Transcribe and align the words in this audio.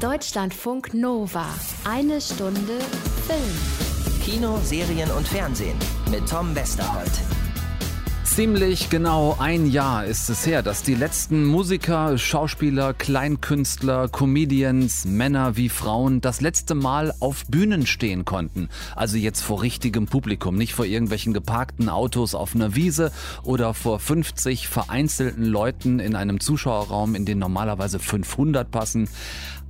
Deutschlandfunk 0.00 0.94
Nova. 0.94 1.44
Eine 1.84 2.22
Stunde 2.22 2.78
Film. 3.26 4.22
Kino, 4.24 4.58
Serien 4.62 5.10
und 5.10 5.28
Fernsehen 5.28 5.76
mit 6.10 6.26
Tom 6.26 6.54
Westerholt. 6.54 7.10
Ziemlich 8.24 8.88
genau 8.88 9.36
ein 9.38 9.66
Jahr 9.66 10.06
ist 10.06 10.30
es 10.30 10.46
her, 10.46 10.62
dass 10.62 10.82
die 10.82 10.94
letzten 10.94 11.44
Musiker, 11.44 12.16
Schauspieler, 12.16 12.94
Kleinkünstler, 12.94 14.08
Comedians, 14.08 15.04
Männer 15.04 15.56
wie 15.56 15.68
Frauen 15.68 16.20
das 16.20 16.40
letzte 16.40 16.74
Mal 16.74 17.12
auf 17.20 17.44
Bühnen 17.48 17.86
stehen 17.86 18.24
konnten. 18.24 18.68
Also 18.94 19.18
jetzt 19.18 19.42
vor 19.42 19.60
richtigem 19.60 20.06
Publikum, 20.06 20.56
nicht 20.56 20.74
vor 20.74 20.86
irgendwelchen 20.86 21.34
geparkten 21.34 21.88
Autos 21.88 22.34
auf 22.34 22.54
einer 22.54 22.74
Wiese 22.76 23.10
oder 23.42 23.74
vor 23.74 23.98
50 23.98 24.68
vereinzelten 24.68 25.44
Leuten 25.44 25.98
in 25.98 26.14
einem 26.14 26.40
Zuschauerraum, 26.40 27.16
in 27.16 27.26
den 27.26 27.38
normalerweise 27.38 27.98
500 27.98 28.70
passen. 28.70 29.08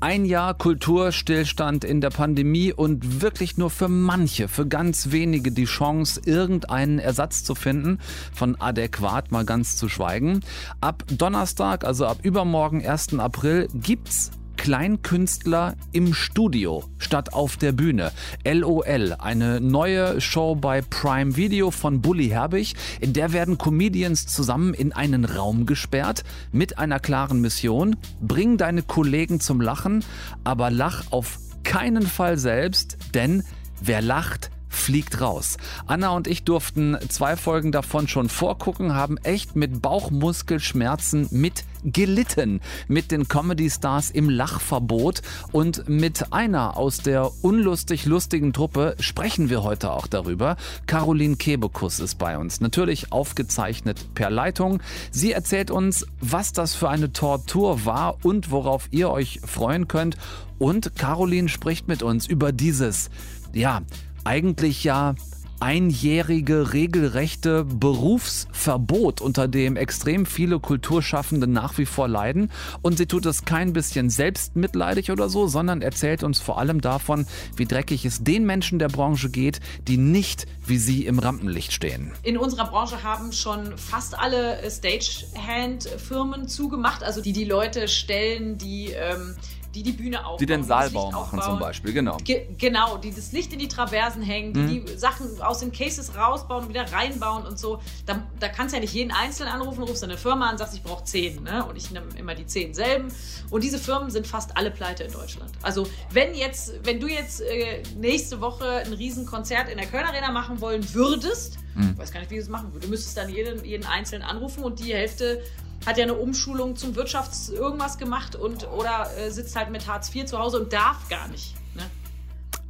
Ein 0.03 0.25
Jahr 0.25 0.55
Kulturstillstand 0.55 1.85
in 1.85 2.01
der 2.01 2.09
Pandemie 2.09 2.73
und 2.73 3.21
wirklich 3.21 3.59
nur 3.59 3.69
für 3.69 3.89
manche, 3.89 4.49
für 4.49 4.67
ganz 4.67 5.11
wenige 5.11 5.53
die 5.53 5.67
Chance, 5.67 6.23
irgendeinen 6.25 6.99
Ersatz 6.99 7.45
zu 7.45 7.55
finden, 7.55 7.99
von 8.33 8.59
adäquat 8.59 9.31
mal 9.31 9.45
ganz 9.45 9.77
zu 9.77 9.91
schweigen. 9.91 10.41
Ab 10.81 11.05
Donnerstag, 11.07 11.85
also 11.85 12.07
ab 12.07 12.21
übermorgen, 12.23 12.83
1. 12.83 13.19
April, 13.19 13.69
gibt's 13.75 14.31
Kleinkünstler 14.61 15.75
im 15.91 16.13
Studio 16.13 16.85
statt 16.99 17.33
auf 17.33 17.57
der 17.57 17.73
Bühne. 17.73 18.13
LOL, 18.45 19.17
eine 19.19 19.59
neue 19.59 20.21
Show 20.21 20.55
bei 20.55 20.83
Prime 20.83 21.35
Video 21.35 21.71
von 21.71 22.03
Bully 22.03 22.29
Herbig. 22.29 22.75
In 23.01 23.15
der 23.15 23.33
werden 23.33 23.57
Comedians 23.57 24.27
zusammen 24.27 24.75
in 24.75 24.93
einen 24.93 25.25
Raum 25.25 25.65
gesperrt 25.65 26.25
mit 26.53 26.77
einer 26.77 27.01
klaren 27.01 27.41
Mission. 27.41 27.97
Bring 28.21 28.59
deine 28.59 28.83
Kollegen 28.83 29.41
zum 29.41 29.63
Lachen, 29.63 30.05
aber 30.45 30.71
lach 30.71 31.05
auf 31.11 31.39
keinen 31.65 32.03
Fall 32.03 32.37
selbst, 32.37 32.99
denn 33.15 33.45
wer 33.81 34.03
lacht, 34.03 34.51
fliegt 34.71 35.21
raus. 35.21 35.59
Anna 35.87 36.11
und 36.11 36.27
ich 36.27 36.45
durften 36.45 36.97
zwei 37.09 37.37
Folgen 37.37 37.73
davon 37.73 38.09
schon 38.09 38.31
vorgucken, 38.31 38.95
haben 38.95 39.19
echt 39.19 39.57
mit 39.57 39.83
Bauchmuskelschmerzen 39.83 41.29
mit 41.31 41.65
gelitten 41.85 42.61
mit 42.89 43.11
den 43.11 43.29
Comedy-Stars 43.29 44.11
im 44.11 44.29
Lachverbot 44.29 45.23
und 45.53 45.89
mit 45.89 46.33
einer 46.33 46.77
aus 46.77 46.99
der 46.99 47.31
unlustig 47.43 48.07
lustigen 48.07 48.53
Truppe 48.53 48.97
sprechen 49.01 49.51
wir 49.51 49.63
heute 49.63 49.93
auch 49.93 50.07
darüber. 50.07 50.57
Caroline 50.87 51.37
Kebekus 51.37 52.01
ist 52.01 52.19
bei 52.19 52.39
uns, 52.39 52.61
natürlich 52.61 53.13
aufgezeichnet 53.13 54.15
per 54.15 54.31
Leitung. 54.31 54.81
Sie 55.11 55.33
erzählt 55.33 55.71
uns, 55.71 56.07
was 56.21 56.53
das 56.53 56.75
für 56.75 56.89
eine 56.89 57.13
Tortur 57.13 57.85
war 57.85 58.19
und 58.23 58.51
worauf 58.51 58.89
ihr 58.91 59.11
euch 59.11 59.41
freuen 59.45 59.89
könnt. 59.89 60.17
Und 60.59 60.95
Caroline 60.97 61.49
spricht 61.49 61.89
mit 61.89 62.03
uns 62.03 62.27
über 62.27 62.53
dieses, 62.53 63.09
ja, 63.55 63.81
eigentlich 64.25 64.85
ja 64.85 65.15
einjährige 65.61 66.73
regelrechte 66.73 67.65
Berufsverbot, 67.65 69.21
unter 69.21 69.47
dem 69.47 69.77
extrem 69.77 70.27
viele 70.27 70.59
Kulturschaffende 70.59 71.47
nach 71.47 71.79
wie 71.79 71.87
vor 71.87 72.09
leiden. 72.09 72.51
Und 72.83 72.97
sie 72.97 73.07
tut 73.07 73.27
es 73.27 73.45
kein 73.45 73.73
bisschen 73.73 74.11
selbstmitleidig 74.11 75.11
oder 75.11 75.29
so, 75.29 75.47
sondern 75.47 75.83
erzählt 75.83 76.23
uns 76.23 76.41
vor 76.41 76.59
allem 76.59 76.81
davon, 76.81 77.27
wie 77.57 77.67
dreckig 77.67 78.05
es 78.07 78.25
den 78.25 78.47
Menschen 78.47 78.79
der 78.79 78.89
Branche 78.89 79.29
geht, 79.29 79.61
die 79.87 79.99
nicht 79.99 80.47
wie 80.67 80.79
sie 80.79 81.05
im 81.05 81.19
Rampenlicht 81.19 81.73
stehen. 81.73 82.13
In 82.23 82.39
unserer 82.39 82.67
Branche 82.67 83.03
haben 83.03 83.33
schon 83.33 83.77
fast 83.77 84.19
alle 84.19 84.59
Stagehand-Firmen 84.71 86.49
zugemacht, 86.49 87.03
also 87.03 87.21
die 87.21 87.33
die 87.33 87.45
Leute 87.45 87.89
stellen, 87.89 88.57
die 88.57 88.93
ähm, 88.93 89.35
die 89.75 89.83
die 89.83 89.93
Bühne 89.93 90.21
aufbauen. 90.21 90.39
Die 90.39 90.47
den 90.47 90.65
Saalbau 90.65 91.11
machen 91.11 91.41
zum 91.41 91.59
Beispiel, 91.59 91.93
genau. 91.93 92.17
Ge 92.25 92.47
genau, 92.59 92.97
die 92.97 93.13
das 93.13 93.33
Licht 93.33 93.53
in 93.53 93.59
die 93.59 93.69
Traversen 93.69 94.23
hängen, 94.23 94.53
die 94.53 94.61
mhm. 94.61 94.87
die 94.87 94.97
Sachen 94.97 95.41
aus 95.41 95.61
den 95.61 95.73
Cases 95.73 96.17
rausbauen 96.17 96.65
und 96.65 96.69
wieder 96.69 96.91
reinbauen 96.93 97.47
und 97.47 97.59
so. 97.59 97.81
Da, 98.07 98.23
da 98.39 98.49
kannst 98.49 98.73
du 98.73 98.77
ja 98.77 98.81
nicht 98.81 98.95
jeden 98.95 99.13
Einzelnen 99.13 99.53
anrufen, 99.53 99.83
rufst 99.85 100.03
deine 100.03 100.19
Firma 100.19 100.49
an, 100.49 100.59
sagst, 100.59 100.75
ich 100.75 100.83
brauche 100.83 101.05
zehn. 101.05 101.43
Ne? 101.43 101.65
Und 101.65 101.77
ich 101.77 101.91
nehme 101.91 102.07
immer 102.17 102.35
die 102.35 102.47
zehn 102.47 102.75
selben. 102.75 103.09
Und 103.51 103.65
diese 103.65 103.79
Firmen 103.79 104.11
sind 104.11 104.27
fast 104.27 104.57
alle 104.57 104.71
pleite 104.71 105.05
in 105.05 105.13
Deutschland. 105.13 105.51
Also 105.63 105.87
wenn 106.11 106.35
jetzt, 106.35 106.73
wenn 106.85 107.01
du 107.01 107.07
jetzt 107.07 107.41
äh, 107.41 107.83
nächste 107.97 108.41
Woche 108.41 108.83
ein 108.85 108.93
Riesenkonzert 108.93 109.69
in 109.69 109.79
der 109.79 109.87
Köln 109.87 110.05
Arena 110.05 110.33
machen 110.33 110.61
wollen 110.61 110.95
würdest, 110.95 111.59
mhm. 111.75 111.91
ich 111.93 111.99
weiß 111.99 112.13
gar 112.13 112.21
nicht, 112.21 112.31
wie 112.31 112.37
du 112.37 112.41
das 112.41 112.51
machen 112.51 112.73
würdest, 112.73 112.87
du 112.87 112.91
müsstest 112.91 113.17
dann 113.17 113.29
jeden, 113.29 113.65
jeden 113.65 113.87
Einzelnen 113.87 114.23
anrufen 114.23 114.65
und 114.65 114.81
die 114.81 114.95
Hälfte 114.95 115.43
hat 115.87 115.97
ja 115.97 116.05
eine 116.05 116.15
Umschulung 116.15 116.77
zum 116.77 116.95
Wirtschafts 116.95 117.49
irgendwas 117.49 117.99
gemacht 117.99 118.37
und 118.37 118.69
oder 118.71 119.11
äh, 119.19 119.31
sitzt 119.31 119.57
halt 119.57 119.71
mit 119.71 119.87
Hartz 119.87 120.15
IV 120.15 120.27
zu 120.27 120.39
Hause 120.39 120.61
und 120.61 120.73
darf 120.73 121.09
gar 121.09 121.29
nicht. 121.29 121.55
Ne? 121.75 121.83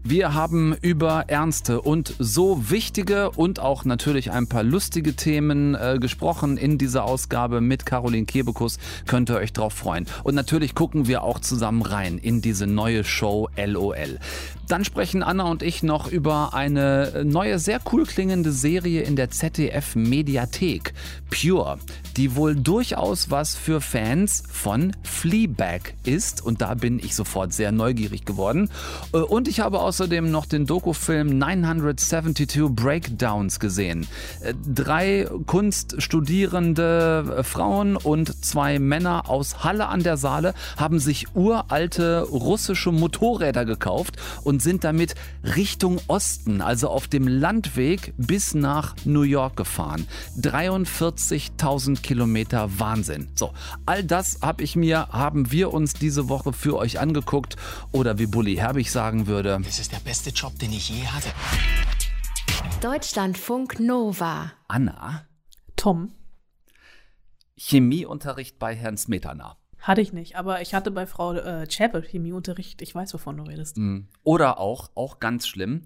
Wir 0.02 0.32
haben 0.32 0.74
über 0.80 1.24
ernste 1.28 1.82
und 1.82 2.14
so 2.18 2.70
wichtige 2.70 3.30
und 3.32 3.60
auch 3.60 3.84
natürlich 3.84 4.30
ein 4.30 4.46
paar 4.46 4.62
lustige 4.62 5.14
Themen 5.14 5.74
äh, 5.74 5.98
gesprochen 6.00 6.56
in 6.56 6.78
dieser 6.78 7.04
Ausgabe 7.04 7.60
mit 7.60 7.84
Caroline 7.84 8.24
Kebekus. 8.24 8.78
Könnt 9.06 9.28
ihr 9.28 9.36
euch 9.36 9.52
drauf 9.52 9.74
freuen. 9.74 10.06
Und 10.24 10.34
natürlich 10.34 10.74
gucken 10.74 11.06
wir 11.06 11.22
auch 11.22 11.38
zusammen 11.38 11.82
rein 11.82 12.16
in 12.16 12.40
diese 12.40 12.66
neue 12.66 13.04
Show 13.04 13.50
LOL. 13.56 14.18
Dann 14.70 14.84
sprechen 14.84 15.24
Anna 15.24 15.50
und 15.50 15.64
ich 15.64 15.82
noch 15.82 16.12
über 16.12 16.54
eine 16.54 17.24
neue, 17.24 17.58
sehr 17.58 17.80
cool 17.90 18.06
klingende 18.06 18.52
Serie 18.52 19.02
in 19.02 19.16
der 19.16 19.28
ZDF 19.28 19.96
Mediathek, 19.96 20.94
Pure, 21.28 21.78
die 22.16 22.36
wohl 22.36 22.54
durchaus 22.54 23.30
was 23.32 23.56
für 23.56 23.80
Fans 23.80 24.44
von 24.48 24.92
Fleabag 25.02 25.94
ist. 26.04 26.46
Und 26.46 26.60
da 26.60 26.74
bin 26.74 27.00
ich 27.00 27.16
sofort 27.16 27.52
sehr 27.52 27.72
neugierig 27.72 28.24
geworden. 28.24 28.70
Äh, 29.12 29.16
und 29.16 29.48
ich 29.48 29.58
habe 29.58 29.80
außerdem 29.80 30.30
noch 30.30 30.46
den 30.46 30.66
Dokufilm 30.66 31.36
972 31.36 32.68
Breakdowns 32.70 33.58
gesehen. 33.58 34.06
Äh, 34.40 34.54
drei 34.72 35.28
kunststudierende 35.46 37.40
Frauen 37.42 37.96
und 37.96 38.44
zwei 38.44 38.78
Männer 38.78 39.28
aus 39.28 39.64
Halle 39.64 39.88
an 39.88 40.04
der 40.04 40.16
Saale 40.16 40.54
haben 40.76 41.00
sich 41.00 41.34
uralte 41.34 42.22
russische 42.22 42.92
Motorräder 42.92 43.64
gekauft 43.64 44.16
und 44.44 44.59
sind 44.60 44.84
damit 44.84 45.14
Richtung 45.42 46.00
Osten, 46.06 46.60
also 46.60 46.88
auf 46.88 47.08
dem 47.08 47.26
Landweg 47.26 48.14
bis 48.16 48.54
nach 48.54 48.94
New 49.04 49.22
York 49.22 49.56
gefahren. 49.56 50.06
43.000 50.40 52.00
Kilometer 52.00 52.78
Wahnsinn. 52.78 53.28
So, 53.34 53.52
all 53.86 54.04
das 54.04 54.38
habe 54.42 54.62
ich 54.62 54.76
mir, 54.76 55.08
haben 55.08 55.50
wir 55.50 55.72
uns 55.72 55.94
diese 55.94 56.28
Woche 56.28 56.52
für 56.52 56.76
euch 56.76 57.00
angeguckt 57.00 57.56
oder 57.92 58.18
wie 58.18 58.26
Bully 58.26 58.56
Herbig 58.56 58.90
sagen 58.90 59.26
würde. 59.26 59.60
Das 59.64 59.78
ist 59.78 59.92
der 59.92 60.00
beste 60.00 60.30
Job, 60.30 60.58
den 60.58 60.72
ich 60.72 60.88
je 60.88 61.06
hatte. 61.06 61.28
Deutschlandfunk 62.80 63.80
Nova. 63.80 64.52
Anna. 64.68 65.26
Tom. 65.76 66.12
Chemieunterricht 67.56 68.58
bei 68.58 68.74
Herrn 68.74 68.96
Smetana. 68.96 69.59
Hatte 69.80 70.00
ich 70.00 70.12
nicht, 70.12 70.36
aber 70.36 70.60
ich 70.60 70.74
hatte 70.74 70.90
bei 70.90 71.06
Frau 71.06 71.34
äh, 71.34 71.66
Chapel 71.66 72.02
Chemieunterricht. 72.02 72.82
Ich 72.82 72.94
weiß, 72.94 73.14
wovon 73.14 73.38
du 73.38 73.44
redest. 73.44 73.78
Mm. 73.78 74.00
Oder 74.22 74.58
auch, 74.58 74.90
auch 74.94 75.20
ganz 75.20 75.46
schlimm, 75.46 75.82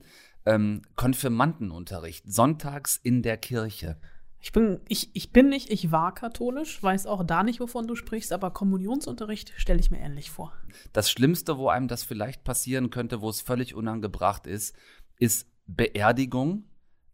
ähm, 0.47 0.83
Konfirmandenunterricht. 0.97 2.31
Sonntags 2.31 2.97
in 2.97 3.23
der 3.23 3.37
Kirche. 3.37 3.97
Ich 4.41 4.53
bin, 4.53 4.81
ich, 4.89 5.09
ich 5.15 5.33
bin 5.33 5.49
nicht, 5.49 5.71
ich 5.71 5.91
war 5.91 6.13
katholisch, 6.13 6.83
weiß 6.83 7.07
auch 7.07 7.25
da 7.25 7.43
nicht, 7.45 7.61
wovon 7.61 7.87
du 7.87 7.95
sprichst, 7.95 8.31
aber 8.31 8.51
Kommunionsunterricht 8.51 9.55
stelle 9.57 9.81
ich 9.81 9.91
mir 9.91 10.01
ähnlich 10.01 10.31
vor. 10.31 10.53
Das 10.93 11.11
Schlimmste, 11.11 11.57
wo 11.57 11.69
einem 11.69 11.89
das 11.89 12.03
vielleicht 12.03 12.45
passieren 12.45 12.91
könnte, 12.91 13.23
wo 13.23 13.31
es 13.31 13.41
völlig 13.41 13.75
unangebracht 13.75 14.47
ist, 14.47 14.77
ist 15.19 15.49
Beerdigung. 15.67 16.65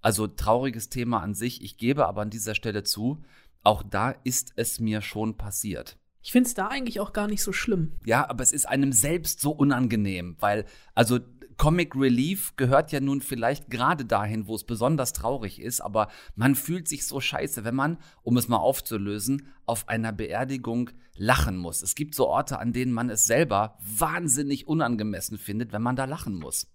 Also 0.00 0.26
trauriges 0.26 0.88
Thema 0.88 1.20
an 1.20 1.34
sich. 1.34 1.62
Ich 1.62 1.76
gebe 1.76 2.08
aber 2.08 2.22
an 2.22 2.30
dieser 2.30 2.56
Stelle 2.56 2.82
zu, 2.82 3.22
auch 3.62 3.84
da 3.84 4.10
ist 4.24 4.54
es 4.56 4.80
mir 4.80 5.00
schon 5.00 5.36
passiert. 5.36 5.99
Ich 6.22 6.32
finde 6.32 6.48
es 6.48 6.54
da 6.54 6.68
eigentlich 6.68 7.00
auch 7.00 7.12
gar 7.12 7.26
nicht 7.26 7.42
so 7.42 7.52
schlimm. 7.52 7.92
Ja, 8.04 8.28
aber 8.28 8.42
es 8.42 8.52
ist 8.52 8.68
einem 8.68 8.92
selbst 8.92 9.40
so 9.40 9.50
unangenehm, 9.52 10.36
weil, 10.38 10.66
also 10.94 11.18
Comic 11.56 11.94
Relief 11.94 12.56
gehört 12.56 12.90
ja 12.90 13.00
nun 13.00 13.20
vielleicht 13.20 13.68
gerade 13.68 14.06
dahin, 14.06 14.46
wo 14.46 14.54
es 14.54 14.64
besonders 14.64 15.12
traurig 15.12 15.60
ist, 15.60 15.82
aber 15.82 16.08
man 16.34 16.54
fühlt 16.54 16.88
sich 16.88 17.06
so 17.06 17.20
scheiße, 17.20 17.64
wenn 17.64 17.74
man, 17.74 17.98
um 18.22 18.38
es 18.38 18.48
mal 18.48 18.56
aufzulösen, 18.56 19.48
auf 19.66 19.86
einer 19.86 20.10
Beerdigung 20.10 20.88
lachen 21.16 21.58
muss. 21.58 21.82
Es 21.82 21.94
gibt 21.94 22.14
so 22.14 22.28
Orte, 22.28 22.58
an 22.58 22.72
denen 22.72 22.92
man 22.92 23.10
es 23.10 23.26
selber 23.26 23.76
wahnsinnig 23.80 24.68
unangemessen 24.68 25.36
findet, 25.36 25.72
wenn 25.72 25.82
man 25.82 25.96
da 25.96 26.06
lachen 26.06 26.34
muss. 26.34 26.66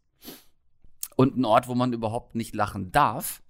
Und 1.15 1.35
ein 1.35 1.45
Ort, 1.45 1.67
wo 1.67 1.73
man 1.73 1.91
überhaupt 1.91 2.35
nicht 2.35 2.53
lachen 2.53 2.91
darf, 2.91 3.41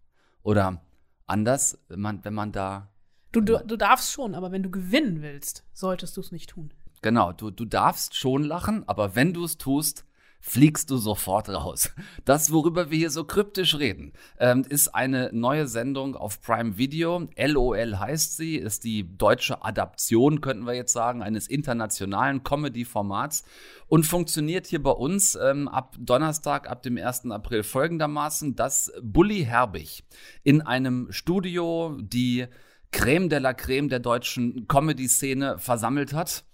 oder 0.42 0.86
anders, 1.26 1.84
wenn 1.90 2.00
man, 2.00 2.24
wenn 2.24 2.34
man 2.34 2.54
da 2.54 2.95
Du, 3.36 3.42
du, 3.42 3.62
du 3.66 3.76
darfst 3.76 4.14
schon, 4.14 4.34
aber 4.34 4.54
wenn 4.54 4.64
du 4.64 4.72
gewinnen 4.72 5.22
willst, 5.22 5.66
solltest 5.74 6.16
du 6.16 6.22
es 6.22 6.32
nicht 6.32 6.52
tun. 6.52 6.72
Genau, 7.02 7.34
du, 7.34 7.52
du 7.52 7.66
darfst 7.66 8.16
schon 8.16 8.46
lachen, 8.46 8.88
aber 8.88 9.18
wenn 9.18 9.34
du 9.34 9.44
es 9.44 9.58
tust, 9.58 10.06
fliegst 10.40 10.90
du 10.90 10.96
sofort 10.96 11.50
raus. 11.50 11.92
Das, 12.24 12.54
worüber 12.54 12.92
wir 12.92 12.98
hier 12.98 13.10
so 13.10 13.26
kryptisch 13.26 13.78
reden, 13.78 14.14
ähm, 14.40 14.64
ist 14.70 14.96
eine 14.96 15.32
neue 15.34 15.68
Sendung 15.68 16.16
auf 16.16 16.40
Prime 16.40 16.78
Video. 16.78 17.28
LOL 17.36 18.00
heißt 18.00 18.38
sie, 18.38 18.56
ist 18.56 18.86
die 18.86 19.18
deutsche 19.18 19.66
Adaption, 19.66 20.40
könnten 20.40 20.66
wir 20.66 20.74
jetzt 20.74 20.94
sagen, 20.94 21.22
eines 21.22 21.48
internationalen 21.48 22.42
Comedy-Formats 22.42 23.44
und 23.88 24.06
funktioniert 24.06 24.66
hier 24.66 24.82
bei 24.82 24.92
uns 24.92 25.36
ähm, 25.36 25.68
ab 25.68 25.98
Donnerstag, 26.00 26.70
ab 26.70 26.84
dem 26.84 26.98
1. 26.98 27.32
April 27.32 27.64
folgendermaßen, 27.64 28.56
dass 28.56 28.94
Bully 29.02 29.44
Herbig 29.44 30.06
in 30.44 30.62
einem 30.62 31.12
Studio 31.12 31.98
die 32.00 32.48
Creme 32.96 33.30
de 33.30 33.40
la 33.40 33.54
Creme 33.54 33.90
der 33.90 34.00
deutschen 34.00 34.68
Comedy-Szene 34.68 35.58
versammelt 35.60 36.14
hat. 36.14 36.46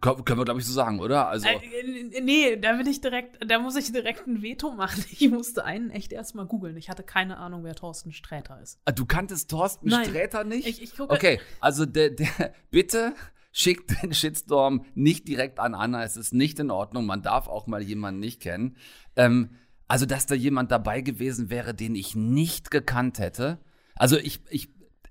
Können 0.00 0.38
wir, 0.38 0.44
glaube 0.44 0.60
ich, 0.60 0.66
so 0.66 0.72
sagen, 0.72 1.00
oder? 1.00 1.26
Also 1.28 1.48
äh, 1.48 2.20
nee, 2.22 2.56
da 2.56 2.78
will 2.78 2.86
ich 2.86 3.00
direkt, 3.00 3.38
da 3.50 3.58
muss 3.58 3.74
ich 3.74 3.90
direkt 3.90 4.26
ein 4.28 4.42
Veto 4.42 4.70
machen. 4.72 5.04
Ich 5.10 5.28
musste 5.28 5.64
einen 5.64 5.90
echt 5.90 6.12
erstmal 6.12 6.46
googeln. 6.46 6.76
Ich 6.76 6.88
hatte 6.88 7.02
keine 7.02 7.38
Ahnung, 7.38 7.64
wer 7.64 7.74
Thorsten 7.74 8.12
Sträter 8.12 8.60
ist. 8.62 8.78
Ah, 8.84 8.92
du 8.92 9.06
kanntest 9.06 9.50
Thorsten 9.50 9.88
Nein. 9.88 10.04
Sträter 10.06 10.44
nicht? 10.44 10.68
Ich- 10.68 10.82
ich 10.82 10.92
gucke- 10.94 11.12
okay, 11.14 11.40
also 11.60 11.84
der, 11.84 12.10
der, 12.10 12.28
bitte 12.70 13.14
schickt 13.50 14.00
den 14.02 14.14
Shitstorm 14.14 14.84
nicht 14.94 15.26
direkt 15.26 15.58
an 15.58 15.74
Anna. 15.74 16.04
Es 16.04 16.16
ist 16.16 16.32
nicht 16.32 16.60
in 16.60 16.70
Ordnung. 16.70 17.04
Man 17.06 17.22
darf 17.22 17.48
auch 17.48 17.66
mal 17.66 17.82
jemanden 17.82 18.20
nicht 18.20 18.40
kennen. 18.40 18.76
Ähm, 19.16 19.50
also, 19.88 20.06
dass 20.06 20.26
da 20.26 20.36
jemand 20.36 20.70
dabei 20.70 21.00
gewesen 21.00 21.50
wäre, 21.50 21.74
den 21.74 21.96
ich 21.96 22.14
nicht 22.14 22.70
gekannt 22.70 23.18
hätte. 23.18 23.58
Also, 23.96 24.16
ich, 24.16 24.40
ich, 24.48 24.68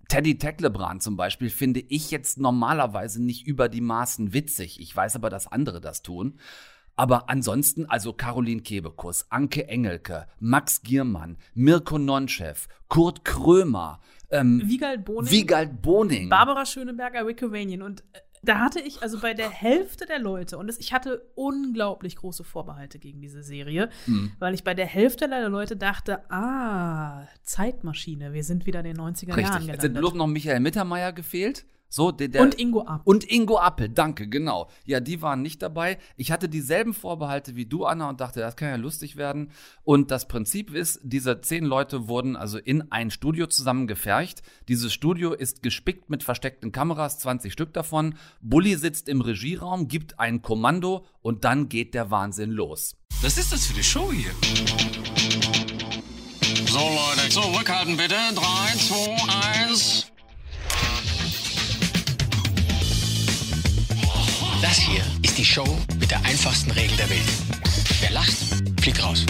Teddy 0.09 0.37
Tecklebrand 0.37 1.01
zum 1.01 1.15
Beispiel 1.15 1.49
finde 1.49 1.79
ich 1.79 2.11
jetzt 2.11 2.39
normalerweise 2.39 3.23
nicht 3.23 3.47
über 3.47 3.69
die 3.69 3.79
Maßen 3.79 4.33
witzig. 4.33 4.81
Ich 4.81 4.93
weiß 4.93 5.15
aber, 5.15 5.29
dass 5.29 5.47
andere 5.47 5.79
das 5.79 6.01
tun. 6.01 6.39
Aber 6.95 7.29
ansonsten, 7.29 7.85
also 7.85 8.11
Caroline 8.11 8.61
Kebekus, 8.61 9.27
Anke 9.29 9.69
Engelke, 9.69 10.27
Max 10.39 10.81
Giermann, 10.81 11.37
Mirko 11.53 11.97
Nonchev, 11.97 12.67
Kurt 12.89 13.23
Krömer, 13.23 14.01
ähm, 14.31 14.61
Wiegald 14.65 15.05
Boning, 15.05 15.31
Wiegald 15.31 15.81
Boning. 15.81 16.27
Barbara 16.27 16.65
Schöneberger, 16.65 17.25
Rick 17.25 17.41
Ovanian. 17.41 17.83
Und 17.83 18.01
äh, 18.11 18.19
da 18.43 18.59
hatte 18.59 18.79
ich, 18.79 19.01
also 19.03 19.19
bei 19.19 19.33
der 19.33 19.49
Hälfte 19.49 20.05
der 20.05 20.19
Leute, 20.19 20.57
und 20.57 20.67
das, 20.67 20.77
ich 20.77 20.93
hatte 20.93 21.21
unglaublich 21.35 22.15
große 22.15 22.43
Vorbehalte 22.43 22.99
gegen 22.99 23.21
diese 23.21 23.43
Serie, 23.43 23.89
Hm. 24.05 24.31
weil 24.39 24.53
ich 24.53 24.63
bei 24.63 24.73
der 24.73 24.85
Hälfte 24.85 25.27
der 25.27 25.49
Leute 25.49 25.75
dachte, 25.75 26.29
ah, 26.31 27.27
Zeitmaschine, 27.43 28.33
wir 28.33 28.43
sind 28.43 28.65
wieder 28.65 28.79
in 28.79 28.85
den 28.85 28.97
90er 28.97 29.29
Jahren 29.29 29.39
Richtig. 29.39 29.55
Es 29.55 29.63
sind 29.63 29.71
gelandet. 29.81 29.97
bloß 29.99 30.13
noch 30.13 30.27
Michael 30.27 30.59
Mittermeier 30.61 31.11
gefehlt. 31.13 31.65
So, 31.91 32.11
der, 32.11 32.27
der, 32.27 32.43
Und 32.43 32.59
Ingo 32.59 32.83
Ab. 32.83 33.01
Und 33.03 33.23
Ingo 33.23 33.57
Appel, 33.57 33.89
danke, 33.89 34.27
genau. 34.27 34.69
Ja, 34.85 34.99
die 34.99 35.23
waren 35.23 35.41
nicht 35.41 35.63
dabei. 35.63 35.97
Ich 36.17 36.31
hatte 36.31 36.47
dieselben 36.47 36.93
Vorbehalte 36.93 37.55
wie 37.55 37.65
du, 37.65 37.85
Anna, 37.85 38.09
und 38.09 38.21
dachte, 38.21 38.41
das 38.41 38.55
kann 38.55 38.69
ja 38.69 38.75
lustig 38.75 39.15
werden. 39.15 39.51
Und 39.83 40.11
das 40.11 40.27
Prinzip 40.27 40.71
ist, 40.71 40.99
diese 41.01 41.41
zehn 41.41 41.65
Leute 41.65 42.07
wurden 42.07 42.35
also 42.35 42.59
in 42.59 42.91
ein 42.91 43.09
Studio 43.09 43.47
zusammengefercht. 43.47 44.43
Dieses 44.67 44.93
Studio 44.93 45.33
ist 45.33 45.63
gespickt 45.63 46.11
mit 46.11 46.21
versteckten 46.21 46.71
Kameras, 46.71 47.17
20 47.17 47.51
Stück 47.51 47.73
davon. 47.73 48.13
Bully 48.39 48.75
sitzt 48.75 49.09
im 49.09 49.21
Regieraum, 49.21 49.87
gibt 49.87 50.19
ein 50.19 50.43
Kommando 50.43 51.05
und 51.21 51.43
dann 51.43 51.69
geht 51.69 51.95
der 51.95 52.11
Wahnsinn 52.11 52.51
los. 52.51 52.95
Was 53.23 53.39
ist 53.39 53.51
das 53.51 53.65
für 53.65 53.73
eine 53.73 53.83
Show 53.83 54.11
hier? 54.11 54.31
So, 56.67 56.79
Leute, 56.79 57.29
zurückhalten 57.29 57.97
bitte. 57.97 58.15
3, 58.35 58.41
2, 58.77 59.69
1. 59.69 60.11
Das 64.61 64.77
hier 64.77 65.01
ist 65.21 65.37
die 65.37 65.45
Show 65.45 65.65
mit 65.99 66.11
der 66.11 66.17
einfachsten 66.25 66.71
Regel 66.71 66.97
der 66.97 67.09
Welt. 67.09 67.21
Wer 68.01 68.11
lacht, 68.11 68.37
fliegt 68.81 69.01
raus. 69.01 69.25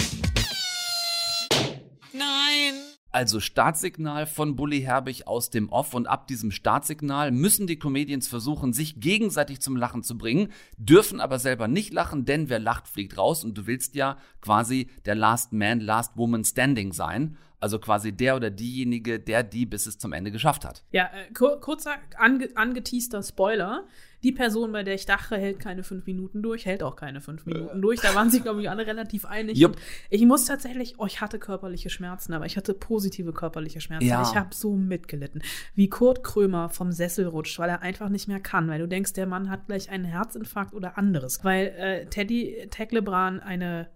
Also 3.12 3.40
Startsignal 3.40 4.26
von 4.26 4.54
Bully 4.54 4.82
Herbig 4.82 5.26
aus 5.26 5.50
dem 5.50 5.68
Off 5.68 5.94
und 5.94 6.06
ab 6.06 6.28
diesem 6.28 6.52
Startsignal 6.52 7.32
müssen 7.32 7.66
die 7.66 7.78
Comedians 7.78 8.28
versuchen, 8.28 8.72
sich 8.72 9.00
gegenseitig 9.00 9.60
zum 9.60 9.76
Lachen 9.76 10.04
zu 10.04 10.16
bringen, 10.16 10.52
dürfen 10.76 11.20
aber 11.20 11.40
selber 11.40 11.66
nicht 11.66 11.92
lachen, 11.92 12.24
denn 12.24 12.48
wer 12.48 12.60
lacht, 12.60 12.86
fliegt 12.86 13.18
raus 13.18 13.42
und 13.42 13.58
du 13.58 13.66
willst 13.66 13.96
ja 13.96 14.16
quasi 14.40 14.88
der 15.06 15.16
Last 15.16 15.52
Man, 15.52 15.80
Last 15.80 16.16
Woman 16.16 16.44
Standing 16.44 16.92
sein. 16.92 17.36
Also 17.60 17.78
quasi 17.78 18.12
der 18.12 18.36
oder 18.36 18.50
diejenige, 18.50 19.20
der 19.20 19.42
die 19.42 19.66
bis 19.66 19.86
es 19.86 19.98
zum 19.98 20.12
Ende 20.12 20.30
geschafft 20.30 20.64
hat. 20.64 20.82
Ja, 20.92 21.04
äh, 21.04 21.32
kur 21.34 21.60
kurzer 21.60 21.96
ange 22.16 22.48
angeteaster 22.54 23.22
Spoiler. 23.22 23.86
Die 24.22 24.32
Person, 24.32 24.72
bei 24.72 24.82
der 24.82 24.94
ich 24.94 25.06
dachte, 25.06 25.36
hält 25.36 25.60
keine 25.60 25.82
fünf 25.82 26.06
Minuten 26.06 26.42
durch, 26.42 26.66
hält 26.66 26.82
auch 26.82 26.94
keine 26.94 27.22
fünf 27.22 27.46
Minuten 27.46 27.80
durch. 27.80 28.00
Da 28.00 28.14
waren 28.14 28.30
sich, 28.30 28.42
glaube 28.42 28.60
ich, 28.60 28.68
alle 28.68 28.86
relativ 28.86 29.24
einig. 29.24 29.64
Und 29.64 29.76
ich 30.10 30.26
muss 30.26 30.44
tatsächlich, 30.44 30.96
oh, 30.98 31.06
ich 31.06 31.22
hatte 31.22 31.38
körperliche 31.38 31.88
Schmerzen, 31.88 32.34
aber 32.34 32.44
ich 32.44 32.58
hatte 32.58 32.74
positive 32.74 33.32
körperliche 33.32 33.80
Schmerzen. 33.80 34.08
Ja. 34.08 34.22
Ich 34.22 34.34
habe 34.36 34.54
so 34.54 34.76
mitgelitten. 34.76 35.42
Wie 35.74 35.88
Kurt 35.88 36.22
Krömer 36.22 36.68
vom 36.68 36.92
Sessel 36.92 37.26
rutscht, 37.26 37.58
weil 37.58 37.70
er 37.70 37.80
einfach 37.80 38.10
nicht 38.10 38.28
mehr 38.28 38.40
kann, 38.40 38.68
weil 38.68 38.80
du 38.80 38.88
denkst, 38.88 39.14
der 39.14 39.26
Mann 39.26 39.48
hat 39.48 39.66
gleich 39.66 39.88
einen 39.88 40.04
Herzinfarkt 40.04 40.74
oder 40.74 40.98
anderes. 40.98 41.42
Weil 41.42 41.68
äh, 41.68 42.06
Teddy 42.06 42.68
Tecklebrand 42.70 43.42
eine 43.42 43.88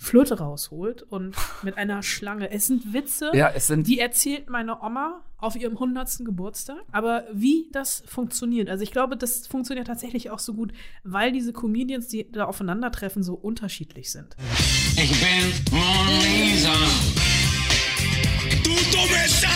Flöte 0.00 0.38
rausholt 0.38 1.02
und 1.02 1.34
mit 1.62 1.76
einer 1.76 2.02
Schlange. 2.04 2.50
Es 2.52 2.66
sind 2.68 2.92
Witze, 2.94 3.32
Ja, 3.34 3.50
es 3.54 3.66
sind- 3.66 3.86
die 3.88 3.98
erzählt 3.98 4.48
meine 4.48 4.80
Oma 4.80 5.22
auf 5.38 5.56
ihrem 5.56 5.78
100. 5.78 6.24
Geburtstag. 6.24 6.78
Aber 6.92 7.24
wie 7.32 7.68
das 7.72 8.02
funktioniert, 8.06 8.70
also 8.70 8.82
ich 8.84 8.92
glaube, 8.92 9.16
das 9.16 9.46
funktioniert 9.48 9.88
tatsächlich 9.88 10.30
auch 10.30 10.38
so 10.38 10.54
gut, 10.54 10.72
weil 11.02 11.32
diese 11.32 11.52
Comedians, 11.52 12.06
die 12.08 12.30
da 12.30 12.44
aufeinandertreffen, 12.46 13.22
so 13.24 13.34
unterschiedlich 13.34 14.10
sind. 14.12 14.36
Ich 14.96 15.10
bin 15.10 15.52
Mona 15.72 16.18
Lisa. 16.22 16.72
Du 18.64 18.70
dumme 18.70 19.28
Sau! 19.28 19.48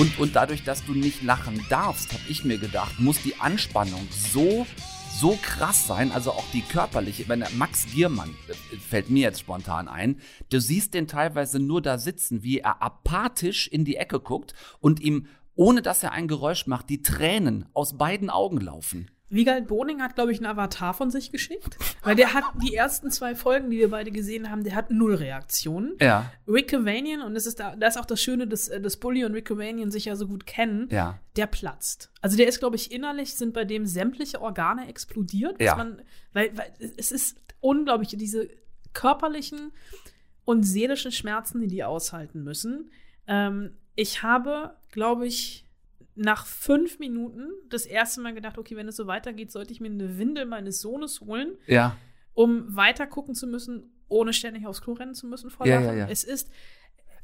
Und, 0.00 0.18
und 0.18 0.34
dadurch, 0.34 0.64
dass 0.64 0.84
du 0.86 0.92
nicht 0.94 1.22
lachen 1.22 1.60
darfst, 1.68 2.12
habe 2.12 2.22
ich 2.28 2.44
mir 2.44 2.56
gedacht, 2.58 2.98
muss 2.98 3.20
die 3.22 3.34
Anspannung 3.40 4.08
so, 4.32 4.66
so 5.20 5.38
krass 5.40 5.86
sein, 5.86 6.12
also 6.12 6.32
auch 6.32 6.44
die 6.52 6.62
körperliche. 6.62 7.28
Wenn 7.28 7.44
Max 7.56 7.86
Giermann, 7.92 8.34
äh, 8.48 8.76
fällt 8.76 9.10
mir 9.10 9.22
jetzt 9.22 9.40
spontan 9.40 9.88
ein, 9.88 10.20
du 10.50 10.60
siehst 10.60 10.94
den 10.94 11.06
teilweise 11.06 11.58
nur 11.60 11.82
da 11.82 11.98
sitzen, 11.98 12.42
wie 12.42 12.58
er 12.58 12.82
apathisch 12.82 13.68
in 13.68 13.84
die 13.84 13.96
Ecke 13.96 14.20
guckt 14.20 14.54
und 14.80 15.00
ihm, 15.00 15.26
ohne 15.54 15.82
dass 15.82 16.02
er 16.02 16.12
ein 16.12 16.28
Geräusch 16.28 16.66
macht, 16.66 16.88
die 16.88 17.02
Tränen 17.02 17.66
aus 17.74 17.98
beiden 17.98 18.30
Augen 18.30 18.60
laufen. 18.60 19.10
Wiegald 19.32 19.66
Boning 19.66 20.02
hat, 20.02 20.14
glaube 20.14 20.30
ich, 20.30 20.38
einen 20.38 20.46
Avatar 20.46 20.92
von 20.94 21.10
sich 21.10 21.32
geschickt. 21.32 21.76
Weil 22.02 22.14
der 22.16 22.34
hat 22.34 22.44
die 22.62 22.74
ersten 22.74 23.10
zwei 23.10 23.34
Folgen, 23.34 23.70
die 23.70 23.78
wir 23.78 23.90
beide 23.90 24.10
gesehen 24.10 24.50
haben, 24.50 24.62
der 24.62 24.74
hat 24.74 24.90
null 24.90 25.14
Reaktionen. 25.14 25.94
Ja. 26.00 26.30
Rick 26.46 26.68
Cavanian, 26.68 27.22
und 27.22 27.34
das 27.34 27.46
ist 27.46 27.58
da, 27.58 27.74
das 27.74 27.96
ist 27.96 28.00
auch 28.00 28.06
das 28.06 28.20
Schöne, 28.22 28.46
dass, 28.46 28.68
äh, 28.68 28.80
dass 28.80 28.98
Bully 28.98 29.24
und 29.24 29.32
Rick 29.34 29.46
Cavanian 29.48 29.90
sich 29.90 30.04
ja 30.04 30.16
so 30.16 30.28
gut 30.28 30.44
kennen, 30.46 30.88
Ja. 30.90 31.18
der 31.36 31.46
platzt. 31.46 32.12
Also 32.20 32.36
der 32.36 32.46
ist, 32.46 32.58
glaube 32.58 32.76
ich, 32.76 32.92
innerlich 32.92 33.34
sind 33.34 33.54
bei 33.54 33.64
dem 33.64 33.86
sämtliche 33.86 34.40
Organe 34.42 34.86
explodiert. 34.88 35.60
Ja. 35.60 35.76
Man, 35.76 36.02
weil, 36.32 36.56
weil 36.56 36.72
es 36.98 37.10
ist 37.10 37.38
unglaublich, 37.60 38.14
diese 38.18 38.48
körperlichen 38.92 39.72
und 40.44 40.62
seelischen 40.64 41.12
Schmerzen, 41.12 41.60
die 41.60 41.68
die 41.68 41.84
aushalten 41.84 42.42
müssen. 42.42 42.90
Ähm, 43.26 43.70
ich 43.94 44.22
habe, 44.22 44.76
glaube 44.90 45.26
ich, 45.26 45.66
nach 46.14 46.46
fünf 46.46 46.98
Minuten 46.98 47.48
das 47.68 47.86
erste 47.86 48.20
Mal 48.20 48.34
gedacht, 48.34 48.58
okay, 48.58 48.76
wenn 48.76 48.88
es 48.88 48.96
so 48.96 49.06
weitergeht, 49.06 49.50
sollte 49.50 49.72
ich 49.72 49.80
mir 49.80 49.90
eine 49.90 50.18
Windel 50.18 50.44
meines 50.46 50.80
Sohnes 50.80 51.20
holen, 51.20 51.56
Ja. 51.66 51.96
um 52.34 52.74
weiter 52.76 53.06
gucken 53.06 53.34
zu 53.34 53.46
müssen, 53.46 53.90
ohne 54.08 54.32
ständig 54.34 54.66
aufs 54.66 54.82
Klo 54.82 54.92
rennen 54.92 55.14
zu 55.14 55.26
müssen 55.26 55.48
vor 55.50 55.66
Ja, 55.66 55.80
ja. 55.94 56.06
Es 56.08 56.22
ist 56.24 56.50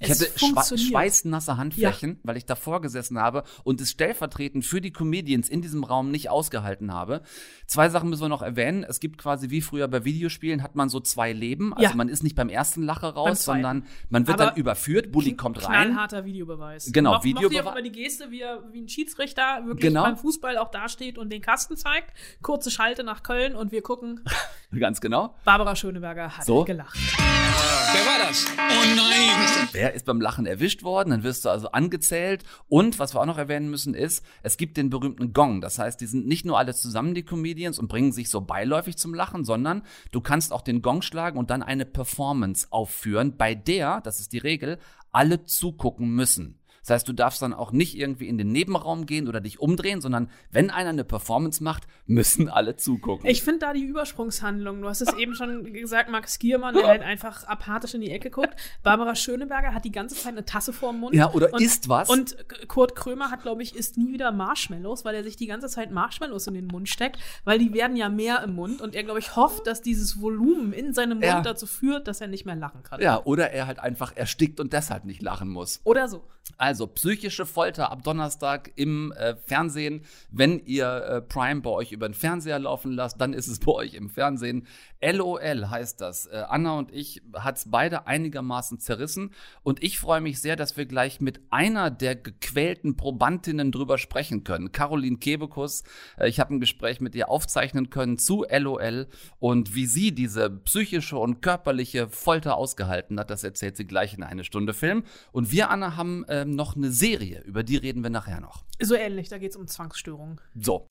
Ich 0.01 0.11
es 0.11 0.21
hatte 0.21 0.39
schwa 0.39 0.47
funktioniert. 0.47 0.89
schweißnasse 0.91 1.57
Handflächen, 1.57 2.21
weil 2.23 2.37
ich 2.37 2.47
davor 2.47 2.81
gesessen 2.81 3.19
habe 3.19 3.43
und 3.65 3.81
es 3.81 3.91
stellvertretend 3.91 4.65
für 4.65 4.81
die 4.81 4.93
Comedians 4.93 5.49
in 5.49 5.61
diesem 5.61 5.83
Raum 5.83 6.11
nicht 6.13 6.31
ausgehalten 6.31 6.93
habe. 6.95 7.23
Zwei 7.67 7.89
Sachen 7.89 8.09
müssen 8.09 8.23
wir 8.23 8.29
noch 8.29 8.43
erwähnen. 8.43 8.85
Es 8.89 9.01
gibt 9.01 9.19
quasi 9.19 9.51
wie 9.51 9.61
früher 9.61 9.89
bei 9.89 10.05
Videospielen 10.05 10.63
hat 10.63 10.77
man 10.77 10.89
so 10.89 11.01
zwei 11.01 11.33
Leben. 11.33 11.73
Also 11.75 11.91
Ja. 11.91 11.95
man 11.97 12.09
ist 12.09 12.23
nicht 12.23 12.37
beim 12.37 12.49
ersten 12.49 12.83
Lacher 12.83 13.09
raus, 13.09 13.45
sondern 13.45 13.87
man 14.09 14.27
wird 14.29 14.41
Aber 14.41 14.51
dann 14.53 14.57
überführt. 14.57 15.11
Bully 15.11 15.35
kommt 15.37 15.65
rein. 15.69 15.89
Knallharter 15.89 16.25
Videobeweis. 16.25 16.91
Genau, 16.93 17.15
Moch, 17.15 17.25
Videobeweis. 17.25 17.51
Videobeweis. 17.51 17.73
aber 17.73 17.83
die 17.83 17.93
Geste, 17.93 18.31
wie, 18.31 18.41
er, 18.43 18.63
wie 18.73 18.81
ein 18.83 18.89
Schiedsrichter 18.89 19.63
wirklich 19.67 19.83
Genau. 19.89 20.05
beim 20.05 20.17
Fußball 20.17 20.59
auch 20.59 20.71
dasteht 20.71 21.19
und 21.19 21.31
den 21.31 21.43
Kasten 21.43 21.77
zeigt. 21.77 22.13
Kurze 22.43 22.71
Schalte 22.71 23.03
nach 23.03 23.23
Köln 23.25 23.57
und 23.57 23.73
wir 23.73 23.83
gucken. 23.83 24.21
Ganz 24.79 25.01
genau. 25.01 25.35
Barbara 25.45 25.75
Schöneberger 25.75 26.37
hat 26.37 26.45
So. 26.45 26.65
gelacht. 26.65 26.97
Wer 26.97 28.07
war 28.07 28.29
das? 28.29 28.47
Oh 28.57 28.97
nein. 28.97 29.69
Wer 29.73 29.88
ist 29.95 30.07
beim 30.07 30.21
Lachen 30.21 30.47
erwischt 30.47 30.83
worden? 30.83 31.11
Dann 31.11 31.23
wirst 31.23 31.45
du 31.45 31.49
also 31.49 31.71
angezählt. 31.73 32.45
Und 32.69 32.99
was 32.99 33.15
wir 33.15 33.21
auch 33.21 33.27
noch 33.27 33.39
erwähnen 33.39 33.71
müssen 33.71 33.95
ist, 33.95 34.25
es 34.43 34.57
gibt 34.57 34.77
den 34.77 34.91
berühmten 34.91 35.33
Gong. 35.33 35.61
Das 35.61 35.79
heißt, 35.79 36.01
die 36.01 36.07
sind 36.07 36.27
nicht 36.27 36.45
nur 36.45 36.59
alle 36.59 36.75
zusammen, 36.75 37.15
die 37.15 37.25
Comedians, 37.25 37.79
und 37.79 37.89
bringen 37.89 38.13
sich 38.13 38.31
so 38.31 38.41
beiläufig 38.41 38.97
zum 38.97 39.15
Lachen, 39.15 39.45
sondern 39.45 39.83
du 40.11 40.21
kannst 40.21 40.53
auch 40.53 40.63
den 40.63 40.83
Gong 40.83 41.03
schlagen 41.03 41.39
und 41.39 41.51
dann 41.51 41.63
eine 41.63 41.85
Performance 41.85 42.69
aufführen, 42.71 43.37
bei 43.37 43.55
der, 43.55 44.01
das 44.01 44.21
ist 44.21 44.33
die 44.33 44.39
Regel, 44.39 44.79
alle 45.13 45.45
zugucken 45.45 46.11
müssen. 46.15 46.58
Das 46.89 46.95
heißt, 46.97 47.09
du 47.09 47.13
darfst 47.13 47.43
dann 47.43 47.53
auch 47.53 47.71
nicht 47.71 47.97
irgendwie 47.99 48.29
in 48.29 48.39
den 48.39 48.51
Nebenraum 48.51 49.05
gehen 49.05 49.29
oder 49.29 49.43
dich 49.43 49.61
umdrehen, 49.61 50.01
sondern 50.01 50.31
wenn 50.51 50.71
einer 50.71 50.89
eine 50.89 51.05
Performance 51.05 51.63
macht, 51.63 51.87
müssen 52.07 52.49
alle 52.49 52.77
zugucken. 52.77 53.29
Ich 53.29 53.43
finde 53.43 53.59
da 53.61 53.73
die 53.75 53.83
Übersprungshandlung. 53.85 54.81
Du 54.81 54.89
hast 54.89 55.03
es 55.03 55.13
eben 55.13 55.35
schon 55.35 55.71
gesagt, 55.75 56.09
Max 56.11 56.39
Giermann, 56.39 56.75
der 56.75 56.87
halt 56.87 57.03
einfach 57.03 57.45
apathisch 57.45 57.93
in 57.93 58.01
die 58.01 58.11
Ecke 58.11 58.31
guckt. 58.31 58.57
Barbara 58.83 59.15
Schöneberger 59.15 59.75
hat 59.75 59.85
die 59.85 59.93
ganze 59.93 60.15
Zeit 60.15 60.33
eine 60.33 60.47
Tasse 60.47 60.73
vorm 60.73 61.01
Mund. 61.01 61.15
Ja, 61.15 61.31
oder 61.33 61.53
und, 61.53 61.61
isst 61.61 61.91
was. 61.91 62.09
Und 62.09 62.37
Kurt 62.69 62.97
Krömer 62.97 63.31
hat, 63.31 63.43
glaube 63.43 63.63
ich, 63.63 63.77
isst 63.77 63.99
nie 63.99 64.15
wieder 64.15 64.33
Marshmallows, 64.33 65.05
weil 65.05 65.15
er 65.15 65.25
sich 65.25 65.37
die 65.37 65.47
ganze 65.47 65.69
Zeit 65.69 65.91
Marshmallows 65.91 66.47
in 66.47 66.55
den 66.55 66.69
Mund 66.69 66.89
steckt, 66.89 67.19
weil 67.45 67.59
die 67.59 67.75
werden 67.75 67.97
ja 67.99 68.09
mehr 68.09 68.43
im 68.43 68.55
Mund 68.55 68.81
und 68.81 68.95
er, 68.95 69.05
glaube 69.05 69.19
ich, 69.19 69.37
hofft, 69.37 69.67
dass 69.67 69.83
dieses 69.83 70.23
Volumen 70.23 70.73
in 70.73 70.95
seinem 70.95 71.19
Mund 71.19 71.25
Ja. 71.25 71.43
dazu 71.43 71.67
führt, 71.67 72.09
dass 72.09 72.23
er 72.23 72.29
nicht 72.29 72.47
mehr 72.47 72.57
lachen 72.57 72.83
kann. 72.83 73.03
ja, 73.03 73.23
oder 73.25 73.51
er 73.51 73.67
halt 73.67 73.79
einfach 73.79 74.17
erstickt 74.17 74.59
und 74.59 74.73
deshalb 74.73 75.05
nicht 75.05 75.21
lachen 75.21 75.51
muss. 75.51 75.83
Oder 75.85 76.09
so. 76.09 76.25
Also 76.57 76.87
psychische 76.87 77.47
Folter 77.47 77.91
ab 77.91 78.03
Donnerstag 78.03 78.73
im 78.77 79.13
äh, 79.13 79.37
Fernsehen. 79.37 80.05
Wenn 80.31 80.65
ihr 80.65 80.87
äh, 80.87 81.21
Prime 81.21 81.61
bei 81.61 81.71
euch 81.71 81.93
über 81.93 82.09
den 82.09 82.15
Fernseher 82.15 82.59
laufen 82.59 82.93
lasst, 82.93 83.21
dann 83.21 83.33
ist 83.33 83.49
es 83.49 83.61
bei 83.61 83.73
euch 83.73 83.95
im 83.95 84.09
Fernsehen. 84.09 84.67
LOL 85.01 85.71
heißt 85.71 86.01
das. 86.01 86.27
Äh, 86.27 86.45
Anna 86.49 86.79
und 86.79 86.93
ich 86.93 87.23
hat's 87.35 87.71
beide 87.71 88.07
einigermaßen 88.07 88.81
zerrissen 88.81 89.33
und 89.63 89.83
ich 89.83 89.99
freue 89.99 90.21
mich 90.21 90.41
sehr, 90.41 90.57
dass 90.57 90.77
wir 90.77 90.87
gleich 90.87 91.21
mit 91.21 91.41
einer 91.51 91.91
der 91.91 92.17
gequälten 92.17 92.97
Probandinnen 92.97 93.73
drüber 93.73 93.99
sprechen 93.99 94.45
können. 94.45 94.73
Caroline 94.73 95.19
Kebekus. 95.19 95.85
Äh, 96.17 96.29
ich 96.29 96.41
habe 96.41 96.55
ein 96.55 96.61
Gespräch 96.61 97.01
mit 97.01 97.15
ihr 97.15 97.29
aufzeichnen 97.29 97.91
können 97.91 98.19
zu 98.19 98.45
LOL 98.51 99.09
und 99.39 99.75
wie 99.75 99.87
sie 99.87 100.15
diese 100.15 100.51
psychische 100.51 101.17
und 101.17 101.41
körperliche 101.43 102.09
Folter 102.09 102.57
ausgehalten 102.57 103.19
hat, 103.19 103.31
das 103.31 103.45
erzählt 103.45 103.77
sie 103.77 103.87
gleich 103.87 104.15
in 104.15 104.23
eine 104.23 104.45
Stunde 104.45 104.75
Film. 104.75 105.05
Und 105.33 105.53
wir, 105.53 105.71
Anna, 105.71 105.97
haben 105.97 106.25
ähm, 106.29 106.51
noch 106.51 106.77
eine 106.77 106.91
Serie, 106.91 107.43
über 107.43 107.63
die 107.63 107.77
reden 107.77 108.03
wir 108.03 108.11
nachher 108.11 108.41
noch. 108.41 108.65
So 108.81 108.95
ähnlich, 108.95 109.29
da 109.29 109.39
geht 109.39 109.51
es 109.51 109.57
um 109.57 109.67
Zwangsstörungen. 109.67 110.41
So. 110.55 110.87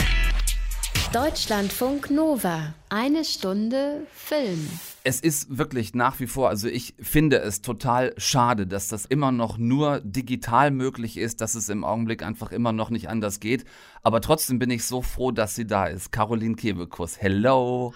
Deutschlandfunk 1.13 2.11
Nova. 2.11 2.73
Eine 2.89 3.23
Stunde 3.23 4.05
Film. 4.11 4.67
Es 5.05 5.21
ist 5.21 5.57
wirklich 5.57 5.95
nach 5.95 6.19
wie 6.19 6.27
vor, 6.27 6.49
also 6.49 6.67
ich 6.67 6.95
finde 6.99 7.37
es 7.37 7.61
total 7.61 8.13
schade, 8.17 8.67
dass 8.67 8.89
das 8.89 9.05
immer 9.05 9.31
noch 9.31 9.57
nur 9.57 10.01
digital 10.01 10.69
möglich 10.69 11.15
ist, 11.15 11.39
dass 11.39 11.55
es 11.55 11.69
im 11.69 11.85
Augenblick 11.85 12.23
einfach 12.23 12.51
immer 12.51 12.73
noch 12.73 12.89
nicht 12.89 13.07
anders 13.07 13.39
geht. 13.39 13.63
Aber 14.03 14.19
trotzdem 14.19 14.59
bin 14.59 14.69
ich 14.69 14.83
so 14.83 15.01
froh, 15.01 15.31
dass 15.31 15.55
sie 15.55 15.65
da 15.65 15.85
ist. 15.85 16.11
Caroline 16.11 16.55
Kebekus, 16.55 17.21
hello. 17.21 17.93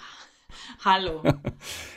Hallo. 0.85 1.23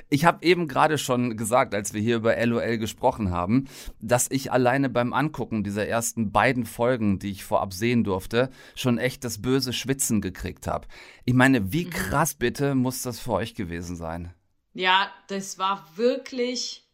Ich 0.09 0.25
habe 0.25 0.45
eben 0.45 0.69
gerade 0.69 0.99
schon 0.99 1.37
gesagt, 1.37 1.75
als 1.75 1.95
wir 1.95 2.01
hier 2.01 2.17
über 2.17 2.37
LOL 2.45 2.79
gesprochen 2.79 3.31
haben, 3.31 3.69
dass 4.01 4.31
ich 4.31 4.53
alleine 4.53 4.89
beim 4.89 5.13
Angucken 5.13 5.65
dieser 5.65 5.87
ersten 5.87 6.31
beiden 6.33 6.67
Folgen, 6.67 7.19
die 7.19 7.31
ich 7.31 7.45
vorab 7.45 7.73
sehen 7.73 8.05
durfte, 8.05 8.51
schon 8.75 8.99
echt 8.99 9.25
das 9.25 9.41
böse 9.43 9.73
Schwitzen 9.73 10.21
gekriegt 10.21 10.67
habe. 10.67 10.87
Ich 11.25 11.35
meine, 11.35 11.73
wie 11.73 11.89
krass 11.89 12.35
bitte 12.35 12.75
muss 12.75 13.03
das 13.03 13.21
für 13.21 13.33
euch 13.33 13.55
gewesen 13.55 13.97
sein? 13.97 14.33
Ja, 14.75 15.11
das 15.29 15.59
war 15.59 15.87
wirklich, 15.97 16.85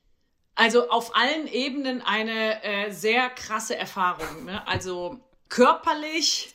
also 0.54 0.90
auf 0.90 1.16
allen 1.16 1.46
Ebenen 1.46 2.02
eine 2.02 2.62
äh, 2.62 2.90
sehr 2.90 3.30
krasse 3.30 3.76
Erfahrung. 3.76 4.44
Ne? 4.44 4.66
Also 4.68 5.18
körperlich, 5.48 6.54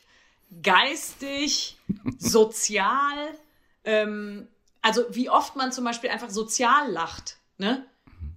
geistig, 0.62 1.76
sozial. 2.18 3.36
Ähm, 3.84 4.48
also 4.86 5.04
wie 5.10 5.28
oft 5.28 5.56
man 5.56 5.72
zum 5.72 5.84
Beispiel 5.84 6.10
einfach 6.10 6.30
sozial 6.30 6.90
lacht. 6.92 7.38
Ne? 7.58 7.84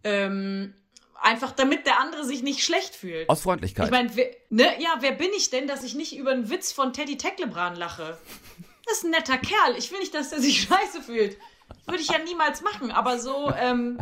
Ähm, 0.03 0.73
einfach 1.21 1.51
damit 1.51 1.85
der 1.85 1.99
andere 1.99 2.25
sich 2.25 2.41
nicht 2.41 2.63
schlecht 2.65 2.95
fühlt. 2.95 3.29
Aus 3.29 3.41
Freundlichkeit. 3.41 3.85
Ich 3.85 3.91
meine, 3.91 4.15
wer- 4.15 4.31
ne, 4.49 4.81
ja, 4.81 4.95
wer 5.01 5.11
bin 5.11 5.29
ich 5.37 5.51
denn, 5.51 5.67
dass 5.67 5.83
ich 5.83 5.93
nicht 5.93 6.17
über 6.17 6.31
einen 6.31 6.49
Witz 6.49 6.71
von 6.71 6.91
Teddy 6.91 7.17
Tecklebrand 7.17 7.77
lache? 7.77 8.17
Das 8.85 8.97
ist 8.97 9.03
ein 9.03 9.11
netter 9.11 9.37
Kerl. 9.37 9.75
Ich 9.77 9.91
will 9.91 9.99
nicht, 9.99 10.15
dass 10.15 10.31
der 10.31 10.39
sich 10.41 10.61
scheiße 10.67 11.01
fühlt. 11.03 11.37
Würde 11.85 12.01
ich 12.01 12.07
ja 12.09 12.17
niemals 12.17 12.61
machen. 12.63 12.89
Aber 12.91 13.19
so 13.19 13.51
ähm, 13.55 13.99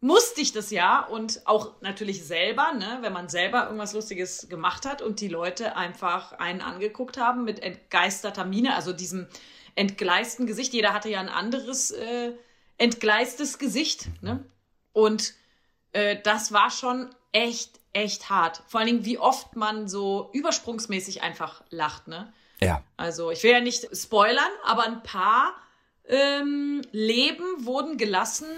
musste 0.00 0.40
ich 0.40 0.52
das 0.52 0.70
ja. 0.70 1.00
Und 1.04 1.46
auch 1.46 1.72
natürlich 1.82 2.24
selber, 2.24 2.72
ne, 2.72 2.98
wenn 3.02 3.12
man 3.12 3.28
selber 3.28 3.64
irgendwas 3.64 3.92
Lustiges 3.92 4.48
gemacht 4.48 4.86
hat 4.86 5.02
und 5.02 5.20
die 5.20 5.28
Leute 5.28 5.76
einfach 5.76 6.32
einen 6.32 6.62
angeguckt 6.62 7.18
haben 7.18 7.44
mit 7.44 7.60
entgeisterter 7.62 8.44
Miene, 8.46 8.74
also 8.74 8.92
diesem 8.94 9.26
entgleisten 9.74 10.46
Gesicht. 10.46 10.72
Jeder 10.72 10.92
hatte 10.92 11.08
ja 11.08 11.20
ein 11.20 11.28
anderes 11.28 11.90
äh, 11.90 12.32
entgleistes 12.78 13.58
Gesicht. 13.58 14.06
Ne? 14.22 14.44
Und 14.92 15.34
äh, 15.92 16.16
das 16.22 16.52
war 16.52 16.70
schon 16.70 17.14
echt, 17.32 17.80
echt 17.92 18.30
hart. 18.30 18.62
Vor 18.66 18.80
allen 18.80 18.88
Dingen, 18.88 19.04
wie 19.04 19.18
oft 19.18 19.56
man 19.56 19.88
so 19.88 20.30
übersprungsmäßig 20.32 21.22
einfach 21.22 21.62
lacht, 21.70 22.08
ne? 22.08 22.32
ja. 22.60 22.82
Also, 22.96 23.30
ich 23.30 23.42
will 23.42 23.52
ja 23.52 23.60
nicht 23.60 23.88
spoilern, 23.96 24.50
aber 24.64 24.84
ein 24.84 25.02
paar 25.02 25.54
ähm, 26.06 26.82
Leben 26.92 27.64
wurden 27.64 27.96
gelassen. 27.96 28.48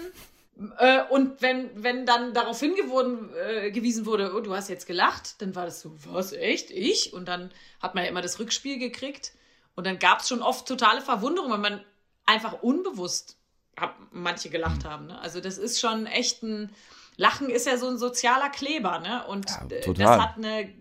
Äh, 0.77 1.03
und 1.09 1.41
wenn, 1.41 1.69
wenn 1.83 2.05
dann 2.05 2.33
darauf 2.33 2.59
hingewiesen 2.59 4.03
äh, 4.03 4.05
wurde, 4.05 4.33
oh, 4.35 4.39
du 4.39 4.55
hast 4.55 4.69
jetzt 4.69 4.87
gelacht, 4.87 5.41
dann 5.41 5.55
war 5.55 5.65
das 5.65 5.81
so, 5.81 5.95
was, 6.05 6.33
echt? 6.33 6.71
Ich? 6.71 7.13
Und 7.13 7.27
dann 7.27 7.51
hat 7.81 7.95
man 7.95 8.03
ja 8.03 8.09
immer 8.09 8.21
das 8.21 8.39
Rückspiel 8.39 8.79
gekriegt. 8.79 9.33
Und 9.75 9.85
dann 9.85 9.99
gab 9.99 10.21
es 10.21 10.29
schon 10.29 10.41
oft 10.41 10.67
totale 10.67 11.01
Verwunderung, 11.01 11.51
weil 11.51 11.57
man 11.59 11.85
einfach 12.25 12.61
unbewusst 12.63 13.37
hab, 13.77 13.97
manche 14.11 14.49
gelacht 14.49 14.85
haben. 14.85 15.07
Ne? 15.07 15.19
Also 15.19 15.41
das 15.41 15.57
ist 15.57 15.79
schon 15.79 16.05
echt 16.05 16.43
ein, 16.43 16.73
Lachen 17.17 17.49
ist 17.49 17.67
ja 17.67 17.77
so 17.77 17.87
ein 17.87 17.97
sozialer 17.97 18.49
Kleber, 18.49 18.99
ne? 18.99 19.25
Und 19.27 19.49
Ja, 19.49 19.67
äh, 19.69 19.93
das 19.93 20.19
hat 20.19 20.37
eine, 20.37 20.73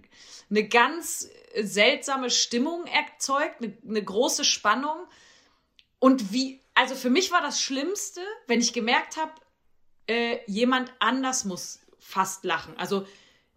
eine 0.50 0.68
ganz 0.68 1.28
seltsame 1.60 2.30
Stimmung 2.30 2.86
erzeugt, 2.86 3.62
eine, 3.62 3.76
eine 3.86 4.02
große 4.02 4.44
Spannung. 4.44 5.06
Und 5.98 6.32
wie, 6.32 6.60
also 6.74 6.94
für 6.94 7.10
mich 7.10 7.30
war 7.30 7.40
das 7.40 7.60
Schlimmste, 7.60 8.20
wenn 8.46 8.60
ich 8.60 8.72
gemerkt 8.72 9.16
habe, 9.16 9.32
äh, 10.06 10.38
jemand 10.46 10.92
anders 10.98 11.44
muss 11.44 11.80
fast 11.98 12.44
lachen. 12.44 12.76
Also 12.76 13.06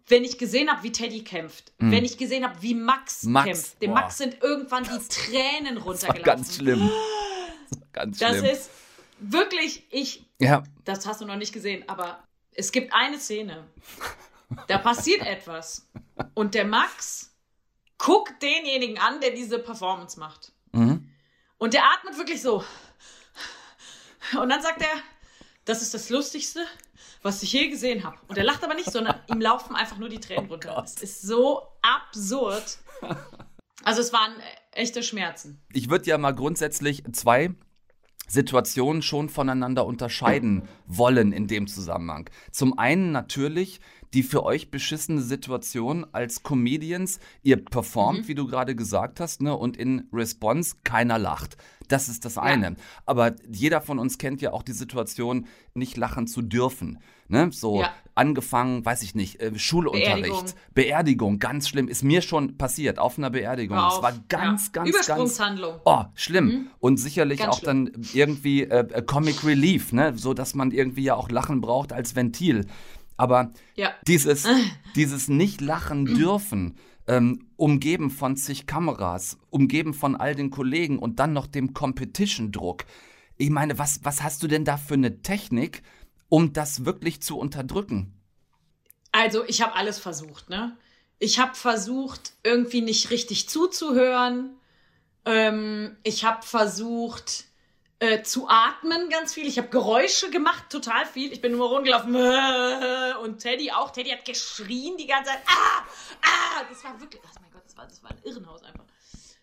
wenn 0.08 0.24
ich 0.24 0.38
gesehen 0.38 0.70
habe, 0.70 0.82
wie 0.82 0.92
Teddy 0.92 1.22
kämpft, 1.24 1.72
wenn 1.78 2.04
ich 2.04 2.16
gesehen 2.18 2.44
habe, 2.44 2.60
wie 2.62 2.74
Max. 2.74 3.24
Max, 3.24 3.46
kämpft, 3.46 3.82
dem 3.82 3.90
boah. 3.90 4.00
Max 4.00 4.18
sind 4.18 4.42
irgendwann 4.42 4.84
die 4.84 5.08
Tränen 5.08 5.74
Das 5.76 5.84
war 5.84 5.92
runtergelaufen. 5.92 6.22
ganz 6.24 6.56
schlimm. 6.56 6.90
Das 7.70 7.80
war 7.80 7.86
ganz 7.92 8.18
Das 8.18 8.30
schlimm. 8.38 8.44
ist 8.44 8.70
wirklich, 9.20 9.86
ich, 9.90 10.24
ja, 10.38 10.62
das 10.84 11.06
hast 11.06 11.20
du 11.20 11.24
noch 11.26 11.36
nicht 11.36 11.52
gesehen, 11.52 11.84
aber 11.88 12.22
es 12.52 12.72
gibt 12.72 12.92
eine 12.94 13.18
Szene, 13.18 13.64
da 14.66 14.78
passiert 14.78 15.20
etwas 15.26 15.86
und 16.34 16.54
der 16.54 16.64
Max 16.64 17.34
guckt 17.98 18.40
denjenigen 18.42 18.98
an, 18.98 19.20
der 19.20 19.30
diese 19.32 19.58
Performance 19.58 20.18
macht. 20.18 20.52
Mhm. 20.72 21.08
Und 21.58 21.74
der 21.74 21.84
atmet 21.84 22.16
wirklich 22.16 22.40
so. 22.40 22.64
Und 24.40 24.48
dann 24.48 24.62
sagt 24.62 24.80
er, 24.82 24.88
das 25.64 25.82
ist 25.82 25.92
das 25.94 26.08
Lustigste, 26.10 26.64
was 27.22 27.42
ich 27.42 27.52
je 27.52 27.68
gesehen 27.68 28.04
habe. 28.04 28.16
Und 28.28 28.38
er 28.38 28.44
lacht 28.44 28.64
aber 28.64 28.74
nicht, 28.74 28.90
sondern 28.90 29.16
ihm 29.28 29.40
laufen 29.40 29.74
einfach 29.74 29.98
nur 29.98 30.08
die 30.08 30.20
Tränen 30.20 30.46
Oh 30.46 30.52
runter. 30.52 30.74
Das 30.80 31.02
ist 31.02 31.22
so 31.22 31.62
absurd. 31.82 32.78
Also 33.84 34.00
es 34.00 34.12
waren 34.12 34.32
echte 34.72 35.02
Schmerzen. 35.02 35.62
ich 35.72 35.88
würde 35.88 36.06
ja 36.06 36.18
mal 36.18 36.34
grundsätzlich 36.34 37.04
zwei 37.12 37.54
Situationen 38.26 39.02
schon 39.02 39.28
voneinander 39.28 39.86
unterscheiden 39.86 40.68
wollen 40.86 41.32
in 41.32 41.46
dem 41.46 41.66
Zusammenhang. 41.66 42.28
Zum 42.50 42.78
einen 42.78 43.12
natürlich 43.12 43.80
die 44.14 44.22
für 44.22 44.44
euch 44.44 44.70
beschissene 44.70 45.20
Situation 45.20 46.06
als 46.12 46.42
Comedians. 46.42 47.20
Ihr 47.42 47.62
performt, 47.64 48.28
wie 48.28 48.34
du 48.34 48.46
gerade 48.46 48.74
gesagt 48.74 49.20
hast, 49.20 49.42
ne, 49.42 49.56
und 49.56 49.76
in 49.76 50.08
Response 50.12 50.76
keiner 50.84 51.18
lacht. 51.18 51.56
Das 51.88 52.08
ist 52.08 52.24
das 52.26 52.36
eine. 52.36 52.76
Aber 53.06 53.34
jeder 53.50 53.80
von 53.80 53.98
uns 53.98 54.18
kennt 54.18 54.42
ja 54.42 54.52
auch 54.52 54.62
die 54.62 54.72
Situation, 54.72 55.46
nicht 55.72 55.96
lachen 55.96 56.26
zu 56.26 56.42
dürfen. 56.42 56.98
Ne? 57.28 57.50
So 57.50 57.80
Ja. 57.80 57.92
angefangen, 58.14 58.84
weiß 58.84 59.02
ich 59.02 59.14
nicht, 59.14 59.40
äh, 59.40 59.58
Schulunterricht, 59.58 60.54
Beerdigung. 60.74 60.74
Beerdigung. 60.74 61.38
ganz 61.38 61.68
schlimm. 61.68 61.88
Ist 61.88 62.02
mir 62.04 62.20
schon 62.20 62.58
passiert 62.58 62.98
auf 62.98 63.16
einer 63.16 63.30
Beerdigung. 63.30 63.78
Es 63.78 64.02
war 64.02 64.12
ganz, 64.28 64.66
Ja. 64.66 64.72
ganz, 64.72 64.72
ganz 64.72 64.88
Übersprungshandlung. 64.90 65.74
Oh, 65.86 66.04
schlimm. 66.14 66.68
Und 66.78 66.98
sicherlich 66.98 67.40
Mhm. 67.40 67.44
Ganz 67.44 67.56
auch 67.56 67.60
dann 67.60 67.90
irgendwie 68.12 68.64
äh, 68.64 68.86
äh, 68.92 69.02
Comic 69.02 69.44
Relief, 69.44 69.92
ne? 69.92 70.12
So 70.16 70.34
dass 70.34 70.54
man 70.54 70.72
irgendwie 70.72 71.04
ja 71.04 71.14
auch 71.14 71.30
Lachen 71.30 71.60
braucht 71.62 71.92
als 71.94 72.16
Ventil. 72.16 72.66
Aber 73.18 73.52
Ja. 73.74 73.92
dieses, 74.06 74.46
dieses 74.96 75.28
Nicht-Lachen 75.28 76.06
dürfen, 76.06 76.78
ähm, 77.06 77.46
umgeben 77.56 78.10
von 78.10 78.36
zig 78.36 78.66
Kameras, 78.66 79.36
umgeben 79.50 79.92
von 79.92 80.16
all 80.16 80.34
den 80.34 80.50
Kollegen 80.50 80.98
und 80.98 81.18
dann 81.18 81.34
noch 81.34 81.46
dem 81.46 81.74
Competition-Druck. 81.74 82.84
Ich 83.36 83.50
meine, 83.50 83.78
was, 83.78 84.00
was 84.04 84.22
hast 84.22 84.42
du 84.42 84.48
denn 84.48 84.64
da 84.64 84.76
für 84.76 84.94
eine 84.94 85.20
Technik, 85.22 85.82
um 86.28 86.52
das 86.52 86.84
wirklich 86.84 87.20
zu 87.20 87.38
unterdrücken? 87.38 88.14
Also, 89.12 89.44
ich 89.46 89.62
habe 89.62 89.74
alles 89.74 89.98
versucht, 89.98 90.48
ne? 90.48 90.76
Ich 91.18 91.40
habe 91.40 91.54
versucht, 91.54 92.34
irgendwie 92.44 92.82
nicht 92.82 93.10
richtig 93.10 93.48
zuzuhören. 93.48 94.56
Ähm, 95.24 95.96
ich 96.04 96.24
habe 96.24 96.42
versucht, 96.46 97.47
äh, 98.00 98.22
zu 98.22 98.48
atmen 98.48 99.08
ganz 99.08 99.34
viel. 99.34 99.46
Ich 99.46 99.58
habe 99.58 99.68
Geräusche 99.68 100.30
gemacht, 100.30 100.70
total 100.70 101.06
viel. 101.06 101.32
Ich 101.32 101.40
bin 101.40 101.52
nur 101.52 101.68
rumgelaufen 101.68 102.14
und 103.22 103.38
Teddy 103.40 103.72
auch. 103.72 103.90
Teddy 103.90 104.10
hat 104.10 104.24
geschrien 104.24 104.96
die 104.96 105.06
ganze 105.06 105.30
Zeit. 105.30 105.40
Ah, 105.46 105.84
ah, 106.22 106.64
das 106.68 106.84
war 106.84 107.00
wirklich, 107.00 107.22
oh 107.24 107.40
mein 107.40 107.50
Gott, 107.50 107.62
das 107.64 107.76
war, 107.76 107.86
das 107.86 108.02
war 108.02 108.10
ein 108.10 108.22
Irrenhaus 108.24 108.62
einfach. 108.62 108.84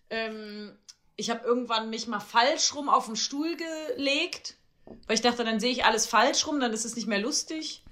Ähm, 0.10 0.78
ich 1.16 1.30
habe 1.30 1.46
irgendwann 1.46 1.90
mich 1.90 2.08
mal 2.08 2.20
falsch 2.20 2.76
rum 2.76 2.90
auf 2.90 3.06
den 3.06 3.16
Stuhl 3.16 3.56
gelegt, 3.56 4.56
weil 5.08 5.16
ich 5.16 5.22
dachte, 5.22 5.44
dann 5.44 5.60
sehe 5.60 5.72
ich 5.72 5.86
alles 5.86 6.06
falsch 6.06 6.46
rum, 6.48 6.60
dann 6.60 6.74
ist 6.74 6.86
es 6.86 6.96
nicht 6.96 7.08
mehr 7.08 7.20
lustig. 7.20 7.85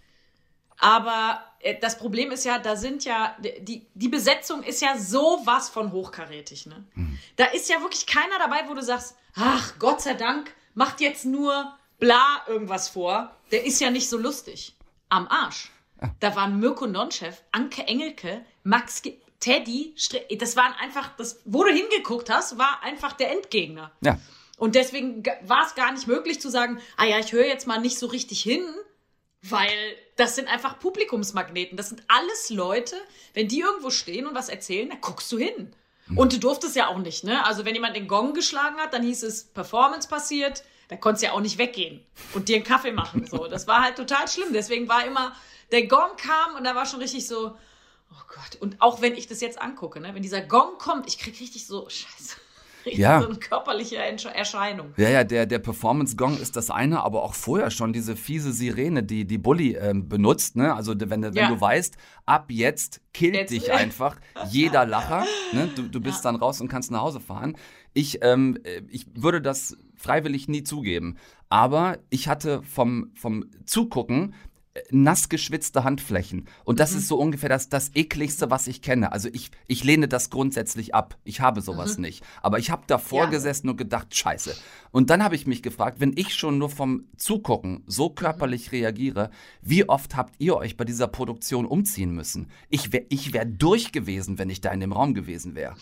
Aber 0.83 1.41
äh, 1.59 1.79
das 1.79 1.97
Problem 1.97 2.31
ist 2.31 2.43
ja, 2.43 2.59
da 2.59 2.75
sind 2.75 3.05
ja, 3.05 3.37
die, 3.39 3.87
die 3.93 4.09
Besetzung 4.09 4.63
ist 4.63 4.81
ja 4.81 4.97
sowas 4.97 5.69
von 5.69 5.93
hochkarätig. 5.93 6.65
Ne? 6.65 6.83
Mhm. 6.93 7.17
Da 7.37 7.45
ist 7.45 7.69
ja 7.69 7.81
wirklich 7.81 8.05
keiner 8.05 8.37
dabei, 8.37 8.67
wo 8.67 8.73
du 8.73 8.83
sagst, 8.83 9.15
ach 9.35 9.79
Gott 9.79 10.01
sei 10.01 10.13
Dank, 10.13 10.53
macht 10.73 10.99
jetzt 10.99 11.23
nur 11.23 11.73
bla 11.99 12.41
irgendwas 12.47 12.89
vor. 12.89 13.33
Der 13.51 13.65
ist 13.65 13.79
ja 13.79 13.89
nicht 13.91 14.09
so 14.09 14.17
lustig. 14.17 14.75
Am 15.07 15.27
Arsch. 15.29 15.71
Da 16.19 16.35
waren 16.35 16.59
Mirko 16.59 16.85
Nonchef, 16.85 17.43
Anke 17.53 17.87
Engelke, 17.87 18.45
Max 18.63 19.01
Ge 19.01 19.17
Teddy, 19.39 19.93
das 20.37 20.55
waren 20.55 20.73
einfach, 20.73 21.15
das, 21.17 21.41
wo 21.43 21.65
du 21.65 21.69
hingeguckt 21.69 22.29
hast, 22.29 22.57
war 22.57 22.81
einfach 22.81 23.11
der 23.11 23.31
Endgegner. 23.31 23.91
Ja. 23.99 24.17
Und 24.57 24.75
deswegen 24.75 25.21
war 25.41 25.65
es 25.65 25.75
gar 25.75 25.91
nicht 25.91 26.07
möglich 26.07 26.39
zu 26.39 26.49
sagen, 26.49 26.79
ah 26.95 27.03
ja, 27.03 27.19
ich 27.19 27.33
höre 27.33 27.45
jetzt 27.45 27.67
mal 27.67 27.79
nicht 27.81 27.99
so 27.99 28.07
richtig 28.07 28.41
hin, 28.41 28.65
weil 29.41 29.97
das 30.15 30.35
sind 30.35 30.47
einfach 30.47 30.79
Publikumsmagneten. 30.79 31.77
Das 31.77 31.89
sind 31.89 32.03
alles 32.07 32.49
Leute, 32.49 32.95
wenn 33.33 33.47
die 33.47 33.59
irgendwo 33.59 33.89
stehen 33.89 34.27
und 34.27 34.35
was 34.35 34.49
erzählen, 34.49 34.89
da 34.89 34.95
guckst 34.99 35.31
du 35.31 35.37
hin. 35.37 35.73
Mhm. 36.07 36.17
Und 36.17 36.33
du 36.33 36.39
durftest 36.39 36.75
ja 36.75 36.87
auch 36.87 36.99
nicht, 36.99 37.23
ne? 37.23 37.45
Also 37.45 37.65
wenn 37.65 37.73
jemand 37.73 37.95
den 37.95 38.07
Gong 38.07 38.33
geschlagen 38.33 38.77
hat, 38.77 38.93
dann 38.93 39.03
hieß 39.03 39.23
es 39.23 39.45
Performance 39.45 40.07
passiert, 40.07 40.63
da 40.89 40.97
konntest 40.97 41.23
du 41.23 41.27
ja 41.27 41.33
auch 41.33 41.41
nicht 41.41 41.57
weggehen 41.57 42.05
und 42.33 42.49
dir 42.49 42.57
einen 42.57 42.65
Kaffee 42.65 42.91
machen. 42.91 43.25
So, 43.25 43.47
das 43.47 43.67
war 43.67 43.81
halt 43.81 43.95
total 43.95 44.27
schlimm. 44.27 44.53
Deswegen 44.53 44.87
war 44.87 45.05
immer, 45.05 45.35
der 45.71 45.87
Gong 45.87 46.15
kam 46.17 46.55
und 46.55 46.63
da 46.65 46.75
war 46.75 46.85
schon 46.85 46.99
richtig 46.99 47.27
so, 47.27 47.55
Oh 48.13 48.23
Gott. 48.27 48.61
Und 48.61 48.81
auch 48.81 49.01
wenn 49.01 49.15
ich 49.15 49.27
das 49.27 49.41
jetzt 49.41 49.61
angucke, 49.61 49.99
ne, 49.99 50.13
wenn 50.13 50.21
dieser 50.21 50.41
Gong 50.41 50.77
kommt, 50.77 51.07
ich 51.07 51.17
kriege 51.17 51.39
richtig 51.39 51.65
so, 51.65 51.89
scheiße. 51.89 52.37
Ja. 52.85 53.21
so 53.21 53.29
eine 53.29 53.37
körperliche 53.37 53.97
Erscheinung. 53.97 54.93
Ja, 54.97 55.09
ja, 55.09 55.23
der, 55.23 55.45
der 55.45 55.59
Performance-Gong 55.59 56.37
ist 56.37 56.55
das 56.55 56.69
eine, 56.69 57.03
aber 57.03 57.23
auch 57.23 57.33
vorher 57.33 57.71
schon 57.71 57.93
diese 57.93 58.15
fiese 58.15 58.51
Sirene, 58.51 59.03
die 59.03 59.25
die 59.25 59.37
Bully 59.37 59.75
ähm, 59.75 60.07
benutzt. 60.09 60.55
Ne? 60.55 60.73
Also 60.73 60.93
wenn, 60.97 61.23
wenn 61.23 61.33
ja. 61.33 61.49
du 61.49 61.59
weißt, 61.59 61.95
ab 62.25 62.45
jetzt 62.49 63.01
killt 63.13 63.35
jetzt. 63.35 63.51
dich 63.51 63.71
einfach 63.73 64.17
jeder 64.49 64.85
Lacher. 64.85 65.25
Ne? 65.53 65.69
Du, 65.75 65.83
du 65.83 66.01
bist 66.01 66.23
ja. 66.23 66.31
dann 66.31 66.39
raus 66.39 66.61
und 66.61 66.67
kannst 66.67 66.91
nach 66.91 67.01
Hause 67.01 67.19
fahren. 67.19 67.55
Ich, 67.93 68.19
ähm, 68.23 68.57
äh, 68.63 68.81
ich 68.89 69.05
würde 69.15 69.41
das 69.41 69.77
freiwillig 69.95 70.47
nie 70.47 70.63
zugeben. 70.63 71.17
Aber 71.49 71.99
ich 72.09 72.27
hatte 72.27 72.61
vom, 72.63 73.11
vom 73.15 73.45
Zugucken 73.65 74.33
nass 74.89 75.29
geschwitzte 75.29 75.83
Handflächen. 75.83 76.47
Und 76.63 76.79
das 76.79 76.91
mhm. 76.91 76.97
ist 76.99 77.07
so 77.07 77.17
ungefähr 77.17 77.49
das, 77.49 77.69
das 77.69 77.91
ekligste, 77.93 78.49
was 78.49 78.67
ich 78.67 78.81
kenne. 78.81 79.11
Also 79.11 79.29
ich, 79.31 79.51
ich 79.67 79.83
lehne 79.83 80.07
das 80.07 80.29
grundsätzlich 80.29 80.95
ab. 80.95 81.17
Ich 81.23 81.41
habe 81.41 81.61
sowas 81.61 81.97
mhm. 81.97 82.03
nicht. 82.03 82.23
Aber 82.41 82.57
ich 82.57 82.71
habe 82.71 82.83
davor 82.87 83.25
ja. 83.25 83.29
gesessen 83.29 83.69
und 83.69 83.77
gedacht, 83.77 84.15
scheiße. 84.15 84.55
Und 84.91 85.09
dann 85.09 85.23
habe 85.23 85.35
ich 85.35 85.45
mich 85.45 85.61
gefragt, 85.61 85.99
wenn 85.99 86.13
ich 86.15 86.33
schon 86.33 86.57
nur 86.57 86.69
vom 86.69 87.07
Zugucken 87.17 87.83
so 87.85 88.09
mhm. 88.09 88.15
körperlich 88.15 88.71
mhm. 88.71 88.77
reagiere, 88.77 89.29
wie 89.61 89.87
oft 89.87 90.15
habt 90.15 90.35
ihr 90.39 90.55
euch 90.57 90.75
bei 90.75 90.85
dieser 90.85 91.07
Produktion 91.07 91.65
umziehen 91.65 92.11
müssen? 92.11 92.49
Ich 92.69 92.91
wäre 92.91 93.05
ich 93.09 93.33
wär 93.33 93.45
durch 93.45 93.91
gewesen, 93.91 94.39
wenn 94.39 94.49
ich 94.49 94.61
da 94.61 94.71
in 94.71 94.79
dem 94.79 94.93
Raum 94.93 95.13
gewesen 95.13 95.53
wäre. 95.55 95.75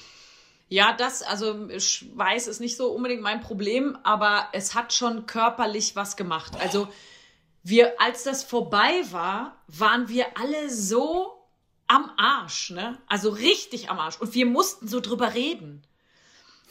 Ja, 0.67 0.93
das, 0.93 1.21
also 1.21 1.67
Schweiß 1.77 2.47
ist 2.47 2.61
nicht 2.61 2.77
so 2.77 2.91
unbedingt 2.91 3.21
mein 3.21 3.41
Problem, 3.41 3.97
aber 4.03 4.47
es 4.53 4.73
hat 4.73 4.93
schon 4.93 5.25
körperlich 5.25 5.97
was 5.97 6.15
gemacht. 6.15 6.53
Also 6.61 6.87
wir, 7.63 7.99
als 8.01 8.23
das 8.23 8.43
vorbei 8.43 9.03
war, 9.11 9.57
waren 9.67 10.09
wir 10.09 10.25
alle 10.37 10.69
so 10.69 11.41
am 11.87 12.11
Arsch, 12.17 12.71
ne? 12.71 12.97
Also 13.07 13.29
richtig 13.29 13.89
am 13.89 13.99
Arsch. 13.99 14.19
Und 14.19 14.33
wir 14.33 14.45
mussten 14.45 14.87
so 14.87 14.99
drüber 14.99 15.33
reden. 15.33 15.83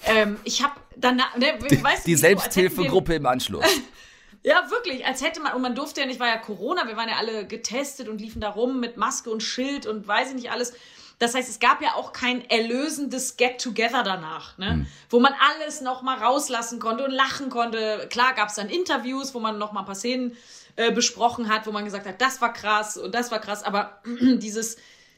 Ähm, 0.07 0.41
ich 0.45 0.63
habe 0.63 0.75
dann, 0.97 1.17
ne, 1.17 1.59
weißt 1.61 2.07
die, 2.07 2.13
die 2.13 2.17
Selbsthilfegruppe 2.17 3.15
im 3.15 3.27
Anschluss. 3.27 3.65
ja, 4.43 4.71
wirklich, 4.71 5.05
als 5.07 5.23
hätte 5.23 5.41
man, 5.41 5.53
und 5.53 5.63
man 5.63 5.75
durfte 5.75 6.01
ja 6.01 6.07
nicht, 6.07 6.21
war 6.21 6.29
ja 6.29 6.39
Corona, 6.39 6.89
wir 6.89 6.97
waren 6.97 7.09
ja 7.09 7.17
alle 7.17 7.47
getestet 7.47 8.09
und 8.09 8.21
liefen 8.21 8.41
da 8.41 8.49
rum 8.49 8.81
mit 8.81 8.97
Maske 8.97 9.31
und 9.31 9.43
Schild 9.43 9.87
und 9.87 10.09
weiß 10.09 10.31
ich 10.31 10.35
nicht 10.35 10.51
alles. 10.51 10.73
Das 11.19 11.35
heißt, 11.35 11.51
es 11.51 11.61
gab 11.61 11.83
ja 11.83 11.97
auch 11.97 12.15
kein 12.15 12.49
erlösendes 12.49 13.37
Get-Together 13.37 14.03
danach, 14.03 14.57
ne? 14.57 14.73
Mhm. 14.73 14.87
wo 15.11 15.21
man 15.21 15.35
alles 15.51 15.83
noch 15.83 16.01
mal 16.01 16.17
rauslassen 16.17 16.81
konnte 16.81 17.05
und 17.05 17.11
lachen 17.11 17.51
konnte. 17.51 18.09
Klar 18.11 18.33
gab 18.33 18.49
es 18.49 18.55
dann 18.55 18.71
Interviews, 18.71 19.35
wo 19.35 19.39
man 19.41 19.59
noch 19.59 19.73
mal 19.73 19.81
ein 19.81 19.87
paar 19.87 19.95
Szenen 19.95 20.35
äh, 20.77 20.93
besprochen 20.93 21.49
hat, 21.49 21.67
wo 21.67 21.73
man 21.73 21.85
gesagt 21.85 22.07
hat, 22.07 22.21
das 22.21 22.41
war 22.41 22.53
krass 22.53 22.97
und 22.97 23.15
das 23.15 23.31
war 23.31 23.41
krass, 23.41 23.63
aber 23.63 24.03
dieses 24.21 24.77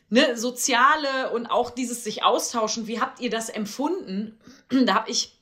ne, 0.09 0.37
soziale 0.37 1.31
und 1.33 1.47
auch 1.47 1.71
dieses 1.71 2.05
sich 2.05 2.23
austauschen, 2.23 2.87
wie 2.87 3.01
habt 3.01 3.21
ihr 3.21 3.31
das 3.31 3.49
empfunden? 3.49 4.39
da 4.87 4.95
habe 4.95 5.11
ich 5.11 5.39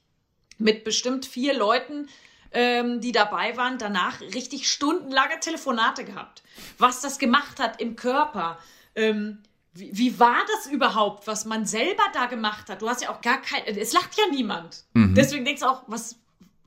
mit 0.59 0.85
bestimmt 0.85 1.27
vier 1.27 1.55
Leuten 1.55 2.09
ähm, 2.53 3.01
die 3.01 3.13
dabei 3.13 3.57
waren, 3.57 3.79
danach 3.79 4.21
richtig 4.21 4.71
stundenlange 4.71 5.39
Telefonate 5.41 6.05
gehabt. 6.05 6.43
Was 6.79 7.01
das 7.01 7.19
gemacht 7.19 7.61
hat 7.61 7.81
im 7.81 7.97
Körper. 7.97 8.59
Ähm, 8.95 9.39
wie, 9.73 9.97
wie, 9.97 10.19
war 10.19 10.41
das 10.57 10.73
überhaupt, 10.73 11.29
was 11.29 11.45
man 11.45 11.65
selber 11.65 12.03
da 12.13 12.27
gemacht 12.27 12.69
hat? 12.69 12.83
Du 12.83 12.89
hast 12.89 13.03
ja 13.03 13.11
auch 13.11 13.21
gar 13.21 13.41
kein, 13.41 13.63
es 13.67 13.93
lacht 13.93 14.19
ja 14.19 14.25
niemand. 14.31 14.85
Mhm. 14.95 15.15
Deswegen 15.15 15.45
denkst 15.45 15.61
du 15.61 15.69
auch, 15.69 15.85
was 15.87 16.17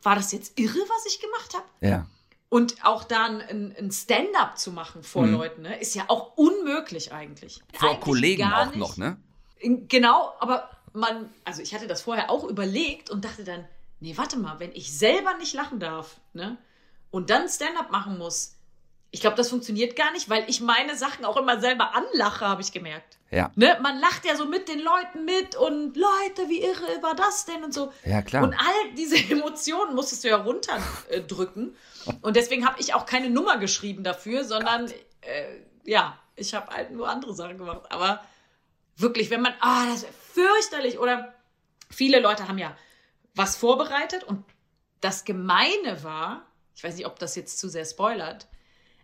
war 0.01 0.15
das 0.15 0.31
jetzt 0.31 0.57
irre, 0.57 0.79
was 0.87 1.05
ich 1.05 1.19
gemacht 1.19 1.53
habe? 1.53 1.65
Ja. 1.81 2.07
Und 2.53 2.85
auch 2.85 3.03
dann 3.03 3.41
ein, 3.41 3.75
ein 3.79 3.91
Stand-up 3.91 4.59
zu 4.59 4.71
machen 4.71 5.01
vor 5.01 5.25
mhm. 5.25 5.33
Leuten, 5.33 5.63
ne, 5.63 5.79
ist 5.79 5.95
ja 5.95 6.03
auch 6.07 6.37
unmöglich 6.37 7.11
eigentlich. 7.11 7.63
Vor 7.73 7.89
eigentlich 7.89 7.99
Kollegen 8.01 8.43
auch 8.43 8.67
nicht. 8.67 8.77
noch, 8.77 8.95
ne? 8.95 9.17
Genau, 9.59 10.35
aber 10.39 10.69
man, 10.93 11.33
also 11.45 11.63
ich 11.63 11.73
hatte 11.73 11.87
das 11.87 12.03
vorher 12.03 12.29
auch 12.29 12.43
überlegt 12.43 13.09
und 13.09 13.25
dachte 13.25 13.43
dann, 13.43 13.67
nee, 14.01 14.15
warte 14.17 14.37
mal, 14.37 14.59
wenn 14.59 14.71
ich 14.71 14.95
selber 14.95 15.35
nicht 15.39 15.55
lachen 15.55 15.79
darf, 15.79 16.17
ne, 16.33 16.59
und 17.09 17.31
dann 17.31 17.49
Stand-up 17.49 17.89
machen 17.89 18.19
muss, 18.19 18.53
ich 19.13 19.21
glaube, 19.21 19.37
das 19.37 19.49
funktioniert 19.49 19.95
gar 19.95 20.11
nicht, 20.11 20.27
weil 20.27 20.43
ich 20.49 20.59
meine 20.59 20.95
Sachen 20.95 21.23
auch 21.23 21.37
immer 21.37 21.61
selber 21.61 21.93
anlache, 21.95 22.47
habe 22.47 22.63
ich 22.63 22.71
gemerkt. 22.71 23.19
Ja. 23.29 23.51
Ne? 23.53 23.77
Man 23.79 23.99
lacht 23.99 24.25
ja 24.25 24.35
so 24.35 24.47
mit 24.47 24.67
den 24.67 24.79
Leuten 24.79 25.23
mit 25.23 25.55
und 25.55 25.95
Leute, 25.95 26.49
wie 26.49 26.63
irre 26.63 27.03
war 27.03 27.15
das 27.15 27.45
denn 27.45 27.63
und 27.63 27.75
so. 27.75 27.93
Ja, 28.05 28.23
klar. 28.23 28.41
Und 28.41 28.55
all 28.55 28.93
diese 28.97 29.15
Emotionen 29.31 29.93
musstest 29.93 30.23
du 30.23 30.29
ja 30.29 30.37
runterdrücken. 30.37 31.77
und 32.21 32.35
deswegen 32.35 32.67
habe 32.67 32.81
ich 32.81 32.95
auch 32.95 33.05
keine 33.05 33.29
Nummer 33.29 33.57
geschrieben 33.57 34.03
dafür, 34.03 34.45
sondern 34.45 34.89
äh, 35.21 35.59
ja, 35.83 36.17
ich 36.35 36.55
habe 36.55 36.73
halt 36.73 36.89
nur 36.89 37.07
andere 37.07 37.35
Sachen 37.35 37.59
gemacht. 37.59 37.83
Aber 37.91 38.23
wirklich, 38.97 39.29
wenn 39.29 39.41
man, 39.41 39.53
ah, 39.59 39.83
oh, 39.83 39.91
das 39.91 40.01
ist 40.01 40.09
fürchterlich. 40.33 40.97
Oder 40.97 41.35
viele 41.91 42.19
Leute 42.19 42.47
haben 42.47 42.57
ja 42.57 42.75
was 43.35 43.57
vorbereitet 43.57 44.23
und 44.23 44.43
das 45.01 45.23
Gemeine 45.23 46.03
war, 46.03 46.47
ich 46.73 46.83
weiß 46.83 46.95
nicht, 46.95 47.05
ob 47.05 47.19
das 47.19 47.35
jetzt 47.35 47.59
zu 47.59 47.69
sehr 47.69 47.85
spoilert, 47.85 48.47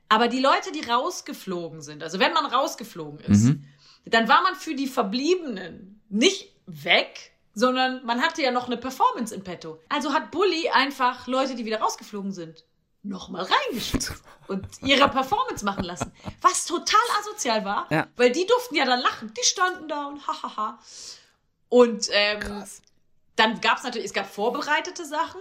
aber 0.10 0.28
die 0.28 0.40
Leute, 0.40 0.72
die 0.72 0.82
rausgeflogen 0.82 1.82
sind, 1.82 2.04
also 2.04 2.20
wenn 2.20 2.34
man 2.34 2.46
rausgeflogen 2.46 3.20
ist, 3.20 3.44
mhm. 3.44 3.64
dann 4.06 4.28
war 4.28 4.42
man 4.42 4.56
für 4.56 4.76
die 4.76 4.88
Verbliebenen 4.88 6.02
nicht 6.10 6.56
weg, 6.66 7.32
sondern 7.54 8.04
man 8.06 8.22
hatte 8.22 8.42
ja 8.42 8.52
noch 8.52 8.66
eine 8.66 8.78
Performance 8.78 9.34
in 9.34 9.44
petto. 9.44 9.80
Also 9.88 10.14
hat 10.14 10.32
Bully 10.32 10.70
einfach 10.70 11.28
Leute, 11.28 11.56
die 11.56 11.66
wieder 11.66 11.80
rausgeflogen 11.80 12.32
sind, 12.32 12.66
nochmal 13.04 13.46
reingeschickt 13.46 14.12
und 14.48 14.66
ihre 14.82 15.08
Performance 15.10 15.64
machen 15.64 15.84
lassen. 15.84 16.12
Was 16.42 16.66
total 16.66 17.00
asozial 17.20 17.64
war, 17.64 17.88
ja. 17.92 18.08
weil 18.16 18.32
die 18.32 18.46
durften 18.46 18.76
ja 18.76 18.86
dann 18.86 19.00
lachen. 19.00 19.32
Die 19.34 19.46
standen 19.46 19.88
da 19.88 20.08
und 20.08 20.28
hahaha. 20.28 20.80
Und 21.70 22.10
ähm, 22.12 22.64
dann 23.36 23.62
gab 23.62 23.78
es 23.78 23.84
natürlich, 23.84 24.08
es 24.08 24.14
gab 24.14 24.26
vorbereitete 24.26 25.06
Sachen 25.06 25.40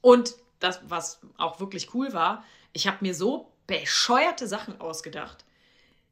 und 0.00 0.34
das, 0.60 0.80
was 0.86 1.20
auch 1.38 1.60
wirklich 1.60 1.94
cool 1.94 2.12
war, 2.12 2.44
ich 2.72 2.86
habe 2.86 2.98
mir 3.00 3.14
so 3.14 3.52
bescheuerte 3.66 4.46
Sachen 4.46 4.80
ausgedacht, 4.80 5.44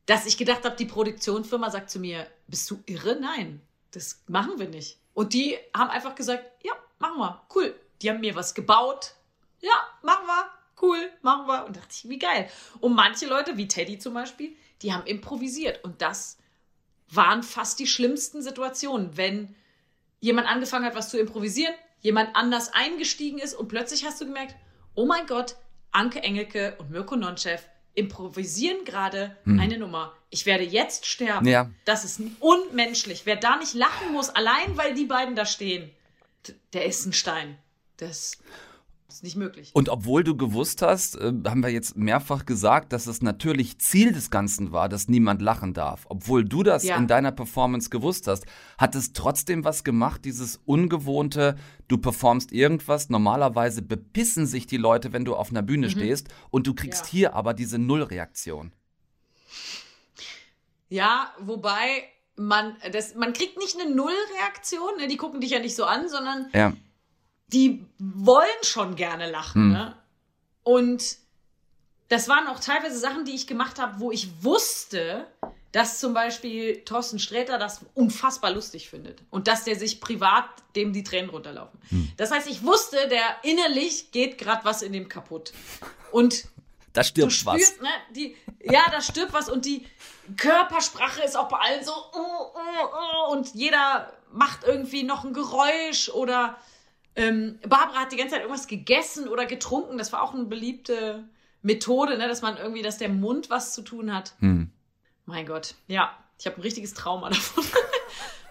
dass 0.06 0.26
ich 0.26 0.36
gedacht 0.36 0.64
habe, 0.64 0.76
die 0.76 0.84
Produktionsfirma 0.86 1.70
sagt 1.70 1.90
zu 1.90 1.98
mir, 1.98 2.26
bist 2.46 2.70
du 2.70 2.82
irre? 2.86 3.16
Nein, 3.16 3.60
das 3.92 4.22
machen 4.26 4.58
wir 4.58 4.68
nicht. 4.68 4.98
Und 5.14 5.32
die 5.32 5.56
haben 5.74 5.90
einfach 5.90 6.14
gesagt, 6.14 6.44
ja, 6.62 6.72
machen 6.98 7.18
wir, 7.18 7.42
cool. 7.54 7.74
Die 8.02 8.10
haben 8.10 8.20
mir 8.20 8.34
was 8.34 8.54
gebaut. 8.54 9.14
Ja, 9.60 9.72
machen 10.02 10.26
wir, 10.26 10.50
cool, 10.82 11.10
machen 11.22 11.46
wir. 11.46 11.64
Und 11.64 11.76
dachte 11.76 11.88
ich, 11.90 12.08
wie 12.08 12.18
geil. 12.18 12.50
Und 12.80 12.94
manche 12.94 13.26
Leute, 13.26 13.56
wie 13.56 13.68
Teddy 13.68 13.98
zum 13.98 14.14
Beispiel, 14.14 14.54
die 14.82 14.92
haben 14.92 15.06
improvisiert. 15.06 15.82
Und 15.84 16.02
das 16.02 16.38
waren 17.08 17.42
fast 17.42 17.78
die 17.78 17.86
schlimmsten 17.86 18.42
Situationen, 18.42 19.16
wenn 19.16 19.54
jemand 20.20 20.48
angefangen 20.48 20.84
hat, 20.84 20.94
was 20.94 21.10
zu 21.10 21.18
improvisieren, 21.18 21.74
jemand 22.00 22.34
anders 22.34 22.72
eingestiegen 22.72 23.38
ist 23.38 23.54
und 23.54 23.68
plötzlich 23.68 24.04
hast 24.04 24.20
du 24.20 24.26
gemerkt, 24.26 24.56
oh 24.94 25.06
mein 25.06 25.26
Gott, 25.26 25.56
Anke 25.94 26.22
Engelke 26.22 26.74
und 26.78 26.90
Mirko 26.90 27.16
Nonchev 27.16 27.62
improvisieren 27.94 28.84
gerade 28.84 29.36
hm. 29.44 29.60
eine 29.60 29.78
Nummer. 29.78 30.12
Ich 30.30 30.46
werde 30.46 30.64
jetzt 30.64 31.06
sterben. 31.06 31.46
Ja. 31.46 31.70
Das 31.84 32.04
ist 32.04 32.20
unmenschlich. 32.40 33.22
Wer 33.24 33.36
da 33.36 33.56
nicht 33.56 33.74
lachen 33.74 34.12
muss, 34.12 34.30
allein 34.30 34.76
weil 34.76 34.94
die 34.94 35.04
beiden 35.04 35.36
da 35.36 35.46
stehen, 35.46 35.90
der 36.72 36.86
ist 36.86 37.06
ein 37.06 37.12
Stein. 37.12 37.56
Das 37.96 38.38
ist 39.14 39.22
nicht 39.22 39.36
möglich. 39.36 39.70
Und 39.74 39.88
obwohl 39.88 40.24
du 40.24 40.36
gewusst 40.36 40.82
hast, 40.82 41.16
äh, 41.16 41.32
haben 41.46 41.62
wir 41.62 41.70
jetzt 41.70 41.96
mehrfach 41.96 42.44
gesagt, 42.46 42.92
dass 42.92 43.06
es 43.06 43.22
natürlich 43.22 43.78
Ziel 43.78 44.12
des 44.12 44.30
Ganzen 44.30 44.72
war, 44.72 44.88
dass 44.88 45.08
niemand 45.08 45.40
lachen 45.42 45.72
darf. 45.74 46.06
Obwohl 46.08 46.44
du 46.44 46.62
das 46.62 46.84
Ja. 46.84 46.96
in 46.96 47.06
deiner 47.06 47.32
Performance 47.32 47.90
gewusst 47.90 48.26
hast, 48.26 48.44
hat 48.78 48.94
es 48.94 49.12
trotzdem 49.12 49.64
was 49.64 49.84
gemacht, 49.84 50.24
dieses 50.24 50.60
ungewohnte, 50.64 51.56
du 51.88 51.98
performst 51.98 52.52
irgendwas, 52.52 53.08
normalerweise 53.10 53.82
bepissen 53.82 54.46
sich 54.46 54.66
die 54.66 54.76
Leute, 54.78 55.12
wenn 55.12 55.24
du 55.24 55.34
auf 55.36 55.50
einer 55.50 55.62
Bühne 55.62 55.90
stehst 55.90 56.28
und 56.50 56.66
du 56.66 56.74
kriegst 56.74 57.06
Ja. 57.06 57.10
hier 57.10 57.34
aber 57.34 57.54
diese 57.54 57.78
Nullreaktion. 57.78 58.72
Ja, 60.88 61.32
wobei 61.40 62.04
man, 62.36 62.76
das, 62.92 63.14
man 63.14 63.32
kriegt 63.32 63.58
nicht 63.58 63.78
eine 63.80 63.94
Nullreaktion, 63.94 64.96
ne? 64.98 65.08
die 65.08 65.16
gucken 65.16 65.40
dich 65.40 65.50
ja 65.50 65.60
nicht 65.60 65.76
so 65.76 65.84
an, 65.84 66.08
sondern 66.08 66.46
Ja. 66.52 66.72
Die 67.48 67.84
wollen 67.98 68.48
schon 68.62 68.96
gerne 68.96 69.30
lachen. 69.30 69.62
Hm. 69.62 69.72
Ne? 69.72 69.96
Und 70.62 71.16
das 72.08 72.28
waren 72.28 72.46
auch 72.48 72.60
teilweise 72.60 72.98
Sachen, 72.98 73.24
die 73.24 73.32
ich 73.32 73.46
gemacht 73.46 73.78
habe, 73.78 74.00
wo 74.00 74.10
ich 74.10 74.42
wusste, 74.42 75.26
dass 75.72 75.98
zum 75.98 76.14
Beispiel 76.14 76.84
Thorsten 76.84 77.18
Sträter 77.18 77.58
das 77.58 77.80
unfassbar 77.94 78.52
lustig 78.52 78.88
findet 78.88 79.20
und 79.30 79.48
dass 79.48 79.64
der 79.64 79.76
sich 79.76 80.00
privat 80.00 80.44
dem 80.76 80.92
die 80.92 81.02
Tränen 81.02 81.30
runterlaufen. 81.30 81.80
Hm. 81.88 82.12
Das 82.16 82.30
heißt, 82.30 82.48
ich 82.48 82.62
wusste, 82.62 83.08
der 83.08 83.38
innerlich 83.42 84.12
geht 84.12 84.38
gerade 84.38 84.64
was 84.64 84.82
in 84.82 84.92
dem 84.92 85.08
kaputt. 85.08 85.52
Und 86.12 86.44
Da 86.92 87.02
stirbt 87.02 87.44
was. 87.44 87.60
spürst, 87.60 87.82
ne, 87.82 87.88
die, 88.14 88.36
ja, 88.62 88.88
da 88.90 89.00
stirbt 89.00 89.32
was 89.32 89.50
und 89.50 89.64
die 89.64 89.84
Körpersprache 90.36 91.22
ist 91.22 91.36
auch 91.36 91.48
bei 91.48 91.58
allen 91.58 91.84
so, 91.84 91.92
oh, 91.92 92.52
oh, 92.54 92.88
oh, 92.92 93.32
und 93.32 93.54
jeder 93.54 94.12
macht 94.32 94.64
irgendwie 94.64 95.02
noch 95.02 95.24
ein 95.24 95.32
Geräusch 95.32 96.08
oder 96.08 96.56
ähm, 97.16 97.58
Barbara 97.66 98.00
hat 98.00 98.12
die 98.12 98.16
ganze 98.16 98.32
Zeit 98.32 98.42
irgendwas 98.42 98.66
gegessen 98.66 99.28
oder 99.28 99.46
getrunken. 99.46 99.98
Das 99.98 100.12
war 100.12 100.22
auch 100.22 100.34
eine 100.34 100.44
beliebte 100.44 101.24
Methode, 101.62 102.18
ne, 102.18 102.28
dass 102.28 102.42
man 102.42 102.56
irgendwie, 102.56 102.82
dass 102.82 102.98
der 102.98 103.08
Mund 103.08 103.50
was 103.50 103.72
zu 103.72 103.82
tun 103.82 104.12
hat. 104.14 104.34
Hm. 104.40 104.70
Mein 105.26 105.46
Gott, 105.46 105.74
ja, 105.86 106.16
ich 106.38 106.46
habe 106.46 106.56
ein 106.56 106.62
richtiges 106.62 106.94
Trauma 106.94 107.28
davon. 107.30 107.64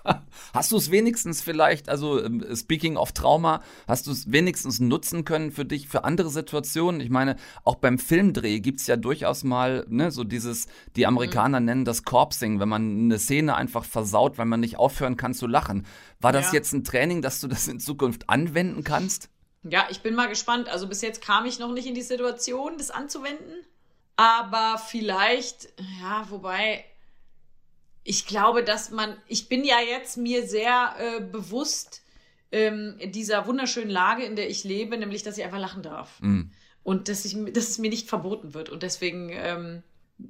Hast 0.54 0.72
du 0.72 0.78
es 0.78 0.92
wenigstens 0.92 1.42
vielleicht, 1.42 1.90
also 1.90 2.24
ähm, 2.24 2.46
speaking 2.56 2.98
of 2.98 3.12
Trauma, 3.14 3.62
hast 3.88 4.08
du 4.08 4.12
es 4.12 4.32
wenigstens 4.32 4.80
nutzen 4.80 5.26
können 5.26 5.52
für 5.52 5.66
dich, 5.66 5.88
für 5.88 6.04
andere 6.04 6.30
Situationen? 6.30 7.02
Ich 7.02 7.10
meine, 7.10 7.38
auch 7.64 7.76
beim 7.76 7.98
Filmdreh 7.98 8.60
gibt's 8.60 8.86
ja 8.88 8.96
durchaus 8.98 9.44
mal, 9.44 9.86
ne, 9.90 10.12
so 10.12 10.24
dieses, 10.24 10.68
die 10.96 11.08
Amerikaner 11.08 11.60
Mhm. 11.60 11.66
nennen 11.66 11.86
das 11.86 12.04
Corpsing, 12.04 12.60
wenn 12.60 12.70
man 12.70 13.06
eine 13.06 13.20
Szene 13.20 13.56
einfach 13.56 13.86
versaut, 13.86 14.38
weil 14.38 14.46
man 14.46 14.60
nicht 14.60 14.78
aufhören 14.78 15.18
kann 15.18 15.34
zu 15.34 15.48
lachen. 15.48 15.86
War 16.20 16.32
das 16.32 16.48
Ja. 16.48 16.54
jetzt 16.54 16.74
ein 16.74 16.84
Training, 16.84 17.22
dass 17.22 17.40
du 17.42 17.48
das 17.48 17.68
in 17.68 17.80
Zukunft 17.80 18.30
anwenden 18.30 18.84
kannst? 18.84 19.30
Ja, 19.64 19.88
ich 19.90 20.02
bin 20.02 20.14
mal 20.14 20.28
gespannt. 20.28 20.68
Also 20.70 20.88
bis 20.88 21.02
jetzt 21.02 21.22
kam 21.22 21.46
ich 21.46 21.58
noch 21.60 21.72
nicht 21.72 21.88
in 21.88 21.96
die 21.96 22.02
Situation, 22.02 22.74
das 22.78 22.92
anzuwenden. 22.92 23.54
Aber 24.18 24.78
vielleicht, 24.78 25.70
ja, 26.02 26.28
wobei, 26.30 26.84
ich 28.04 28.26
glaube, 28.26 28.64
dass 28.64 28.92
man, 28.92 29.16
ich 29.28 29.50
bin 29.50 29.64
ja 29.64 29.80
jetzt 29.80 30.18
mir 30.18 30.48
sehr 30.48 30.96
äh, 31.00 31.22
bewusst 31.22 32.02
ähm, 32.52 32.98
dieser 33.04 33.48
wunderschönen 33.48 33.90
Lage, 33.90 34.24
in 34.24 34.36
der 34.36 34.50
ich 34.50 34.64
lebe, 34.64 34.98
nämlich, 34.98 35.24
dass 35.24 35.38
ich 35.38 35.44
einfach 35.44 35.60
lachen 35.60 35.84
darf. 35.84 36.22
Mhm. 36.22 36.52
Und 36.84 37.08
dass, 37.08 37.24
ich, 37.26 37.36
dass 37.54 37.70
es 37.70 37.78
mir 37.78 37.90
nicht 37.90 38.10
verboten 38.10 38.54
wird. 38.54 38.70
Und 38.70 38.84
deswegen 38.84 39.30
ähm, 39.32 39.84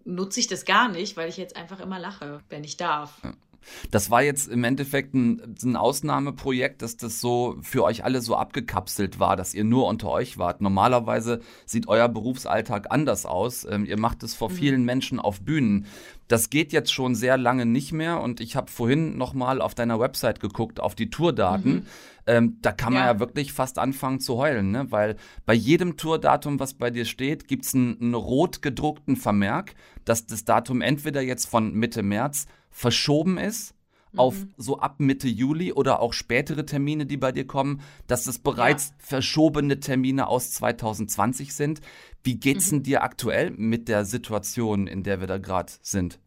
nutze 0.06 0.40
ich 0.40 0.48
das 0.48 0.66
gar 0.66 0.88
nicht, 0.88 1.18
weil 1.18 1.30
ich 1.30 1.38
jetzt 1.38 1.56
einfach 1.56 1.80
immer 1.80 2.00
lache, 2.00 2.42
wenn 2.50 2.64
ich 2.64 2.78
darf. 2.78 3.22
Das 3.92 4.10
war 4.10 4.22
jetzt 4.22 4.50
im 4.50 4.64
Endeffekt 4.64 5.14
ein, 5.14 5.56
ein 5.64 5.76
Ausnahmeprojekt, 5.76 6.82
dass 6.82 6.98
das 6.98 7.20
so 7.20 7.58
für 7.62 7.84
euch 7.84 8.04
alle 8.04 8.22
so 8.22 8.36
abgekapselt 8.36 9.20
war, 9.20 9.36
dass 9.36 9.54
ihr 9.54 9.64
nur 9.64 9.88
unter 9.88 10.10
euch 10.10 10.38
wart. 10.38 10.62
Normalerweise 10.62 11.42
sieht 11.66 11.88
euer 11.88 12.10
Berufsalltag 12.10 12.88
anders 12.92 13.26
aus. 13.26 13.66
Ähm, 13.70 13.86
ihr 13.86 14.00
macht 14.00 14.24
es 14.24 14.34
vor 14.34 14.50
vielen 14.50 14.84
Menschen 14.84 15.20
auf 15.20 15.42
Bühnen. 15.42 15.86
Das 16.28 16.50
geht 16.50 16.72
jetzt 16.72 16.92
schon 16.92 17.16
sehr 17.16 17.38
lange 17.38 17.66
nicht 17.66 17.92
mehr 17.92 18.22
und 18.22 18.40
ich 18.40 18.56
habe 18.56 18.72
vorhin 18.72 19.18
noch 19.18 19.34
mal 19.34 19.62
auf 19.62 19.76
deiner 19.76 20.00
Website 20.00 20.40
geguckt, 20.40 20.80
auf 20.80 20.96
die 20.96 21.10
Tourdaten. 21.10 21.86
Ähm, 22.26 22.58
da 22.62 22.72
kann 22.72 22.94
man 22.94 23.04
ja. 23.04 23.14
Ja. 23.14 23.20
wirklich 23.20 23.52
fast 23.52 23.78
anfangen 23.78 24.20
zu 24.20 24.38
heulen, 24.38 24.72
ne? 24.72 24.92
weil 24.92 25.18
bei 25.46 25.54
jedem 25.54 25.98
Tourdatum, 25.98 26.60
was 26.60 26.74
bei 26.74 26.90
dir 26.90 27.06
steht, 27.06 27.48
gibt's 27.48 27.76
einen, 27.76 28.00
einen 28.00 28.14
rot 28.14 28.62
gedruckten 28.62 29.18
Vermerk, 29.18 29.76
dass 30.06 30.26
das 30.26 30.46
Datum 30.46 30.82
entweder 30.82 31.22
jetzt 31.22 31.46
von 31.46 31.74
Mitte 31.74 32.02
März 32.02 32.48
verschoben 32.74 33.38
ist 33.38 33.74
auf 34.16 34.36
so 34.58 34.80
ab 34.80 35.00
Mitte 35.00 35.28
Juli 35.28 35.74
oder 35.74 36.00
auch 36.00 36.14
spätere 36.14 36.66
Termine, 36.66 37.06
die 37.06 37.18
bei 37.18 37.32
dir 37.32 37.48
kommen, 37.48 37.82
dass 38.08 38.28
es 38.28 38.40
bereits 38.40 38.94
verschobene 39.00 39.80
Termine 39.80 40.28
aus 40.28 40.52
2020 40.52 41.54
sind. 41.54 41.82
Wie 42.24 42.36
geht's 42.36 42.70
denn 42.70 42.84
dir 42.84 43.04
aktuell 43.04 43.52
mit 43.52 43.88
der 43.88 44.06
Situation, 44.06 44.88
in 44.88 45.04
der 45.04 45.20
wir 45.20 45.28
da 45.28 45.38
gerade 45.38 45.74
sind? 45.82 46.20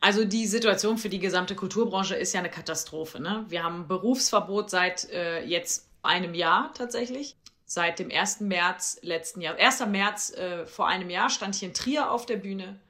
Also 0.00 0.24
die 0.24 0.46
Situation 0.46 0.98
für 0.98 1.08
die 1.08 1.20
gesamte 1.20 1.54
Kulturbranche 1.54 2.16
ist 2.16 2.32
ja 2.32 2.40
eine 2.40 2.50
Katastrophe. 2.50 3.20
Ne? 3.20 3.46
Wir 3.48 3.62
haben 3.62 3.86
Berufsverbot 3.86 4.68
seit 4.68 5.08
äh, 5.10 5.44
jetzt 5.44 5.88
einem 6.02 6.34
Jahr 6.34 6.72
tatsächlich. 6.74 7.36
Seit 7.64 8.00
dem 8.00 8.10
1. 8.10 8.40
März 8.40 8.98
letzten 9.02 9.40
Jahr. 9.40 9.54
1. 9.56 9.86
März 9.86 10.32
äh, 10.34 10.66
vor 10.66 10.88
einem 10.88 11.08
Jahr 11.08 11.30
stand 11.30 11.56
ich 11.56 11.62
in 11.62 11.72
Trier 11.72 12.10
auf 12.10 12.26
der 12.26 12.36
Bühne. 12.36 12.80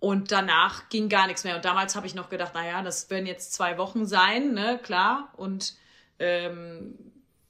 Und 0.00 0.30
danach 0.30 0.88
ging 0.90 1.08
gar 1.08 1.26
nichts 1.26 1.44
mehr. 1.44 1.56
Und 1.56 1.64
damals 1.64 1.96
habe 1.96 2.06
ich 2.06 2.14
noch 2.14 2.28
gedacht, 2.30 2.54
naja, 2.54 2.82
das 2.82 3.10
werden 3.10 3.26
jetzt 3.26 3.52
zwei 3.52 3.78
Wochen 3.78 4.06
sein, 4.06 4.52
ne, 4.52 4.78
klar. 4.82 5.32
Und 5.36 5.74
ähm, 6.18 6.94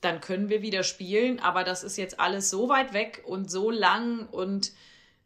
dann 0.01 0.21
können 0.21 0.49
wir 0.49 0.63
wieder 0.63 0.83
spielen. 0.83 1.41
Aber 1.41 1.65
das 1.65 1.85
ist 1.85 1.99
jetzt 1.99 2.21
alles 2.21 2.49
so 2.51 2.69
weit 2.69 2.93
weg 2.95 3.23
und 3.27 3.51
so 3.51 3.71
lang 3.71 4.27
und 4.31 4.73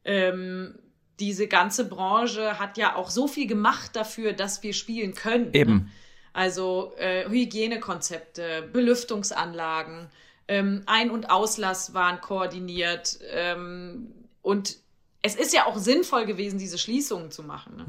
ähm, 0.04 0.78
diese 1.20 1.46
ganze 1.46 1.88
Branche 1.88 2.58
hat 2.58 2.76
ja 2.76 2.96
auch 2.96 3.10
so 3.10 3.28
viel 3.28 3.46
gemacht 3.46 3.94
dafür, 3.94 4.32
dass 4.32 4.62
wir 4.62 4.72
spielen 4.72 5.14
können. 5.14 5.52
Eben. 5.52 5.74
Ne? 5.74 5.88
Also 6.32 6.94
äh, 6.96 7.28
Hygienekonzepte, 7.28 8.68
Belüftungsanlagen, 8.72 10.08
ähm, 10.48 10.82
Ein- 10.86 11.10
und 11.10 11.30
Auslass 11.30 11.94
waren 11.94 12.20
koordiniert. 12.20 13.18
Ähm, 13.30 14.12
und 14.40 14.78
es 15.22 15.36
ist 15.36 15.54
ja 15.54 15.66
auch 15.66 15.78
sinnvoll 15.78 16.26
gewesen, 16.26 16.58
diese 16.58 16.78
Schließungen 16.78 17.30
zu 17.30 17.44
machen. 17.44 17.76
Ne? 17.76 17.86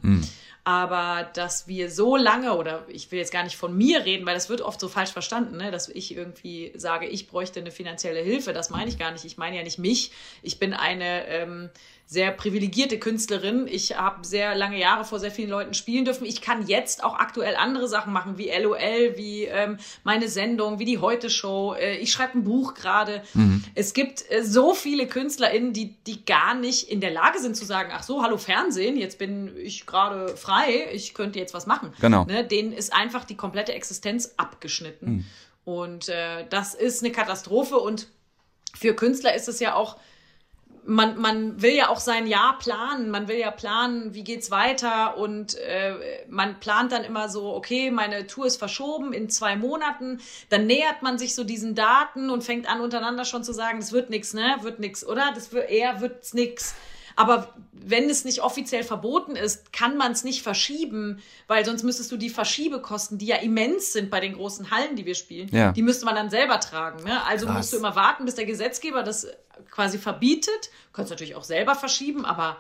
Aber 0.64 1.30
dass 1.34 1.68
wir 1.68 1.92
so 1.92 2.16
lange, 2.16 2.56
oder 2.56 2.86
ich 2.88 3.12
will 3.12 3.20
jetzt 3.20 3.34
gar 3.34 3.44
nicht 3.44 3.58
von 3.58 3.76
mir 3.76 4.06
reden, 4.06 4.26
weil 4.26 4.36
das 4.36 4.50
wird 4.50 4.62
oft 4.62 4.80
so 4.80 4.88
falsch 4.88 5.12
verstanden, 5.12 5.58
ne? 5.58 5.72
dass 5.72 5.90
ich 5.90 6.16
irgendwie 6.16 6.72
sage, 6.76 7.08
ich 7.08 7.28
bräuchte 7.28 7.60
eine 7.60 7.72
finanzielle 7.72 8.22
Hilfe. 8.22 8.54
Das 8.54 8.70
meine 8.70 8.90
ich 8.90 8.98
gar 8.98 9.12
nicht. 9.12 9.26
Ich 9.26 9.38
meine 9.38 9.58
ja 9.58 9.64
nicht 9.64 9.80
mich. 9.80 10.12
Ich 10.42 10.60
bin 10.60 10.74
eine 10.74 11.28
ähm, 11.28 11.70
sehr 12.14 12.32
privilegierte 12.32 13.00
Künstlerin. 13.00 13.68
Ich 13.68 13.98
habe 13.98 14.24
sehr 14.24 14.54
lange 14.54 14.80
Jahre 14.80 15.04
vor 15.04 15.20
sehr 15.20 15.32
vielen 15.32 15.50
Leuten 15.50 15.74
spielen 15.74 16.06
dürfen. 16.06 16.26
Ich 16.26 16.42
kann 16.42 16.68
jetzt 16.68 17.04
auch 17.04 17.16
aktuell 17.16 17.56
andere 17.56 17.88
Sachen 17.88 18.14
machen, 18.14 18.38
wie 18.38 18.52
LOL, 18.52 19.18
wie 19.18 19.46
ähm, 19.46 19.80
meine 20.04 20.30
Sendung, 20.30 20.78
wie 20.78 20.86
die 20.86 21.00
Heute-Show. 21.00 21.74
Äh, 21.74 21.98
ich 21.98 22.12
schreibe 22.12 22.38
ein 22.38 22.44
Buch 22.44 22.76
gerade. 22.76 23.24
Es 23.74 23.96
gibt 23.96 24.30
äh, 24.30 24.44
so 24.44 24.76
viele 24.76 25.08
KünstlerInnen, 25.08 25.74
die, 25.74 25.96
die 26.06 26.24
gar 26.24 26.54
nicht 26.54 26.88
in 26.88 27.02
der 27.02 27.10
Lage 27.10 27.40
sind 27.40 27.58
zu 27.58 27.66
sagen, 27.66 27.90
ach 27.92 28.04
so, 28.04 28.22
hallo 28.22 28.38
Fernsehen, 28.38 28.96
jetzt 28.96 29.18
bin 29.18 29.58
ich 29.58 29.88
gerade 29.88 30.38
frei, 30.38 30.90
ich 30.94 31.16
könnte 31.16 31.40
jetzt 31.40 31.56
was 31.56 31.66
machen. 31.66 31.94
Genau. 32.00 32.26
Ne? 32.26 32.46
Denen 32.46 32.74
ist 32.74 32.94
einfach 32.94 33.26
die 33.26 33.36
komplette 33.36 33.74
Existenz 33.74 34.36
abgeschnitten. 34.38 35.26
Und 35.66 36.10
äh, 36.10 36.46
das 36.48 36.76
ist 36.76 37.04
eine 37.04 37.12
Katastrophe. 37.12 37.78
Und 37.78 38.08
für 38.76 38.94
Künstler 38.94 39.34
ist 39.34 39.48
es 39.48 39.60
ja 39.60 39.74
auch 39.74 39.98
man, 40.86 41.18
man 41.18 41.62
will 41.62 41.74
ja 41.74 41.90
auch 41.90 42.00
sein 42.00 42.28
Jahr 42.28 42.58
planen. 42.60 43.10
Man 43.10 43.28
will 43.28 43.38
ja 43.38 43.52
planen, 43.52 44.14
wie 44.14 44.24
geht's 44.24 44.52
weiter. 44.52 45.18
Und 45.18 45.56
äh, 45.56 45.96
man 46.30 46.60
plant 46.60 46.92
dann 46.92 47.04
immer 47.04 47.30
so, 47.30 47.54
okay, 47.54 47.92
meine 47.92 48.28
Tour 48.28 48.46
ist 48.46 48.58
verschoben 48.58 49.14
in 49.14 49.30
zwei 49.30 49.56
Monaten. 49.56 50.20
Dann 50.50 50.66
nähert 50.66 51.02
man 51.02 51.18
sich 51.18 51.36
so 51.36 51.44
diesen 51.44 51.76
Daten 51.76 52.30
und 52.30 52.44
fängt 52.44 52.70
an, 52.70 52.82
untereinander 52.82 53.26
schon 53.26 53.44
zu 53.44 53.54
sagen, 53.54 53.80
das 53.80 53.92
wird 53.92 54.10
nix, 54.10 54.34
ne? 54.34 54.58
Wird 54.62 54.80
nix, 54.80 55.06
oder? 55.06 55.32
Das 55.34 55.54
wird, 55.54 55.70
eher 55.70 56.02
wird's 56.02 56.34
nix. 56.34 56.76
Aber 57.16 57.54
wenn 57.72 58.10
es 58.10 58.26
nicht 58.26 58.42
offiziell 58.42 58.84
verboten 58.84 59.36
ist, 59.36 59.72
kann 59.74 59.98
man 59.98 60.12
es 60.14 60.24
nicht 60.24 60.42
verschieben, 60.42 61.20
weil 61.48 61.66
sonst 61.66 61.84
müsstest 61.84 62.12
du 62.12 62.18
die 62.18 62.30
Verschiebekosten, 62.30 63.18
die 63.18 63.28
ja 63.28 63.38
immens 63.38 63.94
sind 63.94 64.10
bei 64.10 64.20
den 64.20 64.34
großen 64.34 64.72
Hallen, 64.72 64.96
die 64.96 65.06
wir 65.06 65.16
spielen, 65.16 65.50
Ja. 65.52 65.72
die 65.72 65.82
müsste 65.82 66.06
man 66.06 66.16
dann 66.16 66.30
selber 66.30 66.60
tragen. 66.60 67.04
Ne? 67.04 67.24
Also 67.26 67.46
Krass. 67.46 67.58
musst 67.58 67.74
du 67.74 67.78
immer 67.78 67.96
warten, 67.96 68.26
bis 68.26 68.36
der 68.36 68.46
Gesetzgeber 68.46 69.04
das 69.04 69.28
quasi 69.70 69.98
verbietet. 69.98 70.70
Du 70.88 70.94
kannst 70.94 71.12
natürlich 71.12 71.36
auch 71.36 71.44
selber 71.44 71.76
verschieben, 71.76 72.26
aber 72.26 72.58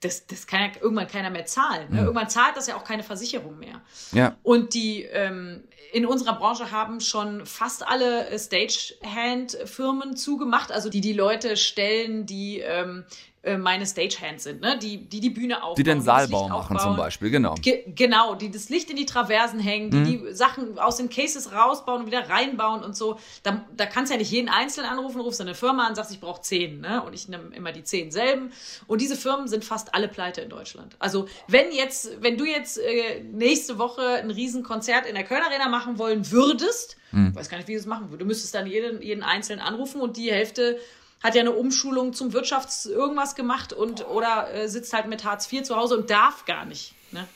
das, 0.00 0.26
das 0.28 0.46
kann 0.46 0.60
ja 0.60 0.68
irgendwann 0.80 1.08
keiner 1.08 1.30
mehr 1.30 1.44
zahlen. 1.46 1.92
Ne? 1.92 2.02
Irgendwann 2.02 2.30
zahlt 2.30 2.56
das 2.56 2.68
ja 2.68 2.76
auch 2.76 2.84
keine 2.84 3.02
Versicherung 3.02 3.58
mehr. 3.58 3.82
Ja. 4.12 4.36
Und 4.44 4.74
die 4.74 5.02
ähm, 5.02 5.64
in 5.92 6.06
unserer 6.06 6.38
Branche 6.38 6.70
haben 6.70 7.00
schon 7.00 7.44
fast 7.46 7.84
alle 7.86 8.28
äh, 8.28 8.38
Stagehand-Firmen 8.38 10.16
zugemacht, 10.16 10.70
also 10.70 10.88
die 10.88 11.00
die 11.00 11.12
Leute 11.12 11.56
stellen, 11.56 12.26
die 12.26 12.60
ähm, 12.60 13.04
äh, 13.08 13.12
meine 13.56 13.86
Stagehands 13.86 14.44
sind, 14.44 14.60
ne? 14.60 14.78
die, 14.78 14.96
die 15.08 15.20
die 15.20 15.30
Bühne 15.30 15.58
aufbauen. 15.62 15.76
Die 15.76 15.82
den 15.84 16.00
Saalbau 16.02 16.48
machen 16.48 16.76
aufbauen. 16.76 16.78
zum 16.80 16.96
Beispiel, 16.96 17.30
genau. 17.30 17.54
Ge 17.54 17.84
genau, 17.94 18.34
die 18.34 18.50
das 18.50 18.68
Licht 18.68 18.90
in 18.90 18.96
die 18.96 19.06
Traversen 19.06 19.60
hängen, 19.60 19.90
die 19.90 19.96
Mhm. 19.98 20.04
die 20.26 20.32
Sachen 20.34 20.78
aus 20.78 20.96
den 20.96 21.08
Cases 21.08 21.52
rausbauen 21.52 22.00
und 22.02 22.06
wieder 22.06 22.28
reinbauen 22.28 22.82
und 22.82 22.96
so. 22.96 23.18
Da, 23.44 23.64
da 23.76 23.86
kannst 23.86 24.10
du 24.10 24.14
ja 24.14 24.18
nicht 24.18 24.30
jeden 24.32 24.48
Einzelnen 24.48 24.90
anrufen, 24.90 25.20
rufst 25.20 25.40
eine 25.40 25.54
Firma 25.54 25.86
an, 25.86 25.94
sagst, 25.94 26.10
ich 26.10 26.20
brauche 26.20 26.42
zehn, 26.42 26.80
ne? 26.80 27.02
Und 27.04 27.12
ich 27.14 27.28
nehme 27.28 27.54
immer 27.54 27.70
die 27.72 27.84
zehn 27.84 28.10
selben. 28.10 28.50
Und 28.86 29.00
diese 29.00 29.14
Firmen 29.16 29.46
sind 29.48 29.64
fast 29.64 29.94
alle 29.94 30.08
pleite 30.08 30.40
in 30.40 30.48
Deutschland. 30.50 30.96
Also 30.98 31.28
wenn 31.46 31.70
jetzt, 31.72 32.10
wenn 32.20 32.36
du 32.36 32.44
jetzt 32.44 32.78
äh, 32.78 33.22
nächste 33.22 33.78
Woche 33.78 34.02
ein 34.02 34.30
Riesenkonzert 34.30 35.06
in 35.06 35.14
der 35.14 35.24
Köln 35.24 35.42
Arena 35.42 35.68
machen 35.68 35.98
wollen 35.98 36.30
würdest, 36.30 36.96
Mhm. 37.10 37.28
ich 37.30 37.36
weiß 37.36 37.48
gar 37.48 37.56
nicht, 37.56 37.68
wie 37.68 37.72
du 37.72 37.78
es 37.78 37.86
machen 37.86 38.06
würdest, 38.10 38.20
du 38.20 38.26
müsstest 38.26 38.54
dann 38.54 38.66
jeden, 38.66 39.00
jeden 39.00 39.22
Einzelnen 39.22 39.60
anrufen 39.64 40.02
und 40.02 40.18
die 40.18 40.30
Hälfte 40.30 40.78
hat 41.22 41.34
ja 41.34 41.40
eine 41.40 41.52
Umschulung 41.52 42.12
zum 42.12 42.32
Wirtschafts 42.32 42.86
irgendwas 42.86 43.34
gemacht 43.34 43.72
und 43.72 44.06
oder 44.06 44.52
äh, 44.52 44.68
sitzt 44.68 44.92
halt 44.92 45.06
mit 45.08 45.24
Hartz 45.24 45.50
IV 45.52 45.62
zu 45.64 45.76
Hause 45.76 45.96
und 45.96 46.10
darf 46.10 46.44
gar 46.44 46.64
nicht. 46.64 46.94
Ne? 47.12 47.26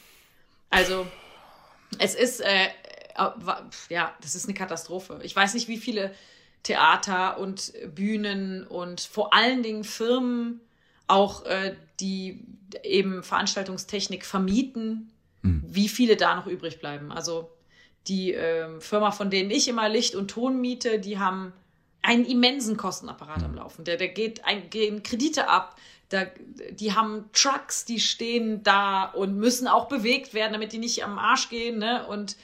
Also 0.71 1.07
es 1.99 2.15
ist 2.15 2.41
äh, 2.41 2.67
äh, 2.67 3.31
ja, 3.89 4.15
das 4.21 4.35
ist 4.35 4.47
eine 4.47 4.55
Katastrophe. 4.55 5.21
Ich 5.23 5.35
weiß 5.35 5.55
nicht, 5.55 5.69
wie 5.69 5.79
viele 5.79 6.15
Theater 6.63 7.39
und 7.39 7.73
Bühnen 7.95 8.67
und 8.67 9.01
vor 9.01 9.35
allen 9.35 9.63
Dingen 9.63 9.85
Firmen 9.85 10.61
auch 11.09 11.45
äh, 11.45 11.77
die 12.01 12.45
eben 12.85 13.23
Veranstaltungstechnik 13.23 14.25
vermieten, 14.25 15.13
wie 15.43 15.89
viele 15.89 16.17
da 16.17 16.37
noch 16.37 16.47
übrig 16.47 16.79
bleiben. 16.79 17.11
Also 17.11 17.51
die 18.07 18.33
ähm, 18.33 18.81
Firma, 18.81 19.11
von 19.11 19.29
denen 19.29 19.51
ich 19.51 19.69
immer 19.69 19.89
Licht 19.89 20.15
und 20.15 20.31
Ton 20.31 20.61
miete, 20.61 21.01
die 21.01 21.19
haben 21.19 21.53
einen 22.03 22.25
immensen 22.25 22.77
Kostenapparat 22.77 23.43
am 23.45 23.55
Laufen. 23.55 23.85
Der, 23.85 23.97
der 23.97 24.09
geht 24.09 24.45
ein, 24.45 24.69
gehen 24.71 25.03
Kredite 25.03 25.49
ab. 25.49 25.77
Da, 26.09 26.27
die 26.73 26.95
haben 26.95 27.31
Trucks, 27.33 27.85
die 27.85 28.01
stehen 28.01 28.63
da 28.63 29.05
und 29.05 29.37
müssen 29.37 29.67
auch 29.67 29.89
bewegt 29.89 30.35
werden, 30.35 30.53
damit 30.53 30.73
die 30.73 30.79
nicht 30.79 31.05
am 31.05 31.19
Arsch 31.19 31.49
gehen. 31.49 31.79
Ne? 31.79 32.07
Und 32.07 32.37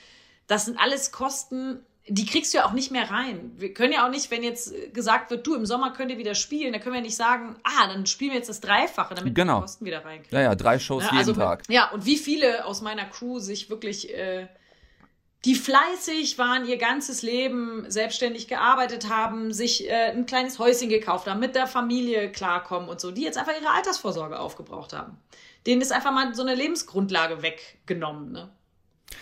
das 0.47 0.65
sind 0.65 0.79
alles 0.81 1.13
Kosten, 1.13 1.81
die 2.11 2.25
kriegst 2.25 2.55
du 2.55 2.59
ja 2.59 2.65
auch 2.67 2.73
nicht 2.73 2.91
mehr 2.91 3.11
rein. 3.11 3.53
Wir 3.59 3.75
können 3.75 3.93
ja 3.93 4.07
auch 4.07 4.11
nicht, 4.11 4.31
wenn 4.31 4.43
jetzt 4.43 4.73
gesagt 4.95 5.31
wird, 5.31 5.47
du, 5.47 5.55
im 5.55 5.67
Sommer 5.67 5.93
könnt 5.93 6.11
ihr 6.11 6.17
wieder 6.17 6.35
spielen, 6.35 6.73
dann 6.73 6.81
können 6.81 6.95
wir 6.95 7.03
nicht 7.03 7.17
sagen, 7.17 7.57
ah, 7.65 7.87
dann 7.89 8.07
spielen 8.07 8.31
wir 8.31 8.39
jetzt 8.39 8.49
das 8.49 8.61
Dreifache, 8.61 9.15
damit 9.15 9.37
wir 9.37 9.43
Genau. 9.43 9.57
die 9.57 9.63
Kosten 9.63 9.85
wieder 9.85 10.03
reinkriegen. 10.05 10.39
Ja, 10.39 10.45
ja, 10.45 10.55
drei 10.55 10.79
Shows 10.79 11.03
Ne, 11.03 11.09
jeden 11.09 11.19
also, 11.19 11.35
Tag. 11.35 11.65
Ja, 11.69 11.91
und 11.91 12.07
wie 12.07 12.17
viele 12.17 12.65
aus 12.65 12.81
meiner 12.81 13.05
Crew 13.05 13.41
sich 13.41 13.69
wirklich, 13.69 14.15
äh, 14.15 14.47
die 15.45 15.55
fleißig 15.55 16.37
waren, 16.39 16.67
ihr 16.67 16.79
ganzes 16.79 17.23
Leben 17.23 17.85
selbstständig 17.89 18.49
gearbeitet 18.49 19.09
haben, 19.09 19.53
sich 19.53 19.89
äh, 19.89 20.11
ein 20.11 20.27
kleines 20.27 20.59
Häuschen 20.59 20.89
gekauft 20.89 21.27
haben, 21.29 21.39
mit 21.41 21.55
der 21.55 21.67
Familie 21.67 22.31
klarkommen 22.33 22.89
und 22.89 23.01
so, 23.01 23.11
die 23.13 23.23
jetzt 23.23 23.39
einfach 23.39 23.53
ihre 23.61 23.71
Altersvorsorge 23.73 24.39
aufgebraucht 24.39 24.93
haben. 24.93 25.17
Denen 25.67 25.81
ist 25.81 25.93
einfach 25.93 26.13
mal 26.13 26.35
so 26.35 26.43
eine 26.43 26.55
Lebensgrundlage 26.55 27.43
weggenommen. 27.43 28.33
Ne? 28.33 28.49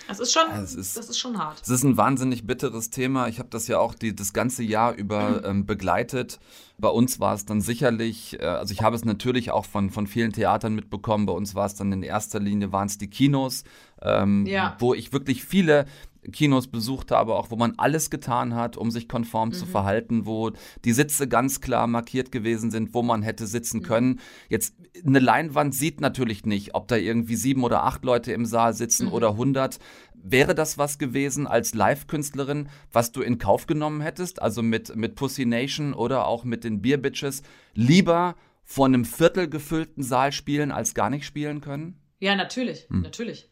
Das 0.09 0.19
ist 0.19 0.33
schon, 0.33 0.49
Ja, 0.49 0.63
es 0.63 0.75
ist- 0.75 0.97
das 0.97 1.09
ist 1.09 1.19
schon 1.19 1.39
hart. 1.39 1.61
Es 1.63 1.69
ist 1.69 1.85
ein 1.85 1.97
wahnsinnig 1.97 2.47
bitteres 2.47 2.91
Thema. 2.91 3.29
Ich 3.29 3.39
habe 3.39 3.49
das 3.51 3.69
ja 3.69 3.79
auch 3.79 3.95
die, 3.95 4.15
das 4.17 4.33
ganze 4.33 4.63
Jahr 4.63 4.95
über 4.95 5.43
ähm, 5.45 5.67
begleitet. 5.67 6.39
Bei 6.79 6.89
uns 6.89 7.21
war 7.21 7.35
es 7.35 7.45
dann 7.47 7.61
sicherlich, 7.61 8.39
äh, 8.41 8.45
also 8.47 8.73
ich 8.73 8.83
habe 8.83 8.97
es 8.97 9.05
natürlich 9.05 9.51
auch 9.51 9.65
von, 9.65 9.91
von 9.91 10.07
vielen 10.07 10.33
Theatern 10.33 10.75
mitbekommen. 10.75 11.27
Bei 11.27 11.33
uns 11.33 11.55
war 11.55 11.67
es 11.67 11.75
dann 11.75 11.93
in 11.93 12.03
erster 12.03 12.41
Linie, 12.41 12.73
waren 12.73 12.87
es 12.89 12.99
die 12.99 13.09
Kinos, 13.09 13.65
ähm, 14.03 14.47
Ja. 14.47 14.77
wo 14.79 14.95
ich 14.95 15.13
wirklich 15.13 15.45
viele 15.45 15.87
Kinos 16.33 16.67
besucht 16.67 17.13
habe, 17.13 17.35
auch 17.37 17.51
wo 17.51 17.57
man 17.57 17.75
alles 17.77 18.11
getan 18.11 18.55
hat, 18.55 18.77
um 18.77 18.91
sich 18.91 19.09
konform 19.09 19.53
zu 19.53 19.65
verhalten, 19.65 20.27
wo 20.27 20.51
die 20.85 20.93
Sitze 20.93 21.29
ganz 21.29 21.61
klar 21.61 21.87
markiert 21.87 22.33
gewesen 22.33 22.73
sind, 22.73 22.95
wo 22.95 23.03
man 23.03 23.23
hätte 23.23 23.47
sitzen 23.47 23.83
können. 23.83 24.19
Jetzt 24.49 24.75
eine 25.07 25.21
Leinwand 25.21 25.73
sieht 25.75 26.01
natürlich 26.01 26.45
nicht, 26.45 26.75
ob 26.75 26.89
da 26.89 26.97
irgendwie 26.97 27.37
sieben 27.37 27.63
oder 27.63 27.85
acht 27.85 28.05
Leute 28.05 28.33
im 28.33 28.45
Saal 28.45 28.75
sitzen 28.75 29.07
oder 29.09 29.37
hundert. 29.37 29.79
Wäre 30.15 30.57
das 30.57 30.77
was 30.79 30.99
gewesen 30.99 31.47
als 31.47 31.75
Live-Künstlerin, 31.75 32.69
was 32.91 33.13
du 33.13 33.23
in 33.23 33.39
Kauf 33.39 33.67
genommen 33.69 34.01
hättest? 34.01 34.43
Also 34.43 34.63
mit, 34.63 34.97
mit 34.97 35.15
Pussy 35.15 35.47
Nation 35.47 35.95
oder 35.95 36.27
auch 36.27 36.43
mit 36.43 36.65
den 36.65 36.83
Beer 36.83 36.97
Bitches 36.97 37.45
lieber 37.75 38.35
vor 38.65 38.87
einem 38.87 39.05
Viertel 39.05 39.49
gefüllten 39.49 40.03
Saal 40.03 40.33
spielen, 40.33 40.73
als 40.73 40.95
gar 40.95 41.11
nicht 41.11 41.25
spielen 41.25 41.61
können? 41.61 42.01
Ja, 42.19 42.35
natürlich, 42.35 42.89
natürlich. 42.91 43.49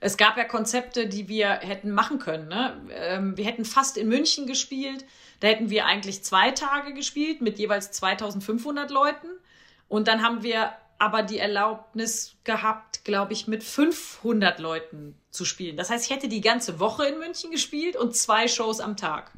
Es 0.00 0.16
gab 0.16 0.36
ja 0.36 0.44
Konzepte, 0.44 1.06
die 1.06 1.28
wir 1.28 1.48
hätten 1.48 1.90
machen 1.90 2.18
können. 2.18 2.48
Ne? 2.48 2.80
Ähm, 2.90 3.36
wir 3.36 3.44
hätten 3.44 3.64
fast 3.64 3.96
in 3.96 4.08
München 4.08 4.46
gespielt. 4.46 5.04
Da 5.40 5.48
hätten 5.48 5.70
wir 5.70 5.86
eigentlich 5.86 6.22
zwei 6.22 6.50
Tage 6.50 6.94
gespielt 6.94 7.40
mit 7.40 7.58
jeweils 7.58 7.90
2500 7.92 8.90
Leuten. 8.90 9.28
Und 9.88 10.08
dann 10.08 10.22
haben 10.22 10.42
wir 10.42 10.72
aber 10.98 11.22
die 11.22 11.38
Erlaubnis 11.38 12.36
gehabt, 12.44 13.04
glaube 13.04 13.32
ich, 13.32 13.46
mit 13.46 13.62
500 13.62 14.58
Leuten 14.58 15.14
zu 15.30 15.44
spielen. 15.44 15.76
Das 15.76 15.90
heißt, 15.90 16.04
ich 16.04 16.14
hätte 16.14 16.28
die 16.28 16.40
ganze 16.40 16.80
Woche 16.80 17.06
in 17.06 17.18
München 17.18 17.50
gespielt 17.50 17.96
und 17.96 18.16
zwei 18.16 18.48
Shows 18.48 18.80
am 18.80 18.96
Tag. 18.96 19.30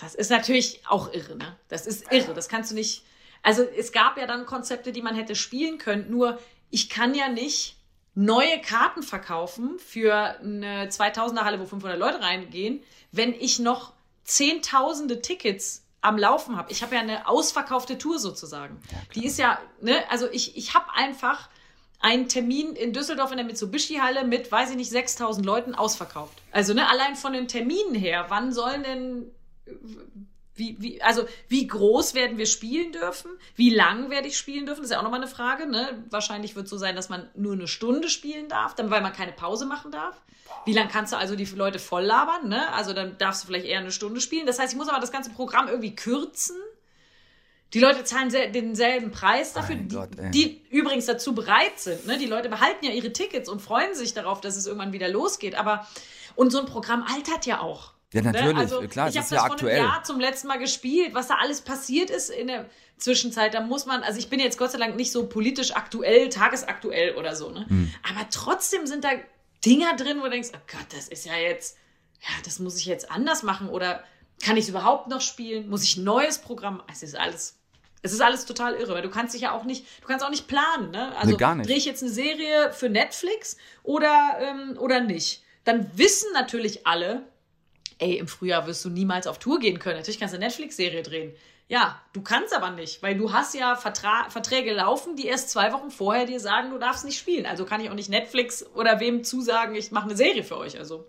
Das 0.00 0.14
ist 0.14 0.30
natürlich 0.30 0.80
auch 0.88 1.12
irre, 1.12 1.36
ne? 1.36 1.56
Das 1.68 1.86
ist 1.86 2.10
irre. 2.10 2.34
Das 2.34 2.48
kannst 2.48 2.70
du 2.70 2.74
nicht. 2.74 3.04
Also 3.42 3.62
es 3.62 3.92
gab 3.92 4.16
ja 4.16 4.26
dann 4.26 4.46
Konzepte, 4.46 4.90
die 4.90 5.02
man 5.02 5.14
hätte 5.14 5.34
spielen 5.34 5.78
können. 5.78 6.10
Nur 6.10 6.38
ich 6.70 6.88
kann 6.88 7.14
ja 7.14 7.28
nicht 7.28 7.76
neue 8.16 8.60
Karten 8.62 9.02
verkaufen 9.02 9.78
für 9.78 10.14
eine 10.40 10.88
2000er 10.88 11.44
Halle, 11.44 11.60
wo 11.60 11.66
500 11.66 11.98
Leute 11.98 12.20
reingehen, 12.20 12.82
wenn 13.12 13.32
ich 13.32 13.58
noch 13.58 13.92
zehntausende 14.24 15.20
Tickets 15.20 15.84
am 16.00 16.16
Laufen 16.18 16.56
habe. 16.56 16.72
Ich 16.72 16.82
habe 16.82 16.94
ja 16.94 17.02
eine 17.02 17.28
ausverkaufte 17.28 17.98
Tour 17.98 18.18
sozusagen. 18.18 18.80
die 19.14 19.26
ist 19.26 19.38
ja, 19.38 19.58
ne, 19.80 19.96
also 20.10 20.28
ich, 20.30 20.56
ich 20.56 20.74
habe 20.74 20.86
einfach 20.94 21.50
einen 22.00 22.28
Termin 22.28 22.74
in 22.74 22.92
Düsseldorf 22.92 23.32
in 23.32 23.36
der 23.36 23.46
Mitsubishi-Halle 23.46 24.24
mit, 24.24 24.50
weiß 24.50 24.70
ich 24.70 24.76
nicht, 24.76 24.90
6000 24.90 25.44
Leuten 25.44 25.74
ausverkauft. 25.74 26.40
Also, 26.52 26.72
ne, 26.72 26.88
allein 26.88 27.16
von 27.16 27.32
den 27.32 27.48
Terminen 27.48 27.94
her, 27.94 28.26
wann 28.28 28.52
sollen 28.52 28.82
denn, 28.82 29.30
wie, 30.56 30.76
wie, 30.80 31.02
also, 31.02 31.26
wie 31.48 31.66
groß 31.66 32.14
werden 32.14 32.38
wir 32.38 32.46
spielen 32.46 32.92
dürfen? 32.92 33.30
Wie 33.54 33.70
lang 33.70 34.10
werde 34.10 34.28
ich 34.28 34.36
spielen 34.38 34.66
dürfen? 34.66 34.80
Das 34.80 34.86
ist 34.90 34.92
ja 34.92 34.98
auch 34.98 35.04
nochmal 35.04 35.20
eine 35.20 35.30
Frage, 35.30 35.66
ne? 35.66 36.02
Wahrscheinlich 36.10 36.56
wird 36.56 36.64
es 36.64 36.70
so 36.70 36.78
sein, 36.78 36.96
dass 36.96 37.08
man 37.08 37.28
nur 37.34 37.52
eine 37.52 37.68
Stunde 37.68 38.08
spielen 38.08 38.48
darf, 38.48 38.74
dann, 38.74 38.90
weil 38.90 39.02
man 39.02 39.12
keine 39.12 39.32
Pause 39.32 39.66
machen 39.66 39.92
darf. 39.92 40.20
Wie 40.64 40.72
lang 40.72 40.88
kannst 40.88 41.12
du 41.12 41.16
also 41.16 41.36
die 41.36 41.44
Leute 41.44 41.78
voll 41.78 42.04
labern, 42.04 42.48
ne? 42.48 42.72
Also, 42.72 42.92
dann 42.92 43.18
darfst 43.18 43.42
du 43.42 43.46
vielleicht 43.46 43.66
eher 43.66 43.78
eine 43.80 43.92
Stunde 43.92 44.20
spielen. 44.20 44.46
Das 44.46 44.58
heißt, 44.58 44.72
ich 44.72 44.78
muss 44.78 44.88
aber 44.88 45.00
das 45.00 45.12
ganze 45.12 45.30
Programm 45.30 45.68
irgendwie 45.68 45.94
kürzen. 45.94 46.56
Die 47.74 47.80
Leute 47.80 48.04
zahlen 48.04 48.30
sel- 48.30 48.52
denselben 48.52 49.10
Preis 49.10 49.52
dafür, 49.52 49.74
die, 49.74 49.94
Gott, 49.94 50.10
die 50.32 50.62
übrigens 50.70 51.06
dazu 51.06 51.34
bereit 51.34 51.78
sind. 51.78 52.06
Ne? 52.06 52.16
Die 52.16 52.26
Leute 52.26 52.48
behalten 52.48 52.84
ja 52.84 52.92
ihre 52.92 53.12
Tickets 53.12 53.48
und 53.48 53.60
freuen 53.60 53.94
sich 53.94 54.14
darauf, 54.14 54.40
dass 54.40 54.56
es 54.56 54.66
irgendwann 54.66 54.92
wieder 54.92 55.08
losgeht. 55.08 55.56
Aber 55.56 55.86
und 56.36 56.50
so 56.50 56.60
ein 56.60 56.66
Programm 56.66 57.02
altert 57.02 57.44
ja 57.44 57.60
auch. 57.60 57.92
Ja, 58.24 58.32
natürlich, 58.32 58.54
Ne? 58.54 58.60
Also, 58.60 58.80
klar, 58.88 59.08
ich 59.08 59.16
habe 59.16 59.24
das 59.24 59.30
ja 59.30 59.38
vor 59.40 59.52
aktuell. 59.52 59.78
einem 59.78 59.88
Jahr 59.88 60.02
zum 60.04 60.20
letzten 60.20 60.48
Mal 60.48 60.58
gespielt, 60.58 61.14
was 61.14 61.28
da 61.28 61.36
alles 61.36 61.60
passiert 61.60 62.10
ist 62.10 62.30
in 62.30 62.48
der 62.48 62.66
Zwischenzeit. 62.98 63.54
Da 63.54 63.60
muss 63.60 63.86
man, 63.86 64.02
also 64.02 64.18
ich 64.18 64.28
bin 64.30 64.40
jetzt 64.40 64.58
Gott 64.58 64.72
sei 64.72 64.78
Dank 64.78 64.96
nicht 64.96 65.12
so 65.12 65.26
politisch 65.26 65.74
aktuell, 65.76 66.28
tagesaktuell 66.28 67.14
oder 67.16 67.36
so, 67.36 67.50
ne? 67.50 67.66
Hm. 67.68 67.92
Aber 68.10 68.28
trotzdem 68.30 68.86
sind 68.86 69.04
da 69.04 69.10
Dinger 69.64 69.96
drin, 69.96 70.18
wo 70.20 70.24
du 70.24 70.30
denkst, 70.30 70.50
oh 70.54 70.58
Gott, 70.70 70.86
das 70.96 71.08
ist 71.08 71.26
ja 71.26 71.36
jetzt, 71.36 71.76
ja, 72.20 72.28
das 72.44 72.58
muss 72.58 72.78
ich 72.78 72.86
jetzt 72.86 73.10
anders 73.10 73.42
machen 73.42 73.68
oder 73.68 74.02
kann 74.42 74.56
ich 74.56 74.64
es 74.64 74.68
überhaupt 74.70 75.08
noch 75.08 75.20
spielen? 75.20 75.68
Muss 75.68 75.82
ich 75.82 75.96
ein 75.96 76.04
neues 76.04 76.38
Programm? 76.38 76.82
Es 76.90 77.02
ist 77.02 77.16
alles, 77.16 77.58
es 78.02 78.12
ist 78.12 78.20
alles 78.20 78.44
total 78.44 78.74
irre, 78.74 78.94
weil 78.94 79.02
du 79.02 79.10
kannst 79.10 79.34
dich 79.34 79.42
ja 79.42 79.52
auch 79.52 79.64
nicht, 79.64 79.84
du 80.00 80.06
kannst 80.06 80.24
auch 80.24 80.30
nicht 80.30 80.46
planen, 80.46 80.90
ne? 80.90 81.16
Also 81.16 81.32
Nee, 81.32 81.36
gar 81.36 81.54
nicht. 81.54 81.68
drehe 81.68 81.76
ich 81.76 81.84
jetzt 81.86 82.02
eine 82.02 82.12
Serie 82.12 82.72
für 82.72 82.88
Netflix 82.88 83.56
oder, 83.82 84.38
ähm, 84.40 84.76
oder 84.78 85.00
nicht? 85.00 85.42
Dann 85.64 85.90
wissen 85.96 86.28
natürlich 86.32 86.86
alle, 86.86 87.24
ey, 87.98 88.16
im 88.18 88.28
Frühjahr 88.28 88.66
wirst 88.66 88.84
du 88.84 88.90
niemals 88.90 89.26
auf 89.26 89.38
Tour 89.38 89.58
gehen 89.58 89.78
können. 89.78 89.96
Natürlich 89.96 90.18
kannst 90.18 90.34
du 90.34 90.38
eine 90.38 90.46
Netflix-Serie 90.46 91.02
drehen. 91.02 91.34
Ja, 91.68 92.00
du 92.12 92.22
kannst 92.22 92.54
aber 92.54 92.70
nicht, 92.70 93.02
weil 93.02 93.16
du 93.16 93.32
hast 93.32 93.54
ja 93.54 93.74
Vertra 93.74 94.30
Verträge 94.30 94.72
laufen, 94.72 95.16
die 95.16 95.26
erst 95.26 95.50
zwei 95.50 95.72
Wochen 95.72 95.90
vorher 95.90 96.24
dir 96.24 96.38
sagen, 96.38 96.70
du 96.70 96.78
darfst 96.78 97.04
nicht 97.04 97.18
spielen. 97.18 97.44
Also 97.44 97.64
kann 97.64 97.80
ich 97.80 97.90
auch 97.90 97.94
nicht 97.94 98.08
Netflix 98.08 98.64
oder 98.74 99.00
wem 99.00 99.24
zusagen, 99.24 99.74
ich 99.74 99.90
mache 99.90 100.04
eine 100.04 100.16
Serie 100.16 100.44
für 100.44 100.58
euch. 100.58 100.78
Also 100.78 101.06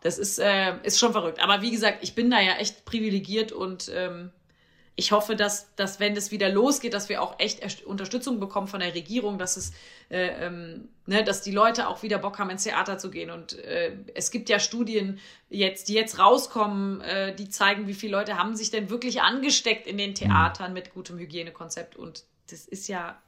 das 0.00 0.18
ist, 0.18 0.38
äh, 0.40 0.74
ist 0.82 0.98
schon 0.98 1.12
verrückt. 1.12 1.40
Aber 1.40 1.62
wie 1.62 1.70
gesagt, 1.70 1.98
ich 2.02 2.16
bin 2.16 2.30
da 2.30 2.40
ja 2.40 2.54
echt 2.54 2.84
privilegiert 2.84 3.52
und 3.52 3.90
ähm, 3.94 4.32
ich 5.00 5.12
hoffe, 5.12 5.34
dass, 5.34 5.74
dass 5.76 5.98
wenn 5.98 6.14
es 6.14 6.30
wieder 6.30 6.50
losgeht, 6.50 6.92
dass 6.92 7.08
wir 7.08 7.22
auch 7.22 7.38
echt 7.38 7.60
Erst- 7.60 7.84
Unterstützung 7.84 8.38
bekommen 8.38 8.68
von 8.68 8.80
der 8.80 8.94
Regierung, 8.94 9.38
dass 9.38 9.56
es, 9.56 9.72
äh, 10.10 10.46
ähm, 10.46 10.90
ne, 11.06 11.24
dass 11.24 11.40
die 11.40 11.52
Leute 11.52 11.88
auch 11.88 12.02
wieder 12.02 12.18
Bock 12.18 12.38
haben, 12.38 12.50
ins 12.50 12.64
Theater 12.64 12.98
zu 12.98 13.10
gehen. 13.10 13.30
Und 13.30 13.58
äh, 13.60 13.96
es 14.14 14.30
gibt 14.30 14.50
ja 14.50 14.58
Studien 14.58 15.18
jetzt, 15.48 15.88
die 15.88 15.94
jetzt 15.94 16.18
rauskommen, 16.18 17.00
äh, 17.00 17.34
die 17.34 17.48
zeigen, 17.48 17.86
wie 17.86 17.94
viele 17.94 18.12
Leute 18.12 18.36
haben 18.36 18.54
sich 18.54 18.70
denn 18.70 18.90
wirklich 18.90 19.22
angesteckt 19.22 19.86
in 19.86 19.96
den 19.96 20.14
Theatern 20.14 20.74
mit 20.74 20.92
gutem 20.92 21.18
Hygienekonzept. 21.18 21.96
Und 21.96 22.24
das 22.50 22.66
ist 22.66 22.86
ja 22.86 23.18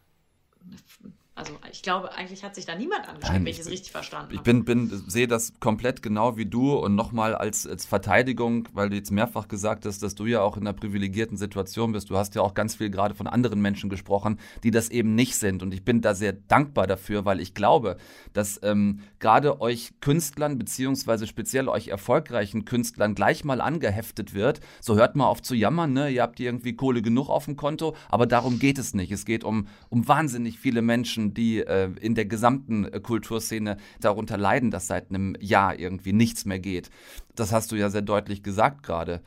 Also 1.35 1.55
ich 1.71 1.83
glaube, 1.83 2.13
eigentlich 2.13 2.45
hat 2.45 2.55
sich 2.55 2.67
da 2.67 2.75
niemand 2.75 3.09
angeschrieben, 3.09 3.37
Nein, 3.37 3.45
wenn 3.47 3.51
ich 3.53 3.59
es 3.59 3.71
richtig 3.71 3.91
verstanden 3.91 4.33
Ich 4.33 4.41
habe. 4.41 4.53
bin, 4.53 4.65
bin, 4.67 5.03
sehe 5.09 5.27
das 5.27 5.55
komplett 5.61 6.03
genau 6.03 6.37
wie 6.37 6.45
du 6.45 6.75
und 6.75 6.95
nochmal 6.95 7.35
als, 7.35 7.67
als 7.67 7.87
Verteidigung, 7.87 8.69
weil 8.75 8.91
du 8.91 8.97
jetzt 8.97 9.11
mehrfach 9.11 9.49
gesagt 9.49 9.87
hast, 9.87 10.03
dass 10.03 10.15
du 10.15 10.27
ja 10.27 10.43
auch 10.43 10.59
in 10.59 10.65
einer 10.65 10.75
privilegierten 10.75 11.39
Situation 11.39 11.93
bist. 11.93 12.11
Du 12.11 12.19
hast 12.19 12.35
ja 12.35 12.43
auch 12.43 12.53
ganz 12.53 12.75
viel 12.75 12.91
gerade 12.91 13.15
von 13.15 13.27
anderen 13.27 13.63
Menschen 13.63 13.89
gesprochen, 13.89 14.39
die 14.63 14.71
das 14.71 14.91
eben 14.91 15.15
nicht 15.15 15.37
sind. 15.37 15.63
Und 15.63 15.73
ich 15.73 15.87
bin 15.87 16.03
da 16.03 16.15
sehr 16.15 16.35
dankbar 16.35 16.87
dafür, 16.87 17.25
weil 17.25 17.41
ich 17.41 17.55
glaube, 17.55 17.97
dass 18.35 18.61
ähm, 18.63 19.01
gerade 19.19 19.63
euch 19.63 19.93
Künstlern, 20.01 20.59
beziehungsweise 20.59 21.27
speziell 21.27 21.67
euch 21.69 21.89
erfolgreichen 21.89 22.67
Künstlern 22.67 23.15
gleich 23.15 23.43
mal 23.43 23.63
angeheftet 23.63 24.35
wird. 24.35 24.61
So 24.83 24.97
hört 24.97 25.17
mal 25.17 25.29
auf 25.29 25.41
zu 25.41 25.55
jammern, 25.55 25.95
ne? 25.95 26.11
Ihr 26.11 26.21
habt 26.21 26.39
irgendwie 26.41 26.77
Kohle 26.77 27.01
genug 27.01 27.31
auf 27.31 27.47
dem 27.47 27.57
Konto, 27.57 27.97
aber 28.11 28.27
darum 28.27 28.59
geht 28.59 28.77
es 28.77 28.93
nicht. 28.93 29.11
Es 29.13 29.25
geht 29.25 29.45
um, 29.45 29.67
um 29.89 30.07
wahnsinnig 30.07 30.59
viele 30.59 30.83
Menschen, 30.83 31.22
die 31.31 31.61
äh, 31.61 31.91
in 32.01 32.15
der 32.15 32.27
gesamten 32.27 32.85
äh, 32.85 33.01
Kulturszene 33.01 33.77
darunter 34.01 34.37
leiden, 34.37 34.71
dass 34.71 34.89
seit 34.89 35.11
einem 35.11 35.37
Jahr 35.41 35.79
irgendwie 35.79 36.13
nichts 36.13 36.45
mehr 36.45 36.59
geht. 36.59 36.91
Das 37.37 37.53
hast 37.53 37.71
du 37.73 37.77
ja 37.77 37.89
sehr 37.89 38.03
deutlich 38.03 38.43
gesagt 38.43 38.83
gerade. 38.83 39.23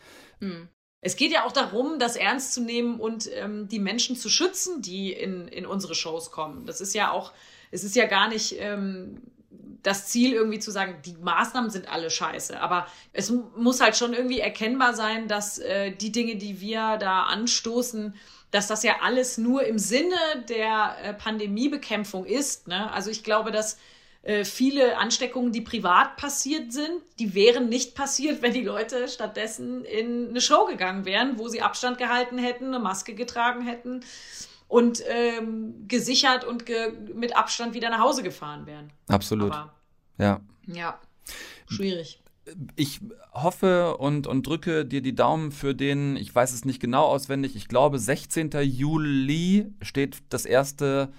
Es 1.01 1.15
geht 1.15 1.31
ja 1.31 1.45
auch 1.45 1.51
darum, 1.51 1.99
das 1.99 2.15
ernst 2.15 2.53
zu 2.53 2.61
nehmen 2.61 2.99
und 2.99 3.29
ähm, 3.33 3.67
die 3.67 3.79
Menschen 3.79 4.15
zu 4.15 4.27
schützen, 4.27 4.81
die 4.81 5.13
in, 5.13 5.47
in 5.47 5.65
unsere 5.65 5.95
Shows 5.95 6.31
kommen. 6.31 6.65
Das 6.65 6.81
ist 6.81 6.93
ja 6.95 7.11
auch, 7.11 7.31
es 7.71 7.83
ist 7.83 7.95
ja 7.95 8.05
gar 8.07 8.27
nicht 8.27 8.55
ähm, 8.59 9.21
das 9.83 10.07
Ziel, 10.07 10.33
irgendwie 10.33 10.59
zu 10.59 10.71
sagen, 10.71 10.95
die 11.05 11.15
Maßnahmen 11.21 11.69
sind 11.69 11.87
alle 11.87 12.09
scheiße. 12.09 12.59
Aber 12.59 12.87
es 13.13 13.29
mu- 13.29 13.43
muss 13.55 13.81
halt 13.81 13.95
schon 13.95 14.13
irgendwie 14.13 14.39
erkennbar 14.39 14.95
sein, 14.95 15.27
dass 15.27 15.59
äh, 15.59 15.91
die 15.91 16.11
Dinge, 16.11 16.37
die 16.37 16.59
wir 16.59 16.97
da 16.97 17.23
anstoßen, 17.23 18.15
dass 18.55 18.67
das 18.67 18.83
ja 18.83 18.95
alles 19.01 19.37
nur 19.37 19.65
im 19.65 19.77
Sinne 19.77 20.15
der 20.47 20.95
äh, 21.03 21.13
Pandemiebekämpfung 21.13 22.25
ist. 22.25 22.69
Ne? 22.69 22.89
Also 22.93 23.11
ich 23.11 23.21
glaube, 23.21 23.51
dass 23.51 23.77
äh, 24.21 24.45
viele 24.45 24.97
Ansteckungen, 24.97 25.51
die 25.51 25.59
privat 25.59 26.15
passiert 26.15 26.71
sind, 26.71 27.01
die 27.19 27.35
wären 27.35 27.67
nicht 27.67 27.95
passiert, 27.95 28.41
wenn 28.41 28.53
die 28.53 28.63
Leute 28.63 29.09
stattdessen 29.09 29.83
in 29.83 30.29
eine 30.29 30.39
Show 30.39 30.67
gegangen 30.67 31.03
wären, 31.03 31.37
wo 31.37 31.49
sie 31.49 31.61
Abstand 31.61 31.97
gehalten 31.97 32.37
hätten, 32.37 32.67
eine 32.67 32.79
Maske 32.79 33.13
getragen 33.13 33.61
hätten 33.67 34.05
und 34.69 35.03
ähm, 35.05 35.85
gesichert 35.89 36.45
und 36.45 36.65
ge 36.65 36.93
mit 37.13 37.35
Abstand 37.35 37.73
wieder 37.73 37.89
nach 37.89 37.99
Hause 37.99 38.23
gefahren 38.23 38.65
wären. 38.65 38.89
Absolut. 39.09 39.51
Aber 39.51 39.73
ja. 40.17 40.39
ja, 40.65 40.97
schwierig. 41.67 42.23
Ich 42.75 43.01
hoffe 43.33 43.97
und, 43.97 44.27
und 44.27 44.45
drücke 44.45 44.85
dir 44.85 45.01
die 45.01 45.15
Daumen 45.15 45.51
für 45.51 45.73
den, 45.73 46.15
ich 46.15 46.33
weiß 46.33 46.53
es 46.53 46.63
nicht 46.63 46.79
genau 46.79 47.05
auswendig, 47.05 47.55
ich 47.55 47.67
glaube 47.67 47.97
16. 47.97 48.51
Juli 48.61 49.67
steht 49.81 50.17
das 50.29 50.45
erste, 50.45 51.11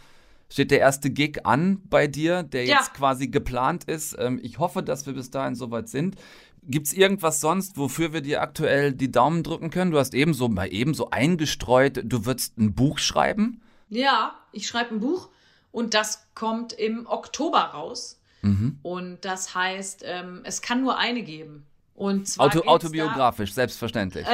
steht 0.49 0.71
der 0.71 0.79
erste 0.81 1.11
Gig 1.11 1.45
an 1.45 1.81
bei 1.91 2.07
dir, 2.07 2.43
der 2.45 2.65
Ja. 2.65 2.77
jetzt 2.77 2.95
quasi 2.95 3.27
geplant 3.29 3.85
ist. 3.85 4.17
Ähm, 4.19 4.39
ich 4.43 4.59
hoffe, 4.61 4.83
dass 4.85 5.07
wir 5.07 5.15
bis 5.15 5.31
dahin 5.31 5.57
soweit 5.57 5.89
sind. 5.89 6.15
Gibt 6.63 6.87
es 6.89 6.93
irgendwas 6.93 7.41
sonst, 7.41 7.77
wofür 7.77 8.13
wir 8.13 8.21
dir 8.21 8.41
aktuell 8.41 8.93
die 8.93 9.11
Daumen 9.11 9.43
drücken 9.43 9.71
können? 9.71 9.91
Du 9.91 9.99
hast 9.99 10.15
eben 10.15 10.33
so 10.35 10.49
mal 10.49 10.73
eben 10.73 10.95
so 10.95 11.11
eingestreut, 11.11 12.03
du 12.05 12.25
würdest 12.25 12.57
ein 12.59 12.75
Buch 12.75 12.99
schreiben. 12.99 13.61
Ja, 13.89 14.35
ich 14.53 14.67
schreibe 14.67 14.95
ein 14.95 15.01
Buch 15.01 15.29
und 15.73 15.95
das 15.95 16.27
kommt 16.35 16.73
im 16.73 17.07
Oktober 17.07 17.59
raus. 17.61 18.21
Mhm. 18.47 18.79
Und 18.83 19.25
das 19.25 19.55
heißt, 19.55 20.03
ähm, 20.05 20.41
es 20.45 20.63
kann 20.63 20.81
nur 20.83 20.99
eine 20.99 21.23
geben. 21.23 21.67
Und 21.95 22.29
zwar 22.29 22.47
Auto, 22.47 22.59
geht's 22.59 22.67
da- 22.67 22.73
autobiografisch, 22.73 23.53
selbstverständlich. 23.55 24.27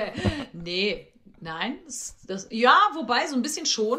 nee, 0.52 1.08
nein. 1.40 1.76
Das, 1.86 2.16
das, 2.26 2.46
ja, 2.50 2.76
wobei, 2.94 3.26
so 3.26 3.36
ein 3.36 3.42
bisschen 3.42 3.66
schon. 3.66 3.98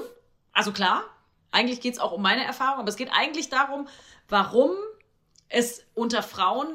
Also 0.53 0.71
klar, 0.71 1.03
eigentlich 1.51 1.81
geht 1.81 1.93
es 1.93 1.99
auch 1.99 2.11
um 2.11 2.21
meine 2.21 2.43
Erfahrung, 2.43 2.79
aber 2.79 2.89
es 2.89 2.95
geht 2.95 3.09
eigentlich 3.11 3.49
darum, 3.49 3.87
warum 4.29 4.71
es 5.49 5.83
unter 5.93 6.21
Frauen 6.21 6.67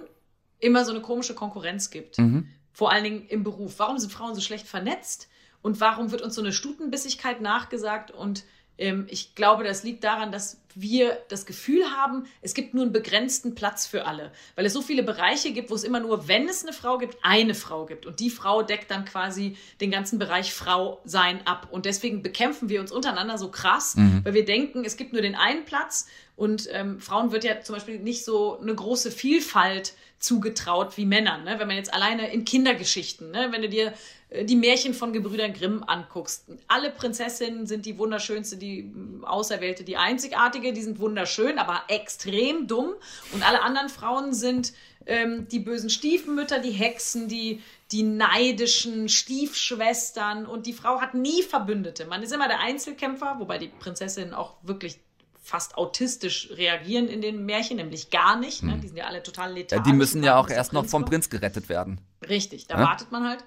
immer 0.59 0.85
so 0.85 0.93
eine 0.93 1.01
komische 1.01 1.35
Konkurrenz 1.35 1.91
gibt. 1.91 2.19
Mhm. 2.19 2.49
Vor 2.73 2.91
allen 2.91 3.05
Dingen 3.05 3.27
im 3.29 3.45
Beruf. 3.45 3.79
Warum 3.79 3.99
sind 3.99 4.11
Frauen 4.13 4.35
so 4.35 4.41
schlecht 4.41 4.67
vernetzt? 4.67 5.29
Und 5.61 5.81
warum 5.81 6.11
wird 6.11 6.23
uns 6.23 6.35
so 6.35 6.41
eine 6.41 6.53
Stutenbissigkeit 6.53 7.41
nachgesagt? 7.41 8.11
Und 8.11 8.45
ich 8.79 9.35
glaube, 9.35 9.65
das 9.65 9.85
liegt 9.85 10.03
daran, 10.03 10.33
dass 10.33 10.59
wir 10.75 11.19
das 11.29 11.47
Gefühl 11.47 11.85
haben, 11.97 12.25
es 12.41 12.55
gibt 12.55 12.75
nur 12.75 12.85
einen 12.85 12.93
begrenzten 12.93 13.55
Platz 13.55 13.87
für 13.87 14.07
alle. 14.07 14.33
Weil 14.57 14.67
es 14.67 14.73
so 14.73 14.83
viele 14.83 15.03
Bereiche 15.03 15.53
gibt, 15.53 15.71
wo 15.71 15.75
es 15.75 15.85
immer 15.85 16.01
nur, 16.01 16.29
wenn 16.29 16.49
es 16.49 16.63
eine 16.63 16.73
Frau 16.73 16.99
gibt, 16.99 17.19
eine 17.23 17.55
Frau 17.55 17.87
gibt. 17.87 18.07
Und 18.07 18.21
die 18.21 18.31
Frau 18.31 18.63
deckt 18.63 18.91
dann 18.91 19.05
quasi 19.05 19.57
den 19.81 19.91
ganzen 19.91 20.19
Bereich 20.19 20.55
Frau 20.55 21.01
sein 21.05 21.47
ab. 21.47 21.69
Und 21.71 21.85
deswegen 21.85 22.23
bekämpfen 22.23 22.69
wir 22.69 22.81
uns 22.81 22.93
untereinander 22.93 23.39
so 23.39 23.51
krass, 23.51 23.95
weil 24.25 24.35
wir 24.35 24.45
denken, 24.45 24.85
es 24.85 24.97
gibt 24.97 25.13
nur 25.13 25.23
den 25.23 25.35
einen 25.35 25.65
Platz. 25.65 26.09
Und 26.43 26.69
ähm, 26.73 26.99
Frauen 26.99 27.31
wird 27.31 27.45
ja 27.45 27.61
zum 27.61 27.77
Beispiel 27.77 28.01
nicht 28.01 28.25
so 28.25 28.59
eine 28.59 28.75
große 28.75 29.13
Vielfalt 29.13 29.95
zugetraut 30.19 30.97
wie 30.97 31.07
Männern. 31.07 31.45
Ne? 31.45 31.61
Wenn 31.61 31.69
man 31.69 31.77
jetzt 31.77 31.95
alleine 31.95 32.33
in 32.33 32.45
Kindergeschichten, 32.45 33.31
ne? 33.31 33.51
wenn 33.53 33.63
du 33.63 33.69
dir 33.69 33.93
äh, 34.29 34.45
die 34.45 34.57
Märchen 34.57 34.93
von 34.93 35.13
Gebrüdern 35.13 35.53
Grimm 35.53 35.85
anguckst, 35.87 36.47
alle 36.67 36.91
Prinzessinnen 36.91 37.69
sind 37.69 37.87
die 37.87 37.97
wunderschönste, 37.97 38.57
die 38.57 38.93
Auserwählte, 39.23 39.85
die 39.85 39.97
einzigartige, 39.97 40.73
die 40.73 40.83
sind 40.83 40.99
wunderschön, 40.99 41.61
aber 41.61 41.85
extrem 41.87 42.67
dumm. 42.67 42.91
Und 43.31 43.49
alle 43.49 43.63
anderen 43.63 43.89
Frauen 43.89 44.35
sind 44.35 44.73
ähm, 45.07 45.47
die 45.47 45.61
bösen 45.61 45.91
Stiefmütter, 45.91 46.59
die 46.59 46.73
Hexen, 46.73 47.29
die, 47.29 47.63
die 47.93 48.03
neidischen 48.03 49.09
Stiefschwestern. 49.09 50.47
Und 50.47 50.67
die 50.67 50.73
Frau 50.73 51.01
hat 51.01 51.15
nie 51.15 51.45
Verbündete. 51.45 52.07
Man 52.07 52.21
ist 52.25 52.33
immer 52.33 52.49
der 52.49 52.59
Einzelkämpfer, 52.59 53.37
wobei 53.39 53.59
die 53.59 53.69
Prinzessinnen 53.69 54.35
auch 54.35 54.57
wirklich 54.63 54.99
fast 55.45 55.77
autistisch 55.77 56.51
reagieren 56.53 57.09
in 57.09 57.21
den 57.21 57.45
Märchen, 57.45 57.77
nämlich 57.77 58.11
gar 58.11 58.39
nicht. 58.39 58.63
Ne? 58.63 58.79
Die 58.79 58.87
sind 58.87 58.97
ja 58.97 59.07
alle 59.07 59.23
total 59.23 59.51
Ja, 59.51 59.57
lethargisch. 59.57 59.91
die 59.91 59.97
müssen 59.97 60.23
ja 60.23 60.37
auch 60.39 60.49
erst 60.49 60.73
noch 60.73 60.87
vom. 60.87 61.05
Prinz 61.05 61.29
gerettet 61.29 61.69
werden. 61.69 62.01
Richtig, 62.29 62.69
da 62.69 62.79
Ja? 62.79 62.87
wartet 62.87 63.11
man 63.11 63.29
halt. 63.29 63.45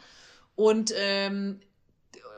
Und 0.55 0.93
ähm, 0.97 1.61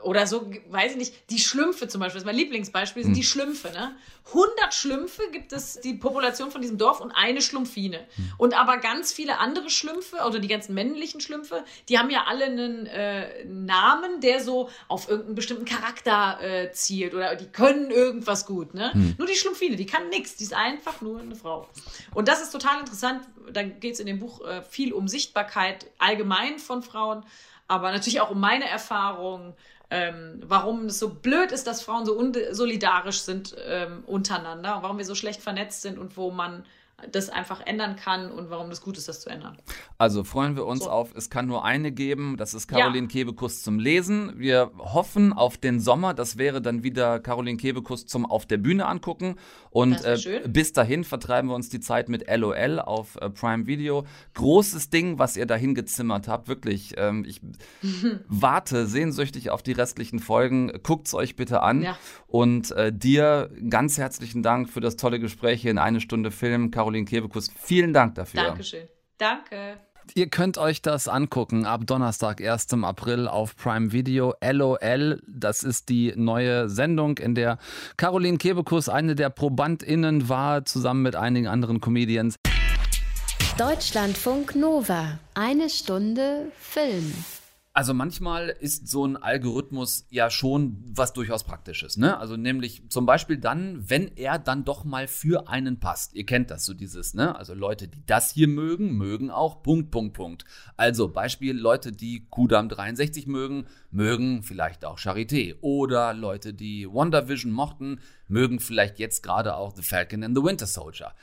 oder 0.02 0.26
so, 0.26 0.50
weiß 0.70 0.92
ich 0.92 0.98
nicht, 0.98 1.30
die 1.30 1.38
Schlümpfe 1.38 1.88
zum 1.88 2.00
Beispiel, 2.00 2.18
das 2.18 2.22
ist 2.22 2.26
mein 2.26 2.36
Lieblingsbeispiel, 2.36 3.02
sind 3.02 3.16
die 3.16 3.24
Schlümpfe. 3.24 3.70
Ne? 3.70 3.96
100 4.28 4.74
Schlümpfe 4.74 5.22
gibt 5.32 5.52
es 5.52 5.80
die 5.80 5.94
Population 5.94 6.50
von 6.50 6.60
diesem 6.60 6.78
Dorf 6.78 7.00
und 7.00 7.12
eine 7.12 7.40
Schlumpfine. 7.40 8.06
Und 8.36 8.58
aber 8.58 8.78
ganz 8.78 9.12
viele 9.12 9.38
andere 9.38 9.70
Schlümpfe, 9.70 10.18
oder 10.26 10.38
die 10.38 10.48
ganzen 10.48 10.74
männlichen 10.74 11.20
Schlümpfe, 11.20 11.64
die 11.88 11.98
haben 11.98 12.10
ja 12.10 12.24
alle 12.26 12.44
einen 12.44 12.86
äh, 12.86 13.44
Namen, 13.44 14.20
der 14.20 14.40
so 14.40 14.68
auf 14.86 15.08
irgendeinen 15.08 15.34
bestimmten 15.34 15.64
Charakter 15.64 16.38
äh, 16.42 16.72
zielt 16.72 17.14
oder 17.14 17.34
die 17.36 17.48
können 17.48 17.90
irgendwas 17.90 18.46
gut. 18.46 18.74
Ne? 18.74 19.14
Nur 19.16 19.26
die 19.26 19.34
Schlumpfine, 19.34 19.76
die 19.76 19.86
kann 19.86 20.08
nichts, 20.10 20.36
die 20.36 20.44
ist 20.44 20.54
einfach 20.54 21.00
nur 21.00 21.20
eine 21.20 21.34
Frau. 21.34 21.68
Und 22.14 22.28
das 22.28 22.42
ist 22.42 22.50
total 22.50 22.80
interessant. 22.80 23.22
Da 23.52 23.62
geht 23.62 23.94
es 23.94 24.00
in 24.00 24.06
dem 24.06 24.18
Buch 24.18 24.46
äh, 24.46 24.62
viel 24.62 24.92
um 24.92 25.08
Sichtbarkeit 25.08 25.86
allgemein 25.98 26.58
von 26.58 26.82
Frauen, 26.82 27.24
aber 27.66 27.92
natürlich 27.92 28.20
auch 28.20 28.30
um 28.30 28.40
meine 28.40 28.68
Erfahrungen, 28.68 29.54
ähm, 29.90 30.40
warum 30.44 30.86
es 30.86 30.98
so 30.98 31.14
blöd 31.14 31.52
ist, 31.52 31.66
dass 31.66 31.82
Frauen 31.82 32.04
so 32.04 32.14
unsolidarisch 32.14 33.20
sind 33.20 33.56
ähm, 33.66 34.04
untereinander 34.06 34.78
warum 34.82 34.98
wir 34.98 35.04
so 35.04 35.14
schlecht 35.14 35.40
vernetzt 35.40 35.82
sind 35.82 35.98
und 35.98 36.16
wo 36.16 36.30
man 36.30 36.64
das 37.12 37.30
einfach 37.30 37.60
ändern 37.64 37.94
kann 37.94 38.30
und 38.32 38.50
warum 38.50 38.70
das 38.70 38.80
gut 38.80 38.98
ist, 38.98 39.08
das 39.08 39.20
zu 39.20 39.30
ändern. 39.30 39.56
Also 39.98 40.24
freuen 40.24 40.56
wir 40.56 40.66
uns 40.66 40.84
So. 40.84 40.90
auf, 40.90 41.14
es 41.14 41.30
kann 41.30 41.46
nur 41.46 41.64
eine 41.64 41.92
geben, 41.92 42.36
das 42.36 42.54
ist 42.54 42.68
Ja. 42.72 42.78
Caroline 42.78 43.06
Kebekus 43.06 43.62
zum 43.62 43.78
Lesen. 43.78 44.32
Wir 44.36 44.72
hoffen 44.78 45.32
auf 45.32 45.58
den 45.58 45.78
Sommer, 45.78 46.12
das 46.12 46.38
wäre 46.38 46.60
dann 46.60 46.82
wieder 46.82 47.20
Caroline 47.20 47.56
Kebekus 47.56 48.06
zum 48.06 48.26
Auf 48.26 48.46
der 48.46 48.56
Bühne 48.56 48.86
angucken. 48.86 49.36
Und 49.70 50.04
äh, 50.04 50.18
bis 50.48 50.72
dahin 50.72 51.04
vertreiben 51.04 51.50
wir 51.50 51.54
uns 51.54 51.68
die 51.68 51.78
Zeit 51.78 52.08
mit 52.08 52.24
LOL 52.28 52.80
auf 52.80 53.16
äh, 53.20 53.30
Prime 53.30 53.66
Video. 53.66 54.04
Großes 54.34 54.90
Ding, 54.90 55.18
was 55.20 55.36
ihr 55.36 55.46
dahin 55.46 55.74
gezimmert 55.76 56.26
habt, 56.26 56.48
wirklich. 56.48 56.94
Ähm, 56.96 57.24
ich 57.28 57.40
warte 58.28 58.86
sehnsüchtig 58.86 59.50
auf 59.50 59.62
die 59.62 59.72
restlichen 59.72 60.18
Folgen. 60.18 60.72
Guckt's 60.82 61.14
euch 61.14 61.36
bitte 61.36 61.62
an. 61.62 61.82
Ja. 61.82 61.96
Und 62.26 62.72
äh, 62.72 62.92
dir 62.92 63.50
ganz 63.70 63.98
herzlichen 63.98 64.42
Dank 64.42 64.68
für 64.68 64.80
das 64.80 64.96
tolle 64.96 65.20
Gespräch 65.20 65.62
hier 65.62 65.70
in 65.70 65.78
eine 65.78 66.00
Stunde 66.00 66.30
Film. 66.32 66.70
Caroline 66.70 66.87
Kebekus, 67.06 67.50
vielen 67.58 67.92
Dank 67.92 68.14
dafür. 68.14 68.42
Dankeschön. 68.42 68.88
Danke. 69.18 69.78
Ihr 70.14 70.28
könnt 70.28 70.58
euch 70.58 70.80
das 70.80 71.06
angucken 71.06 71.66
ab 71.66 71.82
Donnerstag, 71.86 72.40
1. 72.40 72.72
April 72.82 73.28
auf 73.28 73.56
Prime 73.56 73.92
Video. 73.92 74.34
LOL, 74.40 75.22
das 75.26 75.62
ist 75.62 75.88
die 75.88 76.12
neue 76.16 76.68
Sendung, 76.68 77.18
in 77.18 77.34
der 77.34 77.58
Caroline 77.96 78.38
Kebekus 78.38 78.88
eine 78.88 79.14
der 79.14 79.30
ProbandInnen 79.30 80.28
war, 80.28 80.64
zusammen 80.64 81.02
mit 81.02 81.16
einigen 81.16 81.46
anderen 81.46 81.80
Comedians. 81.80 82.36
Deutschlandfunk 83.58 84.54
Nova. 84.54 85.18
Eine 85.34 85.68
Stunde 85.68 86.52
Film. 86.58 87.12
Also 87.74 87.94
manchmal 87.94 88.48
ist 88.48 88.88
so 88.88 89.06
ein 89.06 89.16
Algorithmus 89.16 90.06
ja 90.10 90.30
schon 90.30 90.82
was 90.84 91.12
durchaus 91.12 91.44
Praktisches, 91.44 91.96
ne? 91.96 92.18
Also 92.18 92.36
nämlich 92.36 92.82
zum 92.88 93.06
Beispiel 93.06 93.36
dann, 93.36 93.88
wenn 93.88 94.16
er 94.16 94.40
dann 94.40 94.64
doch 94.64 94.84
mal 94.84 95.06
für 95.06 95.48
einen 95.48 95.78
passt. 95.78 96.14
Ihr 96.14 96.26
kennt 96.26 96.50
das 96.50 96.64
so 96.66 96.74
dieses, 96.74 97.14
ne? 97.14 97.36
Also 97.36 97.54
Leute, 97.54 97.86
die 97.86 98.04
das 98.04 98.32
hier 98.32 98.48
mögen, 98.48 98.96
mögen 98.96 99.30
auch 99.30 99.62
Punkt, 99.62 99.92
Punkt, 99.92 100.14
Punkt. 100.14 100.44
Also 100.76 101.08
Beispiel 101.08 101.56
Leute, 101.56 101.92
die 101.92 102.26
Kudam 102.30 102.68
63 102.68 103.28
mögen, 103.28 103.66
mögen 103.92 104.42
vielleicht 104.42 104.84
auch 104.84 104.98
Charité. 104.98 105.54
Oder 105.60 106.14
Leute, 106.14 106.54
die 106.54 106.88
WandaVision 106.88 107.52
mochten, 107.52 108.00
mögen 108.26 108.58
vielleicht 108.58 108.98
jetzt 108.98 109.22
gerade 109.22 109.54
auch 109.54 109.76
The 109.76 109.82
Falcon 109.82 110.24
and 110.24 110.36
the 110.36 110.42
Winter 110.42 110.66
Soldier. 110.66 111.14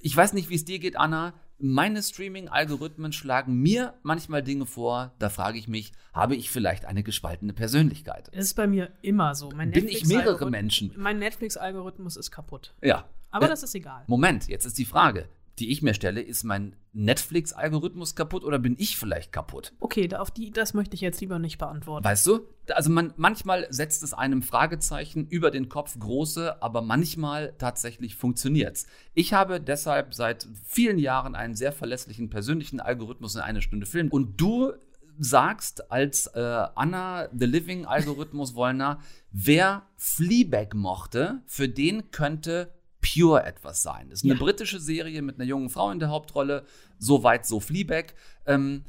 Ich 0.00 0.16
weiß 0.16 0.32
nicht, 0.32 0.48
wie 0.48 0.56
es 0.56 0.64
dir 0.64 0.80
geht, 0.80 0.96
Anna 0.96 1.34
meine 1.60 2.02
Streaming-Algorithmen 2.02 3.12
schlagen 3.12 3.54
mir 3.54 3.94
manchmal 4.02 4.42
Dinge 4.42 4.66
vor, 4.66 5.12
da 5.18 5.28
frage 5.28 5.58
ich 5.58 5.68
mich, 5.68 5.92
habe 6.12 6.34
ich 6.36 6.50
vielleicht 6.50 6.84
eine 6.84 7.02
gespaltene 7.02 7.52
Persönlichkeit? 7.52 8.28
Das 8.32 8.44
ist 8.46 8.54
bei 8.54 8.66
mir 8.66 8.90
immer 9.02 9.34
so. 9.34 9.50
Mein 9.54 9.70
Bin 9.70 9.88
ich 9.88 10.06
mehrere 10.06 10.50
Menschen? 10.50 10.92
Mein 10.96 11.18
Netflix-Algorithmus 11.18 12.16
ist 12.16 12.30
kaputt. 12.30 12.74
Ja. 12.82 13.04
Aber 13.30 13.46
Äh, 13.46 13.50
das 13.50 13.62
ist 13.62 13.74
egal. 13.74 14.04
Moment, 14.06 14.48
jetzt 14.48 14.64
ist 14.64 14.78
die 14.78 14.84
Frage, 14.84 15.28
die 15.60 15.70
ich 15.70 15.82
mir 15.82 15.94
stelle, 15.94 16.20
ist 16.20 16.44
mein 16.44 16.74
Netflix-Algorithmus 16.92 18.14
kaputt 18.14 18.44
oder 18.44 18.58
bin 18.58 18.74
ich 18.78 18.96
vielleicht 18.96 19.30
kaputt? 19.32 19.72
Okay, 19.78 20.12
auf 20.14 20.30
die, 20.30 20.50
das 20.50 20.74
möchte 20.74 20.94
ich 20.94 21.00
jetzt 21.00 21.20
lieber 21.20 21.38
nicht 21.38 21.58
beantworten. 21.58 22.04
Weißt 22.04 22.26
du? 22.26 22.40
Also 22.70 22.90
man, 22.90 23.12
manchmal 23.16 23.66
setzt 23.70 24.02
es 24.02 24.14
einem 24.14 24.42
Fragezeichen 24.42 25.26
über 25.26 25.50
den 25.50 25.68
Kopf 25.68 25.98
große, 25.98 26.62
aber 26.62 26.82
manchmal 26.82 27.54
tatsächlich 27.58 28.16
funktioniert's. 28.16 28.86
Ich 29.14 29.32
habe 29.32 29.60
deshalb 29.60 30.14
seit 30.14 30.48
vielen 30.64 30.98
Jahren 30.98 31.34
einen 31.34 31.54
sehr 31.54 31.72
verlässlichen 31.72 32.30
persönlichen 32.30 32.80
Algorithmus 32.80 33.34
in 33.34 33.42
eine 33.42 33.60
Stunde 33.60 33.86
Film. 33.86 34.08
Und 34.08 34.40
du 34.40 34.72
sagst 35.18 35.92
als 35.92 36.26
äh, 36.28 36.40
Anna 36.74 37.28
The 37.36 37.44
Living 37.44 37.84
Algorithmus 37.84 38.54
Wollner, 38.54 39.00
wer 39.30 39.82
Fleabag 39.96 40.74
mochte, 40.74 41.42
für 41.46 41.68
den 41.68 42.10
könnte 42.10 42.72
Pure 43.00 43.44
etwas 43.44 43.82
sein. 43.82 44.10
Das 44.10 44.20
ist 44.20 44.24
eine 44.24 44.34
Ja. 44.34 44.40
britische 44.40 44.78
Serie 44.80 45.22
mit 45.22 45.36
einer 45.36 45.44
jungen 45.44 45.70
Frau 45.70 45.90
in 45.90 45.98
der 45.98 46.10
Hauptrolle. 46.10 46.64
Soweit 46.98 47.46
so 47.46 47.60
Fleabag. 47.60 48.14
Ähm, 48.46 48.84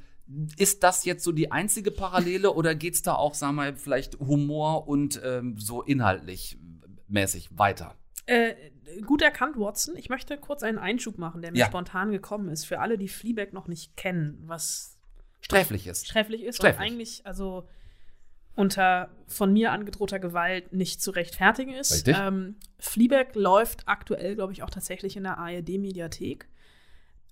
ist 0.57 0.83
das 0.83 1.03
jetzt 1.05 1.23
so 1.23 1.31
die 1.31 1.51
einzige 1.51 1.91
Parallele 1.91 2.51
oder 2.53 2.75
geht 2.75 2.93
es 2.93 3.01
da 3.01 3.15
auch, 3.15 3.33
sagen 3.33 3.55
wir 3.55 3.63
mal, 3.71 3.75
vielleicht 3.75 4.19
Humor 4.19 4.87
und 4.87 5.21
ähm, 5.23 5.57
so 5.57 5.81
inhaltlich 5.81 6.57
mäßig 7.07 7.49
weiter? 7.57 7.95
Äh, 8.27 8.53
gut 9.05 9.21
erkannt, 9.21 9.57
Watson. 9.57 9.95
Ich 9.97 10.09
möchte 10.09 10.37
kurz 10.37 10.63
einen 10.63 10.77
Einschub 10.77 11.17
machen, 11.17 11.41
der 11.41 11.51
mir 11.51 11.57
Ja. 11.59 11.65
spontan 11.67 12.11
gekommen 12.11 12.49
ist. 12.49 12.65
Für 12.65 12.79
alle, 12.79 12.97
die 12.97 13.07
Fleabag 13.09 13.51
noch 13.53 13.67
nicht 13.67 13.97
kennen, 13.97 14.41
was 14.45 14.97
Sträflich 15.41 15.87
ist. 15.87 16.05
sträflich 16.07 16.43
ist 16.43 16.57
Sträflich. 16.57 16.79
und 16.79 16.85
eigentlich 16.93 17.25
also 17.25 17.67
unter 18.55 19.09
von 19.27 19.53
mir 19.53 19.71
angedrohter 19.71 20.19
Gewalt 20.19 20.73
nicht 20.73 21.01
zu 21.01 21.11
rechtfertigen 21.11 21.73
ist. 21.73 21.93
Richtig. 21.93 22.17
Ähm, 22.19 22.55
Fleabag 22.79 23.33
läuft 23.35 23.87
aktuell, 23.87 24.35
glaube 24.35 24.53
ich, 24.53 24.63
auch 24.63 24.69
tatsächlich 24.69 25.15
in 25.15 25.23
der 25.23 25.37
ARD-Mediathek. 25.37 26.47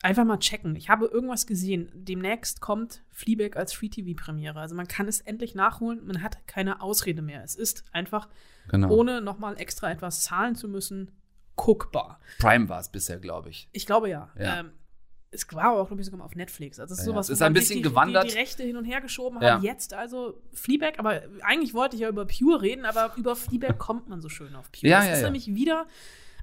Einfach 0.02 0.24
mal 0.24 0.40
checken. 0.40 0.78
Ich 0.78 0.88
habe 0.90 1.08
irgendwas 1.08 1.46
gesehen. 1.46 1.92
Demnächst 1.94 2.62
kommt 2.62 3.04
Fleabag 3.12 3.58
als 3.58 3.74
Free-TV-Premiere. 3.74 4.58
Also 4.58 4.74
man 4.74 4.88
kann 4.88 5.10
es 5.10 5.20
endlich 5.20 5.56
nachholen. 5.56 6.06
Man 6.06 6.24
hat 6.24 6.48
keine 6.48 6.82
Ausrede 6.82 7.22
mehr. 7.22 7.44
Es 7.44 7.56
ist 7.56 7.84
einfach, 7.92 8.30
Genau. 8.70 8.90
ohne 8.92 9.20
nochmal 9.20 9.60
extra 9.60 9.92
etwas 9.92 10.24
zahlen 10.24 10.56
zu 10.56 10.70
müssen, 10.70 11.12
guckbar. 11.58 12.22
Prime 12.38 12.70
war 12.70 12.80
es 12.80 12.90
bisher, 12.90 13.20
glaube 13.20 13.50
ich. 13.50 13.68
Ich 13.74 13.86
glaube 13.86 14.10
ja. 14.10 14.30
Ja. 14.40 14.62
Ähm, 14.62 14.72
es 15.32 15.46
war 15.54 15.72
auch, 15.74 15.88
glaube 15.88 16.02
ich, 16.02 16.06
sogar 16.06 16.20
mal 16.20 16.26
auf 16.26 16.36
Netflix. 16.36 16.80
Also 16.80 16.94
es 16.94 17.00
ist 17.02 17.06
Ja, 17.06 17.12
sowas, 17.14 17.30
es 17.30 17.34
ist 17.36 17.42
ein 17.42 17.54
bisschen 17.54 17.78
die, 17.78 17.82
gewandert. 17.84 18.26
Die, 18.26 18.30
die 18.30 18.38
Rechte 18.38 18.64
hin 18.64 18.78
und 18.78 18.86
her 18.86 19.00
geschoben 19.02 19.40
Ja. 19.42 19.54
haben. 19.56 19.64
Jetzt 19.64 19.94
also 19.94 20.42
Fleabag, 20.54 20.94
aber 20.98 21.22
eigentlich 21.44 21.74
wollte 21.74 21.96
ich 21.96 22.02
ja 22.02 22.10
über 22.10 22.26
Pure 22.26 22.62
reden, 22.62 22.86
aber 22.86 23.14
über 23.16 23.36
Fleabag 23.36 23.78
kommt 23.78 24.10
man 24.10 24.22
so 24.22 24.30
schön 24.30 24.56
auf 24.56 24.72
Pure. 24.72 24.88
Ja, 24.90 25.00
es 25.02 25.06
ja, 25.08 25.12
ist 25.14 25.20
ja. 25.22 25.26
nämlich 25.28 25.54
wieder, 25.54 25.86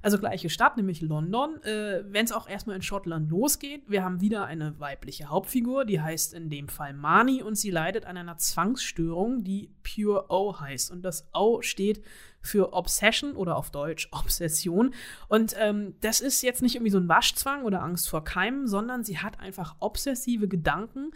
also 0.01 0.17
gleiche 0.17 0.49
Stadt, 0.49 0.77
nämlich 0.77 1.01
London. 1.01 1.61
Äh, 1.63 2.03
Wenn 2.05 2.23
es 2.23 2.31
auch 2.31 2.47
erstmal 2.47 2.77
in 2.77 2.81
Schottland 2.81 3.29
losgeht, 3.29 3.83
wir 3.89 4.05
haben 4.05 4.21
wieder 4.21 4.45
eine 4.45 4.79
weibliche 4.79 5.25
Hauptfigur, 5.25 5.83
die 5.83 5.99
heißt 5.99 6.33
in 6.33 6.49
dem 6.49 6.69
Fall 6.69 6.93
Mani 6.93 7.43
und 7.43 7.55
sie 7.57 7.71
leidet 7.71 8.05
an 8.05 8.15
einer 8.15 8.37
Zwangsstörung, 8.37 9.43
die 9.43 9.69
Pure 9.83 10.27
O 10.29 10.57
heißt. 10.59 10.91
Und 10.91 11.01
das 11.01 11.27
O 11.33 11.61
steht 11.61 12.01
für 12.47 12.73
Obsession 12.73 13.35
oder 13.35 13.57
auf 13.57 13.69
Deutsch 13.69 14.09
Obsession. 14.11 14.93
Und 15.27 15.55
ähm, 15.59 15.95
das 16.01 16.21
ist 16.21 16.41
jetzt 16.41 16.61
nicht 16.61 16.75
irgendwie 16.75 16.91
so 16.91 16.97
ein 16.97 17.09
Waschzwang 17.09 17.63
oder 17.63 17.81
Angst 17.83 18.09
vor 18.09 18.23
Keimen, 18.23 18.67
sondern 18.67 19.03
sie 19.03 19.19
hat 19.19 19.39
einfach 19.39 19.75
obsessive 19.79 20.47
Gedanken, 20.47 21.11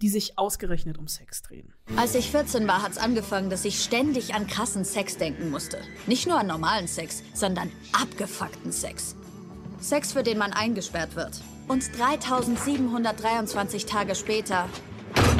die 0.00 0.08
sich 0.08 0.38
ausgerechnet 0.38 0.96
um 0.98 1.08
Sex 1.08 1.42
drehen. 1.42 1.74
Als 1.96 2.14
ich 2.14 2.30
14 2.30 2.66
war, 2.68 2.82
hat's 2.82 2.98
angefangen, 2.98 3.50
dass 3.50 3.64
ich 3.64 3.82
ständig 3.82 4.34
an 4.34 4.46
krassen 4.46 4.84
Sex 4.84 5.16
denken 5.16 5.50
musste. 5.50 5.78
Nicht 6.06 6.26
nur 6.26 6.38
an 6.38 6.46
normalen 6.46 6.86
Sex, 6.86 7.22
sondern 7.34 7.70
abgefuckten 7.92 8.70
Sex. 8.70 9.16
Sex, 9.80 10.12
für 10.12 10.22
den 10.22 10.38
man 10.38 10.52
eingesperrt 10.52 11.16
wird. 11.16 11.40
Und 11.66 11.84
3723 11.98 13.86
Tage 13.86 14.14
später 14.14 14.68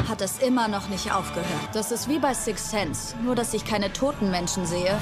hat 0.07 0.21
es 0.21 0.39
immer 0.39 0.67
noch 0.67 0.89
nicht 0.89 1.11
aufgehört. 1.13 1.69
Das 1.73 1.91
ist 1.91 2.09
wie 2.09 2.19
bei 2.19 2.33
Six 2.33 2.71
Sense, 2.71 3.15
nur 3.23 3.35
dass 3.35 3.53
ich 3.53 3.65
keine 3.65 3.93
toten 3.93 4.31
Menschen 4.31 4.65
sehe, 4.65 4.97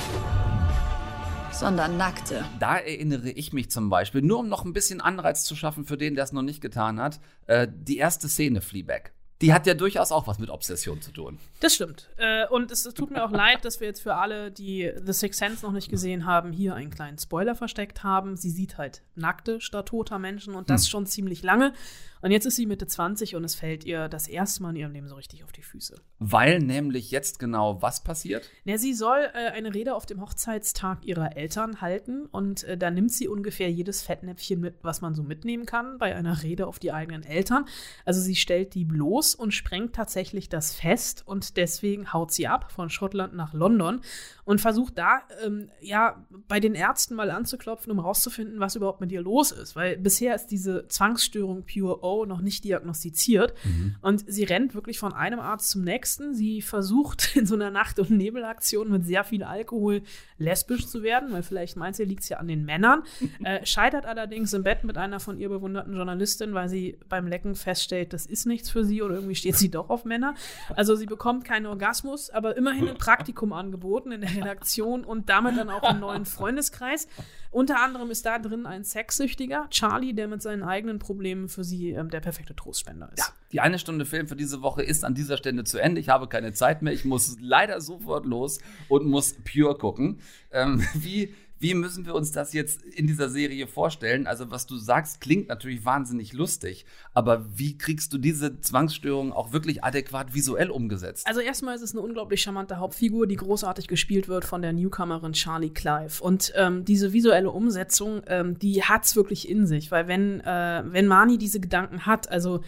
sondern 1.52 1.98
nackte. 1.98 2.46
Da 2.60 2.78
erinnere 2.78 3.30
ich 3.30 3.54
mich 3.54 3.72
zum 3.72 3.90
Beispiel, 3.90 4.22
nur 4.22 4.40
um 4.40 4.50
noch 4.50 4.66
ein 4.66 4.74
bisschen 4.74 5.02
Anreiz 5.02 5.44
zu 5.44 5.56
schaffen 5.56 5.86
für 5.86 5.98
den, 5.98 6.16
der 6.16 6.24
es 6.24 6.32
noch 6.32 6.42
nicht 6.42 6.62
getan 6.62 7.00
hat, 7.00 7.20
äh, 7.48 7.68
die 7.72 7.98
erste 7.98 8.28
Szene 8.28 8.62
Fleabag. 8.62 9.12
Die 9.42 9.54
hat 9.54 9.68
ja 9.68 9.76
durchaus 9.76 10.12
auch 10.12 10.26
was 10.26 10.40
mit 10.40 10.50
Obsession 10.50 11.00
zu 11.00 11.12
tun. 11.12 11.38
Das 11.60 11.76
stimmt. 11.76 12.10
Äh, 12.18 12.48
und 12.48 12.72
es, 12.72 12.88
es 12.88 12.96
tut 12.96 13.12
mir 13.12 13.24
auch 13.24 13.32
leid, 13.32 13.66
dass 13.66 13.80
wir 13.80 13.88
jetzt 13.88 14.02
für 14.02 14.16
alle, 14.16 14.52
die 14.52 14.92
The 15.04 15.14
Sixth 15.14 15.38
Sense 15.38 15.64
noch 15.64 15.74
nicht 15.74 15.90
gesehen 15.90 16.26
haben, 16.26 16.52
hier 16.52 16.74
einen 16.74 16.90
kleinen 16.90 17.20
Spoiler 17.20 17.54
versteckt 17.54 18.04
haben. 18.04 18.36
Sie 18.36 18.50
sieht 18.50 18.80
halt 18.80 19.04
nackte 19.14 19.62
statt 19.62 19.90
toter 19.90 20.18
Menschen 20.18 20.56
und 20.56 20.72
das 20.72 20.90
schon 20.90 21.06
ziemlich 21.06 21.44
lange. 21.44 21.74
Und 22.22 22.32
jetzt 22.32 22.46
ist 22.46 22.56
sie 22.56 22.66
Mitte 22.66 22.88
20 22.88 23.36
und 23.36 23.44
es 23.44 23.56
fällt 23.56 23.86
ihr 23.86 24.10
das 24.10 24.28
erste 24.28 24.64
Mal 24.64 24.72
in 24.72 24.76
ihrem 24.78 24.92
Leben 24.94 25.08
so 25.08 25.16
richtig 25.16 25.44
auf 25.44 25.52
die 25.52 25.62
Füße. 25.62 25.96
Weil 26.20 26.60
nämlich 26.60 27.12
jetzt 27.12 27.40
genau 27.40 27.82
was 27.82 28.04
passiert? 28.04 28.50
Ja, 28.66 28.78
sie 28.78 28.94
soll 28.94 29.30
äh, 29.34 29.52
eine 29.52 29.74
Rede 29.74 29.96
auf 29.96 30.06
dem 30.06 30.22
Hochzeitstag 30.22 31.06
ihrer 31.06 31.38
Eltern 31.38 31.82
halten 31.82 32.26
und 32.26 32.64
äh, 32.64 32.78
da 32.78 32.90
nimmt 32.92 33.12
sie 33.12 33.28
ungefähr 33.28 33.72
jedes 33.72 34.02
Fettnäpfchen 34.02 34.60
mit, 34.60 34.76
was 34.82 35.02
man 35.02 35.16
so 35.16 35.24
mitnehmen 35.24 35.66
kann 35.66 35.98
bei 35.98 36.16
einer 36.16 36.44
Rede 36.44 36.68
auf 36.68 36.80
die 36.80 36.92
eigenen 36.92 37.24
Eltern. 37.24 37.66
Also 38.06 38.22
sie 38.22 38.36
stellt 38.36 38.74
die 38.74 38.86
bloß 38.86 39.36
und 39.36 39.54
sprengt 39.54 39.96
tatsächlich 39.96 40.50
das 40.50 40.74
Fest 40.74 41.24
und 41.26 41.58
deswegen 41.58 42.14
haut 42.14 42.32
sie 42.32 42.48
ab 42.48 42.72
von 42.72 42.90
Schottland 42.90 43.34
nach 43.34 43.54
London 43.54 44.02
und 44.44 44.62
versucht 44.62 44.98
da 44.98 45.22
ähm, 45.46 45.70
ja 45.82 46.26
bei 46.48 46.60
den 46.60 46.74
Ärzten 46.74 47.16
mal 47.16 47.32
anzuklopfen, 47.32 47.92
um 47.92 48.00
rauszufinden, 48.00 48.60
was 48.60 48.76
überhaupt 48.76 49.02
mit 49.02 49.12
ihr 49.12 49.22
los 49.22 49.52
ist, 49.52 49.76
weil 49.76 49.98
bisher 49.98 50.36
ist 50.36 50.48
diese 50.48 50.88
Zwangsstörung 50.88 51.66
Pure 51.66 52.02
O 52.08 52.26
noch 52.26 52.42
nicht 52.42 52.64
diagnostiziert 52.64 53.54
und 54.02 54.24
sie 54.28 54.44
rennt 54.44 54.74
wirklich 54.76 55.00
von 55.00 55.14
einem 55.14 55.40
Arzt 55.40 55.70
zum 55.70 55.84
nächsten. 55.84 56.34
Sie 56.34 56.62
versucht 56.62 57.36
in 57.36 57.46
so 57.46 57.56
einer 57.56 57.72
Nacht- 57.72 58.00
und 58.00 58.10
Nebelaktion 58.10 58.90
mit 58.90 59.06
sehr 59.06 59.24
viel 59.24 59.44
Alkohol 59.44 60.02
lesbisch 60.38 60.88
zu 60.88 61.04
werden, 61.04 61.32
weil 61.32 61.44
vielleicht 61.44 61.78
meint 61.78 61.96
sie, 61.96 62.06
liegt 62.06 62.24
es 62.24 62.30
ja 62.30 62.38
an 62.38 62.48
den 62.48 62.66
Männern. 62.66 63.04
Äh, 63.44 63.66
scheitert 63.66 64.06
allerdings 64.06 64.52
im 64.54 64.64
Bett 64.64 64.84
mit 64.84 64.98
einer 64.98 65.20
von 65.20 65.38
ihr 65.38 65.50
bewunderten 65.50 65.94
Journalistin, 65.94 66.54
weil 66.54 66.70
sie 66.70 66.98
beim 67.08 67.28
Lecken 67.28 67.56
feststellt, 67.56 68.12
das 68.12 68.26
ist 68.26 68.46
nichts 68.46 68.70
für 68.70 68.84
sie 68.84 69.02
oder 69.02 69.16
irgendwie 69.16 69.36
steht 69.36 69.56
sie 69.56 69.70
doch 69.70 69.90
auf 69.90 70.06
Männer. 70.06 70.34
Also 70.76 70.96
sie 70.96 71.06
bekommt 71.06 71.46
keinen 71.46 71.68
Orgasmus, 71.68 72.30
aber 72.30 72.58
immerhin 72.58 72.90
ein 72.90 72.98
Praktikum 72.98 73.54
angeboten 73.54 74.12
in 74.12 74.22
der 74.22 74.36
Redaktion 74.36 75.04
und 75.04 75.30
damit 75.30 75.58
dann 75.58 75.70
auch 75.70 75.84
einen 75.84 76.00
neuen 76.00 76.26
Freundeskreis. 76.26 77.08
Unter 77.52 77.82
anderem 77.82 78.12
ist 78.12 78.26
da 78.26 78.40
drin 78.40 78.66
ein 78.66 78.84
Sexsüchtiger, 78.84 79.68
Charlie, 79.70 80.14
der 80.14 80.28
mit 80.28 80.42
seinen 80.42 80.64
eigenen 80.64 81.00
Problemen 81.00 81.48
für 81.48 81.64
sie 81.64 81.92
ähm, 81.98 82.10
der 82.10 82.20
perfekte 82.20 82.56
Trostspender 82.56 83.12
ist. 83.16 83.34
Die 83.52 83.60
eine 83.60 83.80
Stunde 83.80 84.06
Film 84.06 84.28
für 84.28 84.36
diese 84.36 84.62
Woche 84.62 84.84
ist 84.84 85.04
an 85.04 85.16
dieser 85.16 85.38
Stelle 85.38 85.64
zu 85.64 85.80
Ende. 85.80 86.00
Ich 86.00 86.10
habe 86.10 86.28
keine 86.28 86.54
Zeit 86.54 86.82
mehr. 86.82 86.94
Ich 86.94 87.06
muss 87.06 87.38
leider 87.40 87.82
sofort 87.82 88.26
los 88.26 88.60
und 88.88 89.06
muss 89.06 89.36
Pure 89.44 89.78
gucken. 89.78 90.22
Ähm, 90.52 90.86
wie, 90.94 91.34
wie 91.60 91.74
müssen 91.74 92.06
wir 92.06 92.14
uns 92.14 92.32
das 92.32 92.54
jetzt 92.54 92.82
in 92.84 93.08
dieser 93.08 93.30
Serie 93.30 93.68
vorstellen? 93.68 94.28
Also, 94.28 94.52
was 94.52 94.66
du 94.66 94.78
sagst, 94.78 95.22
klingt 95.22 95.48
natürlich 95.50 95.86
wahnsinnig 95.86 96.34
lustig. 96.34 96.86
Aber 97.14 97.46
wie 97.56 97.78
kriegst 97.78 98.14
du 98.14 98.18
diese 98.18 98.60
Zwangsstörung 98.60 99.34
auch 99.34 99.52
wirklich 99.54 99.84
adäquat 99.84 100.34
visuell 100.34 100.70
umgesetzt? 100.70 101.26
Also 101.28 101.40
erstmal 101.40 101.76
ist 101.76 101.82
es 101.82 101.94
eine 101.94 102.02
unglaublich 102.02 102.42
charmante 102.42 102.78
Hauptfigur, 102.78 103.28
die 103.28 103.36
großartig 103.36 103.88
gespielt 103.88 104.28
wird 104.28 104.46
von 104.46 104.62
der 104.62 104.74
Newcomerin 104.74 105.34
Charlie 105.34 105.70
Clive. 105.70 106.22
Und 106.22 106.54
ähm, 106.56 106.86
diese 106.86 107.14
visuelle 107.14 107.50
Umsetzung, 107.50 108.22
ähm, 108.28 108.60
die 108.60 108.84
hat's 108.84 109.16
wirklich 109.16 109.50
in 109.50 109.66
sich, 109.66 109.92
weil 109.92 110.08
wenn, 110.08 110.42
äh, 110.42 110.84
wenn 110.86 111.08
Mani 111.08 111.38
diese 111.38 111.60
Gedanken 111.60 112.06
hat, 112.06 112.30
also 112.30 112.62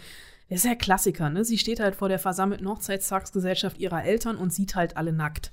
das 0.50 0.58
ist 0.58 0.64
ja 0.64 0.74
Klassiker, 0.74 1.30
ne? 1.30 1.44
Sie 1.44 1.58
steht 1.58 1.80
halt 1.80 1.94
vor 1.94 2.08
der 2.08 2.18
versammelten 2.18 2.68
Hochzeitstagsgesellschaft 2.68 3.78
ihrer 3.78 4.04
Eltern 4.04 4.36
und 4.36 4.52
sieht 4.52 4.74
halt 4.74 4.96
alle 4.96 5.12
nackt. 5.12 5.52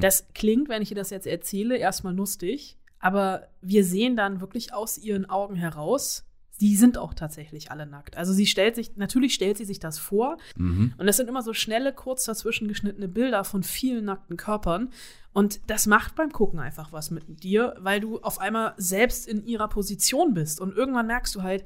Das 0.00 0.26
klingt, 0.34 0.68
wenn 0.68 0.82
ich 0.82 0.90
ihr 0.90 0.96
das 0.96 1.10
jetzt 1.10 1.26
erzähle, 1.26 1.76
erstmal 1.76 2.14
lustig, 2.14 2.78
aber 2.98 3.48
wir 3.60 3.84
sehen 3.84 4.16
dann 4.16 4.40
wirklich 4.40 4.74
aus 4.74 4.98
ihren 4.98 5.28
Augen 5.28 5.56
heraus, 5.56 6.24
die 6.60 6.76
sind 6.76 6.98
auch 6.98 7.14
tatsächlich 7.14 7.70
alle 7.70 7.86
nackt. 7.86 8.18
Also 8.18 8.34
sie 8.34 8.46
stellt 8.46 8.74
sich, 8.74 8.96
natürlich 8.96 9.32
stellt 9.32 9.56
sie 9.56 9.64
sich 9.64 9.78
das 9.78 9.98
vor. 9.98 10.36
Mhm. 10.56 10.92
Und 10.98 11.06
das 11.06 11.16
sind 11.16 11.28
immer 11.28 11.42
so 11.42 11.54
schnelle, 11.54 11.94
kurz 11.94 12.24
dazwischen 12.24 12.68
geschnittene 12.68 13.08
Bilder 13.08 13.44
von 13.44 13.62
vielen 13.62 14.04
nackten 14.04 14.36
Körpern. 14.36 14.90
Und 15.32 15.60
das 15.68 15.86
macht 15.86 16.16
beim 16.16 16.30
Gucken 16.32 16.60
einfach 16.60 16.92
was 16.92 17.10
mit 17.10 17.42
dir, 17.42 17.76
weil 17.78 18.00
du 18.00 18.20
auf 18.20 18.38
einmal 18.38 18.74
selbst 18.76 19.26
in 19.26 19.42
ihrer 19.46 19.68
Position 19.68 20.34
bist. 20.34 20.60
Und 20.60 20.76
irgendwann 20.76 21.06
merkst 21.06 21.34
du 21.34 21.42
halt, 21.42 21.64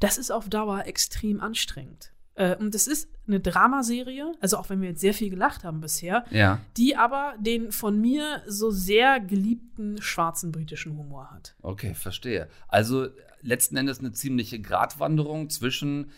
das 0.00 0.18
ist 0.18 0.30
auf 0.30 0.48
Dauer 0.48 0.86
extrem 0.86 1.40
anstrengend. 1.40 2.12
Äh, 2.34 2.56
und 2.56 2.74
es 2.74 2.86
ist 2.86 3.08
eine 3.26 3.40
Dramaserie, 3.40 4.32
also 4.40 4.58
auch 4.58 4.68
wenn 4.68 4.80
wir 4.82 4.90
jetzt 4.90 5.00
sehr 5.00 5.14
viel 5.14 5.30
gelacht 5.30 5.64
haben 5.64 5.80
bisher, 5.80 6.24
Ja. 6.30 6.60
die 6.76 6.94
aber 6.96 7.34
den 7.40 7.72
von 7.72 7.98
mir 8.00 8.42
so 8.46 8.70
sehr 8.70 9.20
geliebten 9.20 10.00
schwarzen 10.02 10.52
britischen 10.52 10.96
Humor 10.96 11.30
hat. 11.30 11.54
Okay, 11.62 11.94
verstehe. 11.94 12.48
Also 12.68 13.08
letzten 13.42 13.76
Endes 13.76 14.00
eine 14.00 14.12
ziemliche 14.12 14.60
Gratwanderung 14.60 15.48
zwischen 15.50 16.10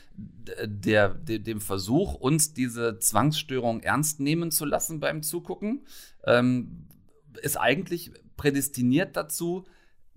der, 0.64 1.10
de- 1.14 1.38
dem 1.38 1.60
Versuch, 1.60 2.14
uns 2.14 2.52
diese 2.52 2.98
Zwangsstörung 2.98 3.80
ernst 3.80 4.18
nehmen 4.18 4.50
zu 4.50 4.64
lassen 4.64 4.98
beim 5.00 5.22
Zugucken, 5.22 5.86
ähm, 6.24 6.86
ist 7.42 7.56
eigentlich 7.58 8.10
prädestiniert 8.36 9.16
dazu, 9.16 9.64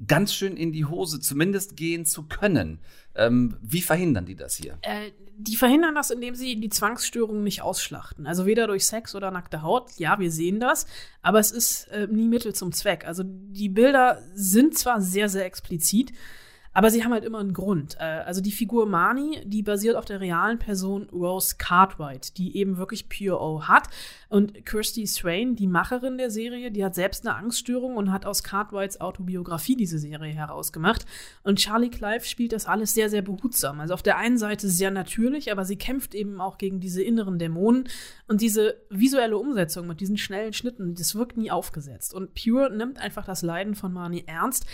ganz 0.07 0.33
schön 0.33 0.57
in 0.57 0.71
die 0.71 0.85
Hose 0.85 1.19
zumindest 1.19 1.75
gehen 1.75 2.05
zu 2.05 2.23
können. 2.23 2.79
Ähm, 3.27 3.57
wie 3.61 3.81
verhindern 3.81 4.25
die 4.25 4.35
das 4.35 4.55
hier? 4.55 4.77
Äh, 4.81 5.11
die 5.37 5.55
verhindern 5.55 5.95
das, 5.95 6.11
indem 6.11 6.35
sie 6.35 6.59
die 6.59 6.69
Zwangsstörungen 6.69 7.43
nicht 7.43 7.61
ausschlachten. 7.61 8.27
Also 8.27 8.45
weder 8.45 8.67
durch 8.67 8.85
Sex 8.85 9.15
oder 9.15 9.31
nackte 9.31 9.61
Haut. 9.61 9.91
Ja, 9.97 10.19
wir 10.19 10.31
sehen 10.31 10.59
das, 10.59 10.85
aber 11.21 11.39
es 11.39 11.51
ist 11.51 11.87
äh, 11.87 12.07
nie 12.07 12.27
Mittel 12.27 12.53
zum 12.53 12.71
Zweck. 12.71 13.05
Also 13.05 13.23
die 13.25 13.69
Bilder 13.69 14.21
sind 14.33 14.77
zwar 14.77 15.01
sehr, 15.01 15.29
sehr 15.29 15.45
explizit, 15.45 16.11
aber 16.73 16.89
sie 16.89 17.03
haben 17.03 17.11
halt 17.11 17.25
immer 17.25 17.39
einen 17.39 17.53
Grund. 17.53 17.97
Äh, 17.99 18.03
also 18.03 18.41
die 18.41 18.51
Figur 18.51 18.85
Marnie, 18.85 19.41
die 19.45 19.61
basiert 19.61 19.95
auf 19.95 20.05
der 20.05 20.21
realen 20.21 20.57
Person 20.57 21.09
Rose 21.11 21.55
Cartwright, 21.57 22.37
die 22.37 22.55
eben 22.55 22.77
wirklich 22.77 23.09
Pure 23.09 23.41
O 23.41 23.63
hat. 23.63 23.89
Und 24.29 24.65
Kirsty 24.65 25.05
Swain, 25.05 25.55
die 25.55 25.67
Macherin 25.67 26.17
der 26.17 26.31
Serie, 26.31 26.71
die 26.71 26.85
hat 26.85 26.95
selbst 26.95 27.27
eine 27.27 27.35
Angststörung 27.35 27.97
und 27.97 28.11
hat 28.11 28.25
aus 28.25 28.43
Cartwrights 28.43 29.01
Autobiografie 29.01 29.75
diese 29.75 29.99
Serie 29.99 30.33
herausgemacht. 30.33 31.05
Und 31.43 31.59
Charlie 31.59 31.89
Clive 31.89 32.23
spielt 32.25 32.53
das 32.53 32.65
alles 32.65 32.93
sehr, 32.93 33.09
sehr 33.09 33.21
behutsam. 33.21 33.81
Also 33.81 33.93
auf 33.93 34.03
der 34.03 34.17
einen 34.17 34.37
Seite 34.37 34.69
sehr 34.69 34.91
natürlich, 34.91 35.51
aber 35.51 35.65
sie 35.65 35.75
kämpft 35.75 36.15
eben 36.15 36.39
auch 36.39 36.57
gegen 36.57 36.79
diese 36.79 37.03
inneren 37.03 37.37
Dämonen. 37.37 37.89
Und 38.27 38.39
diese 38.39 38.75
visuelle 38.89 39.37
Umsetzung 39.37 39.87
mit 39.87 39.99
diesen 39.99 40.17
schnellen 40.17 40.53
Schnitten, 40.53 40.95
das 40.95 41.15
wirkt 41.15 41.35
nie 41.35 41.51
aufgesetzt. 41.51 42.13
Und 42.13 42.33
Pure 42.33 42.71
nimmt 42.73 42.97
einfach 42.97 43.25
das 43.25 43.41
Leiden 43.41 43.75
von 43.75 43.91
Marnie 43.91 44.23
ernst. 44.25 44.65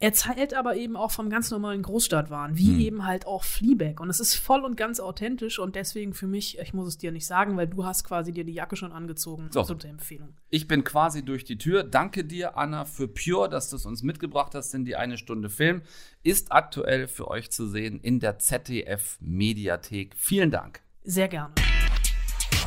Erzählt 0.00 0.54
aber 0.54 0.76
eben 0.76 0.96
auch 0.96 1.10
vom 1.10 1.30
ganz 1.30 1.50
normalen 1.50 1.82
Großstadtwahn, 1.82 2.56
wie 2.58 2.72
Hm. 2.72 2.80
eben 2.80 3.06
halt 3.06 3.26
auch 3.26 3.44
Fleabag. 3.44 4.00
Und 4.00 4.10
es 4.10 4.20
ist 4.20 4.34
voll 4.34 4.64
und 4.64 4.76
ganz 4.76 5.00
authentisch 5.00 5.58
und 5.58 5.76
deswegen 5.76 6.12
für 6.14 6.26
mich, 6.26 6.58
ich 6.58 6.74
muss 6.74 6.88
es 6.88 6.98
dir 6.98 7.12
nicht 7.12 7.26
sagen, 7.26 7.56
weil 7.56 7.68
du 7.68 7.84
hast 7.84 8.04
quasi 8.04 8.32
dir 8.32 8.44
die 8.44 8.52
Jacke 8.52 8.76
schon 8.76 8.92
angezogen. 8.92 9.48
So. 9.50 9.60
Absolute 9.60 9.88
Empfehlung. 9.88 10.34
Ich 10.50 10.68
bin 10.68 10.84
quasi 10.84 11.24
durch 11.24 11.44
die 11.44 11.58
Tür. 11.58 11.84
Danke 11.84 12.24
dir, 12.24 12.58
Anna, 12.58 12.84
für 12.84 13.08
Pure, 13.08 13.48
dass 13.48 13.70
du 13.70 13.76
es 13.76 13.86
uns 13.86 14.02
mitgebracht 14.02 14.54
hast 14.54 14.74
in 14.74 14.84
die 14.84 14.96
eine 14.96 15.16
Stunde 15.16 15.48
Film. 15.48 15.82
Ist 16.22 16.52
aktuell 16.52 17.06
für 17.08 17.28
euch 17.28 17.50
zu 17.50 17.66
sehen 17.68 18.00
in 18.00 18.20
der 18.20 18.38
ZDF 18.38 19.16
Mediathek. 19.20 20.14
Vielen 20.16 20.50
Dank. 20.50 20.80
Sehr 21.04 21.28
gerne. 21.28 21.54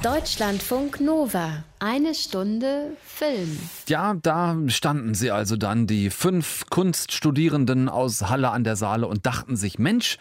Deutschlandfunk 0.04 1.02
Nova. 1.02 1.64
Eine 1.80 2.14
Stunde 2.14 2.96
Film. 3.04 3.58
Ja, 3.88 4.14
da 4.14 4.56
standen 4.68 5.16
sie 5.16 5.32
also 5.32 5.58
dann, 5.58 5.88
die 5.88 6.12
fünf 6.12 6.66
Kunststudierenden 6.70 7.90
aus 7.90 8.30
Halle 8.30 8.52
an 8.52 8.64
der 8.64 8.76
Saale 8.76 9.08
und 9.08 9.26
dachten 9.26 9.56
sich, 9.56 9.80
Mensch, 9.80 10.20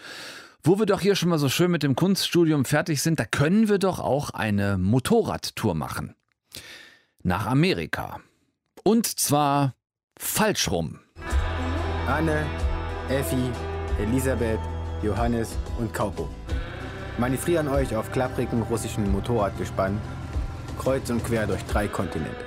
wo 0.62 0.78
wir 0.78 0.86
doch 0.86 1.02
hier 1.02 1.14
schon 1.14 1.28
mal 1.28 1.38
so 1.38 1.50
schön 1.50 1.70
mit 1.70 1.82
dem 1.82 1.94
Kunststudium 1.94 2.64
fertig 2.64 3.02
sind, 3.02 3.20
da 3.20 3.26
können 3.26 3.68
wir 3.68 3.78
doch 3.78 4.00
auch 4.00 4.30
eine 4.30 4.78
Motorradtour 4.78 5.74
machen. 5.74 6.14
Nach 7.22 7.46
Amerika. 7.46 8.20
Und 8.82 9.06
zwar 9.06 9.74
falsch 10.18 10.70
rum. 10.70 11.00
Anne, 12.08 12.46
Effi, 13.10 13.50
Elisabeth, 14.00 14.60
Johannes 15.02 15.50
und 15.78 15.92
Kaupo. 15.92 16.30
Manövrieren 17.18 17.68
euch 17.68 17.96
auf 17.96 18.12
klapprigen 18.12 18.60
russischen 18.62 19.10
Motorradgespann, 19.10 19.98
kreuz 20.78 21.08
und 21.08 21.24
quer 21.24 21.46
durch 21.46 21.64
drei 21.64 21.88
Kontinente. 21.88 22.44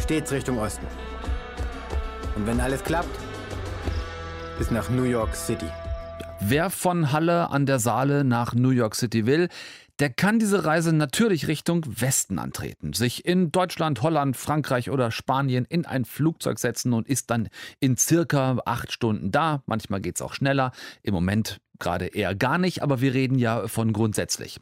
Stets 0.00 0.32
Richtung 0.32 0.58
Osten. 0.58 0.86
Und 2.34 2.46
wenn 2.46 2.60
alles 2.60 2.82
klappt, 2.82 3.14
bis 4.58 4.70
nach 4.70 4.88
New 4.88 5.02
York 5.02 5.34
City. 5.34 5.66
Wer 6.40 6.70
von 6.70 7.12
Halle 7.12 7.50
an 7.50 7.66
der 7.66 7.78
Saale 7.78 8.24
nach 8.24 8.54
New 8.54 8.70
York 8.70 8.94
City 8.94 9.26
will, 9.26 9.48
der 9.98 10.10
kann 10.10 10.38
diese 10.38 10.64
Reise 10.64 10.92
natürlich 10.92 11.48
Richtung 11.48 11.84
Westen 11.86 12.38
antreten, 12.38 12.92
sich 12.92 13.24
in 13.24 13.50
Deutschland, 13.50 14.02
Holland, 14.02 14.36
Frankreich 14.36 14.90
oder 14.90 15.10
Spanien 15.10 15.64
in 15.64 15.86
ein 15.86 16.04
Flugzeug 16.04 16.58
setzen 16.58 16.92
und 16.92 17.08
ist 17.08 17.30
dann 17.30 17.48
in 17.80 17.96
circa 17.96 18.58
acht 18.64 18.92
Stunden 18.92 19.30
da. 19.30 19.62
Manchmal 19.66 20.00
geht 20.00 20.16
es 20.16 20.22
auch 20.22 20.34
schneller, 20.34 20.72
im 21.02 21.14
Moment 21.14 21.60
gerade 21.78 22.06
eher 22.06 22.34
gar 22.34 22.58
nicht, 22.58 22.82
aber 22.82 23.00
wir 23.00 23.14
reden 23.14 23.38
ja 23.38 23.68
von 23.68 23.92
grundsätzlich. 23.92 24.60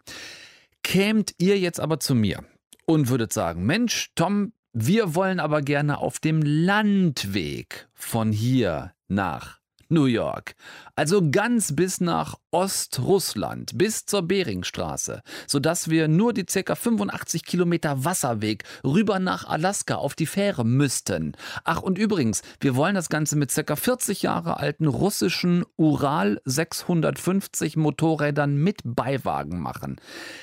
Kämt 0.83 1.35
ihr 1.39 1.59
jetzt 1.59 1.81
aber 1.81 1.99
zu 1.99 2.15
mir 2.15 2.45
und 2.87 3.09
würdet 3.09 3.33
sagen, 3.33 3.65
Mensch, 3.65 4.11
Tom, 4.15 4.53
wir 4.73 5.15
wollen 5.15 5.41
aber 5.41 5.63
gerne 5.63 5.99
auf 5.99 6.19
dem 6.19 6.43
Landweg 6.43 7.89
von 7.95 8.33
hier 8.33 8.93
nach 9.09 9.64
New 9.89 10.07
York. 10.07 10.55
Also 10.97 11.31
ganz 11.31 11.75
bis 11.75 12.01
nach 12.01 12.37
Ostrussland, 12.51 13.77
bis 13.77 14.07
zur 14.07 14.23
Beringstraße, 14.23 15.23
sodass 15.47 15.91
wir 15.91 16.07
nur 16.07 16.33
die 16.33 16.45
ca. 16.45 16.75
85 16.75 17.45
Kilometer 17.45 18.05
Wasserweg 18.05 18.63
rüber 18.85 19.19
nach 19.19 19.45
Alaska 19.49 19.97
auf 19.97 20.15
die 20.15 20.27
Fähre 20.27 20.65
müssten. 20.65 21.33
Ach, 21.65 21.83
und 21.83 21.99
übrigens, 21.99 22.43
wir 22.61 22.77
wollen 22.77 22.95
das 22.95 23.09
Ganze 23.09 23.37
mit 23.37 23.53
ca. 23.53 23.75
40 23.75 24.23
Jahre 24.23 24.59
alten 24.59 24.87
russischen 24.87 25.65
Ural 25.77 26.41
650 26.45 27.77
Motorrädern 27.77 28.57
mit 28.57 28.81
Beiwagen 28.85 29.59
machen. 29.59 29.97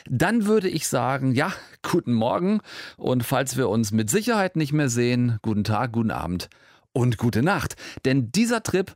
Dann 0.09 0.45
würde 0.45 0.67
ich 0.67 0.87
sagen, 0.87 1.33
ja, 1.33 1.53
guten 1.81 2.13
Morgen 2.13 2.59
und 2.97 3.23
falls 3.23 3.55
wir 3.55 3.69
uns 3.69 3.91
mit 3.91 4.09
Sicherheit 4.09 4.55
nicht 4.57 4.73
mehr 4.73 4.89
sehen, 4.89 5.39
guten 5.41 5.63
Tag, 5.63 5.93
guten 5.93 6.11
Abend 6.11 6.49
und 6.93 7.17
gute 7.17 7.41
Nacht. 7.41 7.75
Denn 8.05 8.31
dieser 8.31 8.63
Trip 8.63 8.93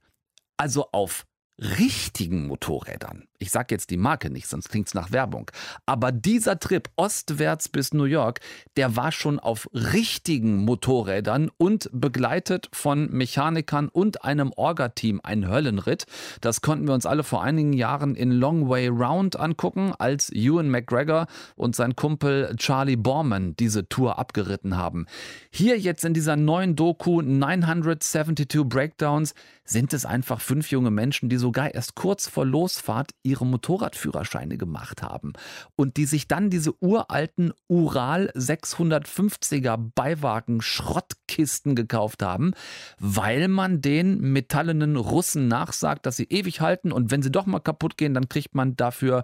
also 0.58 0.90
auf 0.92 1.26
richtigen 1.58 2.48
Motorrädern. 2.48 3.28
Ich 3.38 3.52
sage 3.52 3.74
jetzt 3.76 3.90
die 3.90 3.98
Marke 3.98 4.30
nicht, 4.30 4.48
sonst 4.48 4.70
klingt 4.70 4.88
es 4.88 4.94
nach 4.94 5.12
Werbung. 5.12 5.52
Aber 5.86 6.12
dieser 6.12 6.60
Trip 6.60 6.90
ostwärts 6.96 7.70
bis 7.70 7.94
New 7.94 8.06
York, 8.06 8.40
der 8.78 8.96
war 8.96 9.12
schon 9.12 9.40
auf 9.40 9.70
richtigen 9.74 10.58
Motorrädern 10.64 11.52
und 11.58 11.90
begleitet 11.92 12.70
von 12.72 13.12
Mechanikern 13.12 13.90
und 13.90 14.24
einem 14.24 14.52
Orga-Team. 14.56 15.22
Ein 15.24 15.48
Höllenritt. 15.48 16.06
Das 16.42 16.62
konnten 16.62 16.88
wir 16.88 16.94
uns 16.94 17.06
alle 17.06 17.24
vor 17.24 17.44
einigen 17.44 17.74
Jahren 17.74 18.16
in 18.16 18.32
Long 18.32 18.70
Way 18.70 18.88
Round 18.90 19.40
angucken, 19.40 19.94
als 19.98 20.32
Ewan 20.32 20.70
McGregor 20.70 21.28
und 21.56 21.76
sein 21.76 21.96
Kumpel 21.96 22.56
Charlie 22.58 22.96
Borman 22.96 23.56
diese 23.56 23.88
Tour 23.90 24.18
abgeritten 24.20 24.78
haben. 24.78 25.06
Hier 25.52 25.78
jetzt 25.78 26.06
in 26.06 26.14
dieser 26.14 26.36
neuen 26.36 26.76
Doku 26.76 27.22
972 27.22 28.64
Breakdowns 28.64 29.34
sind 29.64 29.94
es 29.94 30.06
einfach 30.06 30.42
fünf 30.42 30.70
junge 30.70 30.92
Menschen, 30.92 31.30
die 31.30 31.38
sogar 31.38 31.74
erst 31.74 31.96
kurz 31.96 32.28
vor 32.28 32.46
Losfahrt 32.46 33.12
ihre 33.26 33.46
Motorradführerscheine 33.46 34.58
gemacht 34.58 35.02
haben 35.02 35.34
und 35.76 35.98
die 35.98 36.06
sich 36.06 36.28
dann 36.28 36.50
diese 36.50 36.74
uralten 36.82 37.54
Ural 37.68 38.32
650er 38.36 39.78
Beiwagen 39.96 40.62
Schrottkisten 40.62 41.76
gekauft 41.76 42.22
haben, 42.22 42.54
weil 43.00 43.48
man 43.48 43.82
den 43.82 44.20
metallenen 44.22 44.96
Russen 44.96 45.48
nachsagt, 45.48 46.06
dass 46.06 46.18
sie 46.18 46.26
ewig 46.30 46.62
halten 46.62 46.92
und 46.92 47.12
wenn 47.12 47.22
sie 47.22 47.32
doch 47.32 47.46
mal 47.46 47.60
kaputt 47.60 47.98
gehen, 47.98 48.14
dann 48.14 48.30
kriegt 48.30 48.56
man 48.56 48.76
dafür 48.76 49.24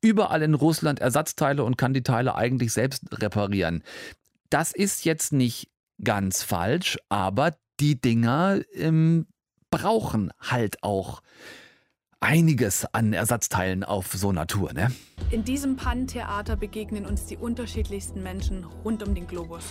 überall 0.00 0.42
in 0.42 0.54
Russland 0.54 1.00
Ersatzteile 1.00 1.64
und 1.64 1.76
kann 1.76 1.94
die 1.94 2.02
Teile 2.02 2.34
eigentlich 2.34 2.72
selbst 2.72 3.20
reparieren. 3.20 3.82
Das 4.50 4.72
ist 4.72 5.04
jetzt 5.04 5.32
nicht 5.32 5.70
ganz 6.02 6.42
falsch, 6.42 6.98
aber 7.08 7.54
die 7.80 8.00
Dinger 8.00 8.60
ähm, 8.74 9.26
brauchen 9.70 10.30
halt 10.38 10.82
auch 10.82 11.22
einiges 12.22 12.86
an 12.92 13.12
Ersatzteilen 13.12 13.84
auf 13.84 14.12
so 14.12 14.32
Tour, 14.32 14.72
ne? 14.72 14.90
In 15.30 15.44
diesem 15.44 15.76
Pannentheater 15.76 16.56
begegnen 16.56 17.06
uns 17.06 17.26
die 17.26 17.36
unterschiedlichsten 17.36 18.22
Menschen 18.22 18.64
rund 18.84 19.06
um 19.06 19.14
den 19.14 19.26
Globus. 19.26 19.64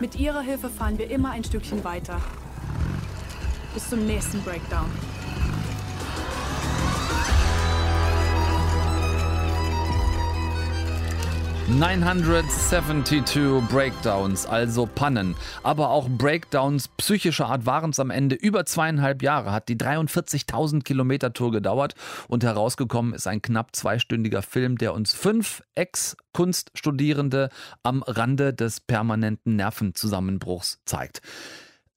Mit 0.00 0.18
ihrer 0.18 0.40
Hilfe 0.40 0.70
fahren 0.70 0.98
wir 0.98 1.10
immer 1.10 1.30
ein 1.30 1.44
Stückchen 1.44 1.84
weiter. 1.84 2.20
Bis 3.74 3.88
zum 3.88 4.06
nächsten 4.06 4.40
Breakdown. 4.42 4.90
972 11.78 13.62
Breakdowns, 13.70 14.44
also 14.44 14.86
Pannen, 14.86 15.34
aber 15.62 15.88
auch 15.90 16.08
Breakdowns 16.08 16.88
psychischer 16.88 17.46
Art 17.46 17.64
waren 17.64 17.90
es 17.90 17.98
am 17.98 18.10
Ende. 18.10 18.36
Über 18.36 18.66
zweieinhalb 18.66 19.22
Jahre 19.22 19.52
hat 19.52 19.68
die 19.68 19.76
43.000 19.76 20.82
Kilometer 20.82 21.32
Tour 21.32 21.50
gedauert 21.50 21.94
und 22.28 22.44
herausgekommen 22.44 23.14
ist 23.14 23.26
ein 23.26 23.40
knapp 23.40 23.74
zweistündiger 23.74 24.42
Film, 24.42 24.76
der 24.76 24.92
uns 24.92 25.14
fünf 25.14 25.62
Ex-Kunststudierende 25.74 27.48
am 27.82 28.02
Rande 28.02 28.52
des 28.52 28.80
permanenten 28.80 29.56
Nervenzusammenbruchs 29.56 30.82
zeigt. 30.84 31.22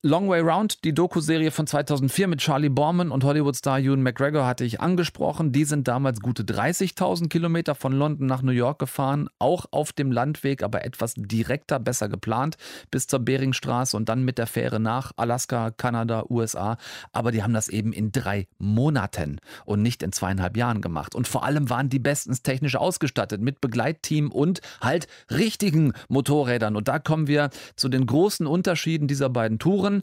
Long 0.08 0.30
Way 0.30 0.42
Round, 0.42 0.84
die 0.84 0.94
Doku-Serie 0.94 1.50
von 1.50 1.66
2004 1.66 2.28
mit 2.28 2.40
Charlie 2.40 2.70
Borman 2.70 3.10
und 3.10 3.24
Hollywood-Star 3.24 3.80
Ewan 3.80 4.04
McGregor 4.04 4.46
hatte 4.46 4.64
ich 4.64 4.80
angesprochen. 4.80 5.52
Die 5.52 5.64
sind 5.64 5.88
damals 5.88 6.20
gute 6.20 6.44
30.000 6.44 7.28
Kilometer 7.28 7.74
von 7.74 7.92
London 7.92 8.28
nach 8.28 8.44
New 8.44 8.52
York 8.52 8.78
gefahren, 8.78 9.30
auch 9.40 9.66
auf 9.72 9.94
dem 9.94 10.12
Landweg, 10.12 10.62
aber 10.62 10.86
etwas 10.86 11.16
direkter, 11.18 11.80
besser 11.80 12.08
geplant, 12.08 12.58
bis 12.92 13.08
zur 13.08 13.18
Beringstraße 13.18 13.98
und 13.98 14.08
dann 14.08 14.24
mit 14.24 14.38
der 14.38 14.46
Fähre 14.46 14.80
nach 14.80 15.12
Alaska, 15.16 15.72
Kanada, 15.72 16.26
USA. 16.30 16.78
Aber 17.12 17.32
die 17.32 17.42
haben 17.42 17.54
das 17.54 17.68
eben 17.68 17.92
in 17.92 18.12
drei 18.12 18.48
Monaten 18.60 19.40
und 19.66 19.82
nicht 19.82 20.04
in 20.04 20.12
zweieinhalb 20.12 20.56
Jahren 20.56 20.82
gemacht. 20.82 21.16
Und 21.16 21.28
vor 21.28 21.44
allem 21.44 21.72
waren 21.72 21.90
die 21.90 21.98
bestens 21.98 22.44
technisch 22.44 22.76
ausgestattet 22.76 23.42
mit 23.42 23.60
Begleitteam 23.60 24.32
und 24.32 24.62
halt 24.82 25.08
richtigen 25.32 25.94
Motorrädern. 26.10 26.76
Und 26.76 26.88
da 26.88 27.00
kommen 27.00 27.26
wir 27.26 27.50
zu 27.76 27.90
den 27.90 28.06
großen 28.06 28.46
Unterschieden 28.46 29.08
dieser 29.08 29.30
beiden 29.30 29.58
Touren. 29.58 29.95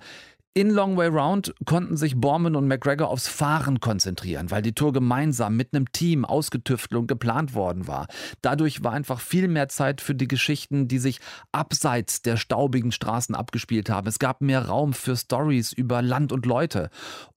In 0.54 0.68
Long 0.68 0.98
Way 0.98 1.08
Round 1.08 1.54
konnten 1.64 1.96
sich 1.96 2.14
Borman 2.14 2.56
und 2.56 2.68
McGregor 2.68 3.08
aufs 3.08 3.26
Fahren 3.26 3.80
konzentrieren, 3.80 4.50
weil 4.50 4.60
die 4.60 4.74
Tour 4.74 4.92
gemeinsam 4.92 5.56
mit 5.56 5.72
einem 5.72 5.90
Team 5.92 6.26
ausgetüftelt 6.26 7.00
und 7.00 7.06
geplant 7.06 7.54
worden 7.54 7.86
war. 7.86 8.06
Dadurch 8.42 8.84
war 8.84 8.92
einfach 8.92 9.18
viel 9.18 9.48
mehr 9.48 9.70
Zeit 9.70 10.02
für 10.02 10.14
die 10.14 10.28
Geschichten, 10.28 10.88
die 10.88 10.98
sich 10.98 11.20
abseits 11.52 12.20
der 12.20 12.36
staubigen 12.36 12.92
Straßen 12.92 13.34
abgespielt 13.34 13.88
haben. 13.88 14.06
Es 14.06 14.18
gab 14.18 14.42
mehr 14.42 14.66
Raum 14.66 14.92
für 14.92 15.16
Stories 15.16 15.72
über 15.72 16.02
Land 16.02 16.32
und 16.32 16.44
Leute. 16.44 16.90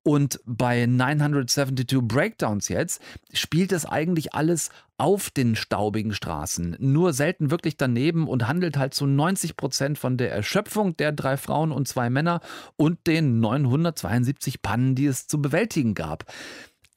Und 0.03 0.41
bei 0.45 0.86
972 0.86 1.99
Breakdowns 2.01 2.68
jetzt 2.68 3.01
spielt 3.32 3.72
es 3.72 3.86
eigentlich 3.86 4.34
alles 4.34 4.72
auf 4.98 5.30
den 5.30 5.56
staubigen 5.56 6.14
Straßen, 6.14 6.78
nur 6.80 7.14
selten 7.14 7.52
wirklich 7.52 7.78
daneben 7.78 8.28
und 8.28 8.48
handelt 8.48 8.78
halt 8.78 8.93
zu 8.93 9.06
90 9.06 9.58
Prozent 9.58 9.98
von 9.98 10.18
der 10.18 10.32
Erschöpfung 10.32 10.96
der 10.96 11.12
drei 11.12 11.38
Frauen 11.38 11.72
und 11.72 11.88
zwei 11.88 12.10
Männer 12.10 12.39
und 12.78 13.06
den 13.08 13.39
972 13.39 14.62
Pannen, 14.62 14.96
die 14.96 15.08
es 15.08 15.28
zu 15.28 15.41
bewältigen 15.41 15.96
gab. 15.96 16.26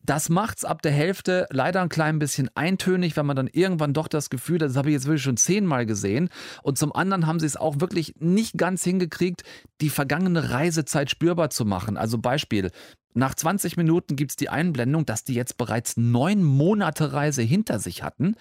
Das 0.08 0.30
macht's 0.30 0.64
ab 0.64 0.80
der 0.80 0.92
Hälfte 0.92 1.46
leider 1.50 1.82
ein 1.82 1.90
klein 1.90 2.18
bisschen 2.18 2.48
eintönig, 2.54 3.14
wenn 3.18 3.26
man 3.26 3.36
dann 3.36 3.46
irgendwann 3.46 3.92
doch 3.92 4.08
das 4.08 4.30
Gefühl, 4.30 4.56
das 4.56 4.74
habe 4.74 4.88
ich 4.88 4.94
jetzt 4.94 5.04
wirklich 5.04 5.22
schon 5.22 5.36
zehnmal 5.36 5.84
gesehen. 5.84 6.30
Und 6.62 6.78
zum 6.78 6.94
anderen 6.94 7.26
haben 7.26 7.38
sie 7.40 7.44
es 7.44 7.58
auch 7.58 7.80
wirklich 7.80 8.14
nicht 8.18 8.56
ganz 8.56 8.82
hingekriegt, 8.84 9.42
die 9.82 9.90
vergangene 9.90 10.48
Reisezeit 10.48 11.10
spürbar 11.10 11.50
zu 11.50 11.66
machen. 11.66 11.98
Also 11.98 12.16
Beispiel, 12.16 12.70
nach 13.18 13.34
20 13.34 13.76
Minuten 13.76 14.16
gibt 14.16 14.30
es 14.30 14.36
die 14.36 14.48
Einblendung, 14.48 15.04
dass 15.04 15.24
die 15.24 15.34
jetzt 15.34 15.58
bereits 15.58 15.96
neun 15.96 16.44
Monate 16.44 17.12
Reise 17.12 17.42
hinter 17.42 17.80
sich 17.80 18.02
hatten. 18.02 18.36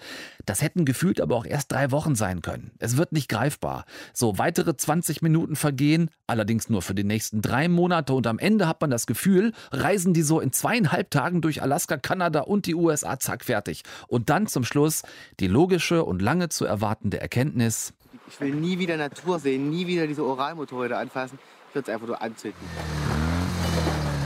Das 0.46 0.62
hätten 0.62 0.84
gefühlt 0.84 1.20
aber 1.20 1.36
auch 1.36 1.44
erst 1.44 1.72
drei 1.72 1.90
Wochen 1.90 2.14
sein 2.14 2.42
können. 2.42 2.70
Es 2.78 2.96
wird 2.96 3.12
nicht 3.12 3.28
greifbar. 3.28 3.84
So, 4.12 4.38
weitere 4.38 4.76
20 4.76 5.20
Minuten 5.20 5.56
vergehen, 5.56 6.10
allerdings 6.28 6.70
nur 6.70 6.82
für 6.82 6.94
die 6.94 7.04
nächsten 7.04 7.42
drei 7.42 7.68
Monate 7.68 8.14
und 8.14 8.26
am 8.28 8.38
Ende 8.38 8.68
hat 8.68 8.80
man 8.80 8.90
das 8.90 9.06
Gefühl, 9.06 9.52
reisen 9.72 10.14
die 10.14 10.22
so 10.22 10.38
in 10.38 10.52
zweieinhalb 10.52 11.10
Tagen 11.10 11.40
durch 11.40 11.60
Alaska, 11.60 11.96
Kanada 11.96 12.42
und 12.42 12.66
die 12.66 12.76
USA, 12.76 13.18
zack, 13.18 13.44
fertig. 13.44 13.82
Und 14.06 14.30
dann 14.30 14.46
zum 14.46 14.64
Schluss 14.64 15.02
die 15.40 15.48
logische 15.48 16.04
und 16.04 16.22
lange 16.22 16.50
zu 16.50 16.64
erwartende 16.64 17.20
Erkenntnis. 17.20 17.94
Ich 18.28 18.40
will 18.40 18.54
nie 18.54 18.78
wieder 18.78 18.96
Natur 18.96 19.40
sehen, 19.40 19.70
nie 19.70 19.88
wieder 19.88 20.06
diese 20.06 20.24
Oralmotorräder 20.24 20.98
anfassen. 20.98 21.38
Ich 21.68 21.74
würde 21.74 21.90
es 21.90 21.94
einfach 21.94 22.06
nur 22.06 22.22
anzünden. 22.22 22.60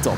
So. 0.03 0.17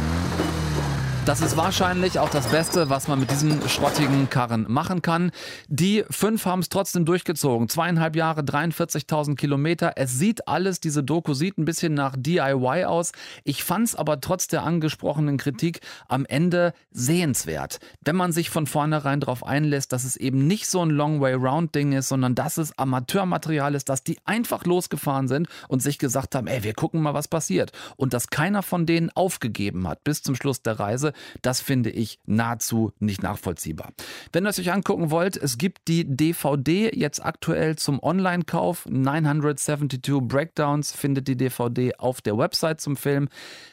Das 1.27 1.41
ist 1.41 1.57
wahrscheinlich 1.57 2.19
auch 2.19 2.29
das 2.29 2.49
Beste, 2.49 2.91
was 2.91 3.09
man 3.09 3.19
mit 3.19 3.31
diesen 3.31 3.67
schrottigen 3.67 4.29
Karren 4.29 4.67
machen 4.69 5.01
kann. 5.01 5.33
Die 5.69 6.05
fünf 6.11 6.45
haben 6.45 6.61
es 6.61 6.69
trotzdem 6.69 7.07
durchgezogen. 7.07 7.71
Zweieinhalb 7.71 8.15
Jahre, 8.15 8.43
43.000 8.43 9.35
Kilometer. 9.35 9.95
Es 9.97 10.19
sieht 10.19 10.47
alles, 10.49 10.81
diese 10.81 11.03
Doku 11.03 11.33
sieht 11.33 11.57
ein 11.57 11.65
bisschen 11.65 11.95
nach 11.95 12.15
DIY 12.19 12.85
aus. 12.85 13.13
Ich 13.43 13.65
fand 13.65 13.89
es 13.89 13.97
aber 13.97 14.21
trotz 14.21 14.49
der 14.49 14.65
angesprochenen 14.65 15.39
Kritik 15.39 15.81
am 16.09 16.27
Ende 16.27 16.75
sehenswert. 16.91 17.79
Wenn 18.03 18.17
man 18.17 18.33
sich 18.33 18.51
von 18.51 18.67
vornherein 18.67 19.21
darauf 19.21 19.47
einlässt, 19.47 19.95
dass 19.95 20.05
es 20.05 20.17
eben 20.17 20.47
nicht 20.47 20.67
so 20.67 20.85
ein 20.85 20.91
Long 20.91 21.23
Way 21.23 21.35
Round 21.35 21.75
Ding 21.75 21.93
ist, 21.93 22.11
sondern 22.11 22.35
dass 22.35 22.59
es 22.59 22.79
Amateurmaterial 22.79 23.75
ist, 23.75 23.89
dass 23.89 24.05
die 24.05 24.19
einfach 24.27 24.67
losgefahren 24.67 25.29
sind 25.29 25.49
und 25.69 25.81
sich 25.81 25.99
gesagt 25.99 26.35
haben, 26.35 26.49
ey, 26.49 26.65
wir 26.65 26.75
gucken 26.75 27.01
mal, 27.01 27.15
was 27.15 27.29
passiert. 27.29 27.73
Und 27.97 28.13
dass 28.13 28.29
keiner 28.29 28.63
von 28.63 28.85
denen 28.85 29.09
aufgegeben 29.15 29.89
hat 29.89 30.05
bis 30.05 30.23
zum 30.23 30.35
Schluss 30.35 30.61
der 30.61 30.79
Reise 30.79 31.14
das 31.43 31.61
finde 31.61 31.91
ich 31.91 32.19
nahezu 32.27 32.93
nicht 32.99 33.23
nachvollziehbar. 33.23 33.93
Wenn 34.33 34.47
ihr 34.47 34.51
es 34.51 34.59
euch 34.59 34.73
angucken 34.73 35.11
wollt, 35.11 35.37
es 35.37 35.59
gibt 35.59 35.89
die 35.89 36.05
DVD 36.05 36.91
jetzt 36.95 37.25
aktuell 37.25 37.77
zum 37.77 38.03
Online-Kauf. 38.03 38.87
972 38.87 40.21
Breakdowns 40.23 40.93
findet 40.93 41.29
die 41.29 41.37
DVD 41.37 41.95
auf 41.97 42.21
der 42.21 42.39
Website 42.39 42.81
zum 42.81 42.97
Film. 42.97 43.29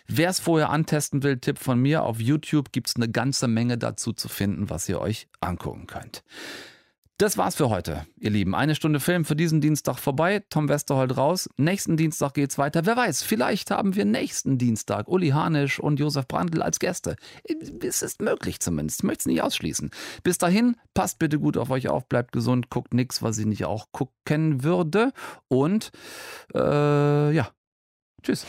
Wer 0.08 0.30
es 0.30 0.39
vorher 0.39 0.70
antesten 0.70 1.24
will, 1.24 1.38
Tipp 1.38 1.58
von 1.60 1.80
mir, 1.80 2.04
auf 2.04 2.20
YouTube 2.20 2.72
gibt 2.72 2.89
es 2.89 2.96
eine 2.96 3.10
ganze 3.10 3.48
Menge 3.48 3.78
dazu 3.78 4.14
zu 4.14 4.28
finden, 4.30 4.70
was 4.70 4.88
ihr 4.89 5.00
euch 5.00 5.28
angucken 5.39 5.88
könnt. 5.88 6.24
Das 7.22 7.38
war's 7.38 7.53
für 7.53 7.69
heute, 7.69 8.07
ihr 8.17 8.32
Lieben. 8.32 8.55
Eine 8.55 8.74
Stunde 8.74 8.99
Film 8.99 9.26
für 9.26 9.36
diesen 9.36 9.61
Dienstag 9.61 9.99
vorbei. 9.99 10.43
Tom 10.49 10.69
Westerholt 10.69 11.17
raus. 11.17 11.47
Nächsten 11.55 11.95
Dienstag 11.95 12.34
geht's 12.34 12.57
weiter. 12.57 12.88
Wer 12.88 12.97
weiß, 12.97 13.22
vielleicht 13.22 13.69
haben 13.69 13.95
wir 13.95 14.05
nächsten 14.05 14.57
Dienstag 14.57 15.07
Uli 15.07 15.30
Hanisch 15.30 15.80
und 15.80 15.99
Josef 15.99 16.28
Brandl 16.28 16.63
als 16.63 16.80
Gäste. 16.80 17.15
Es 17.80 18.01
ist 18.01 18.24
möglich 18.24 18.59
zumindest. 18.59 19.01
Ich 19.01 19.03
möchte 19.03 19.22
es 19.22 19.26
nicht 19.28 19.43
ausschließen. 19.43 19.91
Bis 20.24 20.39
dahin, 20.39 20.78
passt 20.95 21.19
bitte 21.19 21.38
gut 21.38 21.57
auf 21.57 21.69
euch 21.69 21.89
auf, 21.89 22.09
bleibt 22.09 22.32
gesund, 22.32 22.72
guckt 22.72 22.95
nichts, 22.95 23.22
was 23.22 23.38
ich 23.38 23.45
nicht 23.45 23.65
auch 23.65 23.91
gucken 23.91 24.63
würde. 24.63 25.11
Und 25.47 25.91
äh, 26.55 27.32
ja, 27.36 27.51
tschüss. 28.24 28.47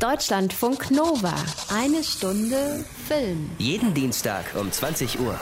Deutschlandfunk 0.00 0.90
Nova. 0.90 1.34
Eine 1.68 2.02
Stunde 2.02 2.82
Film. 3.06 3.50
Jeden 3.58 3.92
Dienstag 3.92 4.44
um 4.54 4.72
20 4.72 5.20
Uhr. 5.20 5.38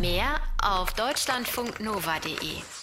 Mehr 0.00 0.36
auf 0.62 0.92
deutschlandfunknova.de. 0.92 2.79